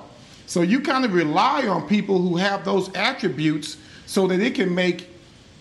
So 0.46 0.62
you 0.62 0.80
kind 0.80 1.05
of 1.05 1.14
rely 1.14 1.66
on 1.66 1.88
people 1.88 2.20
who 2.20 2.36
have 2.36 2.64
those 2.64 2.94
attributes 2.94 3.76
so 4.07 4.26
that 4.28 4.40
it 4.40 4.55
can 4.55 4.74
make 4.74 5.09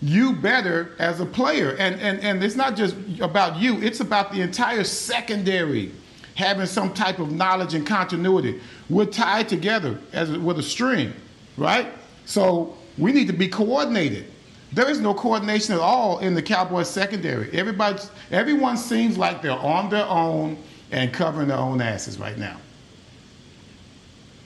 you 0.02 0.34
better 0.34 0.94
as 0.98 1.20
a 1.20 1.26
player. 1.26 1.76
And, 1.78 2.00
and, 2.00 2.20
and 2.20 2.42
it's 2.44 2.56
not 2.56 2.76
just 2.76 2.96
about 3.20 3.58
you, 3.58 3.80
it's 3.82 4.00
about 4.00 4.32
the 4.32 4.40
entire 4.40 4.84
secondary 4.84 5.92
having 6.34 6.66
some 6.66 6.92
type 6.92 7.18
of 7.18 7.30
knowledge 7.30 7.74
and 7.74 7.86
continuity. 7.86 8.60
We're 8.90 9.06
tied 9.06 9.48
together 9.48 9.98
as 10.12 10.30
with 10.30 10.58
a 10.58 10.62
string, 10.62 11.12
right? 11.56 11.92
So 12.26 12.76
we 12.98 13.12
need 13.12 13.28
to 13.28 13.32
be 13.32 13.48
coordinated. 13.48 14.26
There 14.72 14.88
is 14.90 15.00
no 15.00 15.14
coordination 15.14 15.74
at 15.74 15.80
all 15.80 16.18
in 16.18 16.34
the 16.34 16.42
Cowboys 16.42 16.90
secondary. 16.90 17.50
Everybody, 17.52 18.02
everyone 18.32 18.76
seems 18.76 19.16
like 19.16 19.40
they're 19.40 19.52
on 19.52 19.88
their 19.90 20.06
own 20.06 20.58
and 20.90 21.12
covering 21.12 21.48
their 21.48 21.58
own 21.58 21.80
asses 21.80 22.18
right 22.18 22.36
now. 22.36 22.58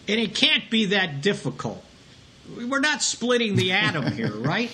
And 0.07 0.20
it 0.20 0.34
can't 0.34 0.68
be 0.70 0.86
that 0.86 1.20
difficult. 1.20 1.82
We're 2.57 2.80
not 2.80 3.03
splitting 3.03 3.57
the 3.57 3.72
atom 3.72 4.12
here, 4.12 4.30
right? 4.34 4.70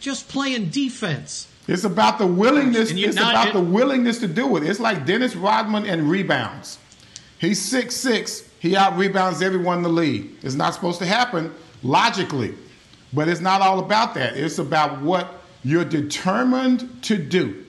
just 0.00 0.28
playing 0.28 0.68
defense. 0.68 1.48
It's 1.68 1.84
about 1.84 2.18
the 2.18 2.26
willingness. 2.26 2.90
It's 2.90 3.16
about 3.16 3.48
it, 3.48 3.52
the 3.52 3.60
willingness 3.60 4.18
to 4.20 4.28
do 4.28 4.56
it. 4.56 4.64
It's 4.64 4.80
like 4.80 5.06
Dennis 5.06 5.36
Rodman 5.36 5.86
and 5.86 6.10
rebounds. 6.10 6.78
He's 7.38 7.60
six 7.60 7.94
six. 7.94 8.48
He 8.58 8.76
out 8.76 8.96
rebounds 8.96 9.42
everyone 9.42 9.78
in 9.78 9.82
the 9.82 9.88
league. 9.88 10.30
It's 10.42 10.54
not 10.54 10.74
supposed 10.74 10.98
to 11.00 11.06
happen 11.06 11.52
logically, 11.82 12.54
but 13.12 13.28
it's 13.28 13.40
not 13.40 13.60
all 13.60 13.78
about 13.78 14.14
that. 14.14 14.36
It's 14.36 14.58
about 14.58 15.02
what 15.02 15.40
you're 15.64 15.84
determined 15.84 17.02
to 17.04 17.16
do. 17.16 17.64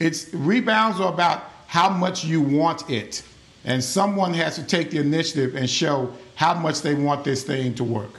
It's 0.00 0.32
rebounds 0.32 1.00
are 1.00 1.12
about 1.12 1.44
how 1.66 1.88
much 1.90 2.24
you 2.24 2.40
want 2.40 2.88
it, 2.90 3.22
and 3.64 3.82
someone 3.82 4.32
has 4.34 4.56
to 4.56 4.62
take 4.62 4.90
the 4.90 4.98
initiative 4.98 5.54
and 5.54 5.68
show 5.68 6.12
how 6.34 6.54
much 6.54 6.82
they 6.82 6.94
want 6.94 7.24
this 7.24 7.42
thing 7.42 7.74
to 7.74 7.84
work. 7.84 8.12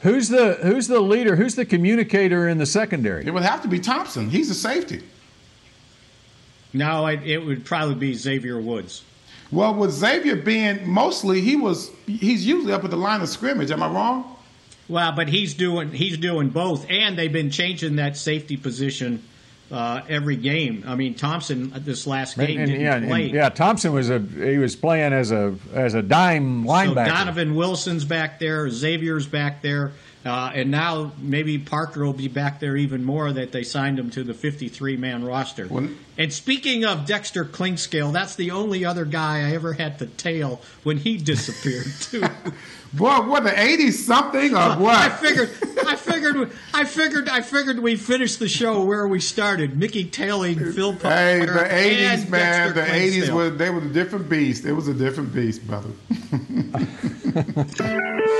Who's 0.00 0.28
the 0.28 0.54
who's 0.62 0.86
the 0.86 1.00
leader? 1.00 1.36
Who's 1.36 1.56
the 1.56 1.64
communicator 1.64 2.48
in 2.48 2.58
the 2.58 2.66
secondary? 2.66 3.26
It 3.26 3.34
would 3.34 3.42
have 3.42 3.62
to 3.62 3.68
be 3.68 3.80
Thompson. 3.80 4.30
He's 4.30 4.48
a 4.50 4.54
safety. 4.54 5.02
No, 6.72 7.06
it, 7.06 7.22
it 7.24 7.38
would 7.38 7.64
probably 7.64 7.94
be 7.94 8.14
Xavier 8.14 8.60
Woods. 8.60 9.02
Well, 9.50 9.74
with 9.74 9.90
Xavier 9.90 10.36
being 10.36 10.88
mostly 10.88 11.40
he 11.40 11.56
was 11.56 11.90
he's 12.06 12.46
usually 12.46 12.72
up 12.72 12.84
at 12.84 12.90
the 12.90 12.96
line 12.96 13.22
of 13.22 13.28
scrimmage. 13.28 13.70
Am 13.70 13.82
I 13.82 13.88
wrong? 13.88 14.36
Well, 14.88 15.12
but 15.12 15.28
he's 15.28 15.54
doing 15.54 15.90
he's 15.90 16.16
doing 16.16 16.50
both, 16.50 16.86
and 16.88 17.18
they've 17.18 17.32
been 17.32 17.50
changing 17.50 17.96
that 17.96 18.16
safety 18.16 18.56
position 18.56 19.22
uh, 19.70 20.02
every 20.08 20.36
game. 20.36 20.84
I 20.86 20.94
mean, 20.94 21.14
Thompson 21.14 21.72
uh, 21.74 21.78
this 21.80 22.06
last 22.06 22.36
game 22.36 22.50
and, 22.50 22.58
and, 22.60 22.70
didn't 22.70 22.80
yeah, 22.80 23.06
play. 23.06 23.24
And, 23.24 23.34
yeah, 23.34 23.48
Thompson 23.50 23.92
was 23.92 24.10
a 24.10 24.18
he 24.18 24.58
was 24.58 24.76
playing 24.76 25.12
as 25.12 25.30
a 25.30 25.54
as 25.72 25.94
a 25.94 26.02
dime 26.02 26.64
linebacker. 26.64 27.06
So 27.06 27.12
Donovan 27.12 27.54
Wilson's 27.54 28.04
back 28.04 28.38
there, 28.38 28.68
Xavier's 28.70 29.26
back 29.26 29.60
there, 29.60 29.92
uh, 30.24 30.52
and 30.54 30.70
now 30.70 31.12
maybe 31.18 31.58
Parker 31.58 32.04
will 32.04 32.12
be 32.12 32.28
back 32.28 32.60
there 32.60 32.76
even 32.76 33.04
more. 33.04 33.30
That 33.32 33.52
they 33.52 33.62
signed 33.62 33.98
him 33.98 34.10
to 34.10 34.24
the 34.24 34.34
53 34.34 34.96
man 34.96 35.24
roster. 35.24 35.66
When, 35.66 35.98
and 36.16 36.32
speaking 36.32 36.84
of 36.84 37.04
Dexter 37.04 37.44
Clinkscale, 37.44 38.12
that's 38.12 38.36
the 38.36 38.52
only 38.52 38.84
other 38.84 39.04
guy 39.04 39.48
I 39.48 39.54
ever 39.54 39.74
had 39.74 39.98
to 39.98 40.06
tail 40.06 40.62
when 40.82 40.96
he 40.96 41.18
disappeared 41.18 41.92
too. 42.00 42.24
Boy, 42.92 43.20
what 43.20 43.44
the 43.44 43.50
'80s 43.50 43.92
something 43.92 44.54
or 44.54 44.76
what? 44.76 44.96
I 44.96 45.10
figured, 45.10 45.50
I 45.86 45.94
figured, 45.94 46.50
I 46.72 46.84
figured, 46.84 47.28
I 47.28 47.42
figured 47.42 47.80
we 47.80 47.96
finished 47.96 48.38
the 48.38 48.48
show 48.48 48.82
where 48.82 49.06
we 49.06 49.20
started. 49.20 49.76
Mickey 49.76 50.04
tailing 50.06 50.58
Phil. 50.72 50.94
Parker 50.94 51.08
hey, 51.08 51.40
the 51.40 52.24
'80s, 52.24 52.30
man, 52.30 52.74
the 52.74 52.80
'80s 52.80 53.28
were 53.28 53.50
they 53.50 53.68
were 53.68 53.82
a 53.82 53.88
different 53.88 54.30
beast. 54.30 54.64
It 54.64 54.72
was 54.72 54.88
a 54.88 54.94
different 54.94 55.34
beast, 55.34 55.66
brother. 55.66 55.90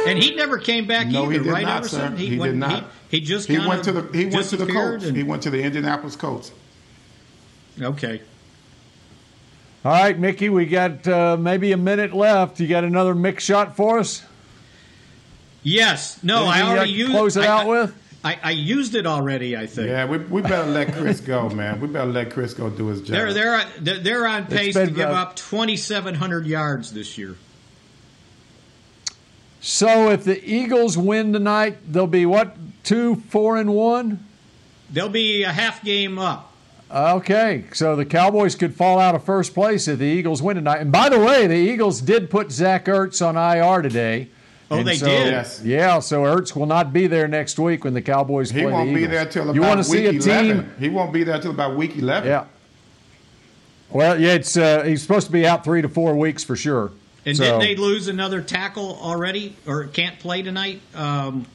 and 0.07 0.19
he 0.19 0.35
never 0.35 0.57
came 0.57 0.87
back 0.87 1.09
no, 1.09 1.25
either, 1.25 1.33
he 1.33 1.39
did 1.41 1.47
right? 1.53 1.67
Not, 1.67 1.85
sir. 1.85 2.11
He, 2.13 2.29
he 2.29 2.39
went, 2.39 2.53
did 2.53 2.59
not. 2.59 2.85
He, 3.11 3.19
he 3.19 3.27
just 3.27 3.49
he 3.49 3.59
went 3.59 3.85
to 3.85 3.93
the 3.93 4.17
he 4.17 4.27
went 4.27 4.49
to 4.49 4.57
the 4.57 4.67
Colts. 4.67 5.05
And, 5.05 5.15
he 5.15 5.25
went 5.25 5.43
to 5.43 5.51
the 5.51 5.63
Indianapolis 5.63 6.17
Colts. 6.17 6.53
Okay. 7.79 8.23
All 9.85 9.93
right, 9.93 10.19
Mickey, 10.19 10.49
we 10.49 10.67
got 10.67 11.07
uh, 11.07 11.37
maybe 11.39 11.73
a 11.73 11.77
minute 11.77 12.13
left. 12.15 12.59
You 12.59 12.67
got 12.67 12.85
another 12.85 13.15
mix 13.15 13.45
shot 13.45 13.77
for 13.77 13.99
us? 13.99 14.25
Yes. 15.69 16.23
No, 16.23 16.45
Anything 16.45 16.63
I 16.63 16.71
already 16.71 16.91
used. 16.93 17.13
close 17.13 17.37
it 17.37 17.45
I, 17.45 17.47
out 17.47 17.67
I, 17.67 17.69
with. 17.69 17.95
I, 18.25 18.39
I 18.43 18.51
used 18.51 18.95
it 18.95 19.07
already. 19.07 19.57
I 19.57 19.67
think. 19.67 19.89
Yeah, 19.89 20.07
we, 20.07 20.19
we 20.19 20.43
better 20.43 20.69
let 20.69 20.93
Chris 20.95 21.21
go, 21.21 21.49
man. 21.51 21.81
We 21.81 21.89
better 21.89 22.11
let 22.11 22.33
Chris 22.33 22.55
go 22.55 22.69
do 22.69 22.87
his 22.87 23.01
job. 23.01 23.11
They're 23.11 23.33
they're 23.33 23.65
they're, 23.81 23.99
they're 24.01 24.27
on 24.27 24.47
pace 24.47 24.75
been, 24.75 24.89
to 24.89 24.95
give 24.95 25.09
up 25.09 25.37
2,700 25.37 26.47
yards 26.47 26.93
this 26.93 27.17
year. 27.17 27.37
So 29.61 30.11
if 30.11 30.25
the 30.25 30.43
Eagles 30.45 30.97
win 30.97 31.33
tonight, 31.33 31.79
they'll 31.93 32.07
be 32.07 32.27
what 32.27 32.57
two, 32.83 33.17
four, 33.17 33.57
and 33.57 33.75
one. 33.75 34.25
They'll 34.91 35.09
be 35.09 35.43
a 35.43 35.53
half 35.53 35.85
game 35.85 36.19
up. 36.19 36.53
Okay, 36.91 37.65
so 37.75 37.95
the 37.95 38.07
Cowboys 38.07 38.55
could 38.55 38.75
fall 38.75 38.99
out 38.99 39.15
of 39.15 39.23
first 39.23 39.53
place 39.53 39.87
if 39.89 39.99
the 39.99 40.07
Eagles 40.07 40.41
win 40.41 40.57
tonight. 40.57 40.79
And 40.81 40.91
by 40.91 41.11
the 41.11 41.19
way, 41.19 41.47
the 41.47 41.55
Eagles 41.55 42.01
did 42.01 42.31
put 42.31 42.51
Zach 42.51 42.87
Ertz 42.87 43.25
on 43.25 43.37
IR 43.37 43.83
today. 43.83 44.31
Oh, 44.71 44.79
And 44.79 44.87
they 44.87 44.97
so- 44.97 45.07
did? 45.07 45.27
Yes. 45.33 45.63
Yeah, 45.65 45.99
so 46.01 46.23
Ertz 46.25 46.55
will 46.55 46.67
not 46.67 46.93
be 46.93 47.07
there 47.07 47.27
next 47.27 47.59
week 47.59 47.85
when 47.85 47.95
the 47.95 48.03
Cowboys 48.03 48.51
He 48.51 48.63
play 48.63 48.71
won't 48.73 48.89
the 48.91 48.95
be 48.95 49.07
there 49.07 49.25
till 49.25 49.45
about 49.45 49.55
you 49.55 49.63
want 49.63 49.79
week 49.79 49.87
to 49.87 49.91
see 49.91 50.07
a 50.07 50.11
11. 50.43 50.57
team? 50.65 50.75
He 50.79 50.89
won't 50.91 51.13
be 51.13 51.25
there 51.25 51.41
till 51.41 51.53
about 51.53 51.75
week 51.77 51.97
11. 51.97 52.29
Yeah. 52.29 52.45
Well, 53.91 54.21
yeah, 54.21 54.33
it's 54.35 54.57
uh, 54.59 54.83
he's 54.83 55.01
supposed 55.01 55.27
to 55.27 55.33
be 55.33 55.47
out 55.47 55.65
three 55.65 55.81
to 55.81 55.89
four 55.89 56.15
weeks 56.15 56.45
for 56.45 56.57
sure. 56.57 56.93
And 57.25 57.37
So- 57.37 57.45
didn't 57.45 57.61
they 57.61 57.77
lose 57.77 58.09
another 58.09 58.43
tackle 58.43 58.99
already, 59.01 59.57
or 59.67 59.85
can't 59.85 60.19
play 60.19 60.43
tonight? 60.43 60.81
Um, 60.95 61.47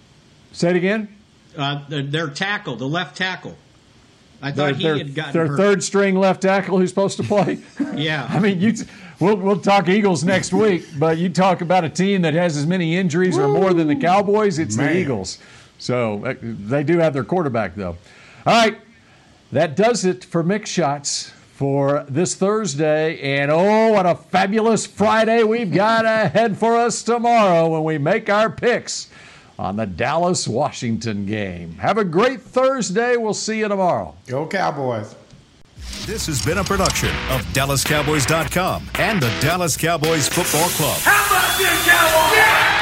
Say 0.51 0.71
it 0.71 0.75
again. 0.75 1.07
uh, 1.55 1.81
their, 1.89 2.01
their 2.03 2.27
tackle, 2.29 2.75
the 2.75 2.87
left 2.87 3.15
tackle. 3.17 3.57
I 4.43 4.51
Their, 4.51 4.73
he 4.73 4.83
their, 4.83 4.97
had 4.97 5.15
gotten 5.15 5.33
their 5.33 5.47
hurt. 5.47 5.57
third 5.57 5.83
string 5.83 6.15
left 6.15 6.41
tackle 6.41 6.77
who's 6.77 6.89
supposed 6.89 7.17
to 7.17 7.23
play. 7.23 7.59
Yeah. 7.95 8.27
I 8.29 8.39
mean, 8.39 8.59
you. 8.59 8.73
We'll, 9.19 9.37
we'll 9.37 9.59
talk 9.59 9.87
Eagles 9.87 10.23
next 10.23 10.51
week, 10.65 10.85
but 10.97 11.17
you 11.17 11.29
talk 11.29 11.61
about 11.61 11.83
a 11.85 11.89
team 11.89 12.23
that 12.23 12.33
has 12.33 12.57
as 12.57 12.65
many 12.65 12.97
injuries 12.97 13.37
or 13.37 13.47
more 13.47 13.73
than 13.73 13.87
the 13.87 13.95
Cowboys, 13.95 14.59
it's 14.59 14.75
Man. 14.75 14.91
the 14.93 14.99
Eagles. 14.99 15.37
So 15.77 16.25
uh, 16.25 16.33
they 16.41 16.83
do 16.83 16.97
have 16.97 17.13
their 17.13 17.23
quarterback, 17.23 17.75
though. 17.75 17.95
All 18.45 18.53
right, 18.53 18.79
that 19.51 19.75
does 19.77 20.03
it 20.03 20.25
for 20.25 20.43
Mick 20.43 20.65
Shots 20.65 21.31
for 21.53 22.05
this 22.09 22.35
Thursday. 22.35 23.19
And 23.21 23.49
oh, 23.51 23.91
what 23.93 24.05
a 24.05 24.15
fabulous 24.15 24.85
Friday 24.85 25.43
we've 25.43 25.71
got 25.71 26.05
ahead 26.05 26.57
for 26.57 26.75
us 26.75 27.03
tomorrow 27.03 27.69
when 27.69 27.83
we 27.83 27.97
make 27.97 28.29
our 28.29 28.49
picks 28.49 29.07
on 29.59 29.75
the 29.75 29.85
Dallas 29.85 30.47
Washington 30.47 31.25
game. 31.25 31.73
Have 31.73 31.97
a 31.97 32.03
great 32.03 32.41
Thursday. 32.41 33.17
We'll 33.17 33.33
see 33.33 33.59
you 33.59 33.67
tomorrow. 33.67 34.15
Go 34.27 34.47
Cowboys. 34.47 35.15
This 36.05 36.25
has 36.27 36.43
been 36.45 36.57
a 36.57 36.63
production 36.63 37.09
of 37.29 37.41
DallasCowboys.com 37.53 38.89
and 38.95 39.21
the 39.21 39.29
Dallas 39.41 39.77
Cowboys 39.77 40.27
Football 40.27 40.69
Club. 40.69 40.99
How 41.01 41.25
about 41.27 41.57
this, 41.57 41.87
Cowboys? 41.87 42.72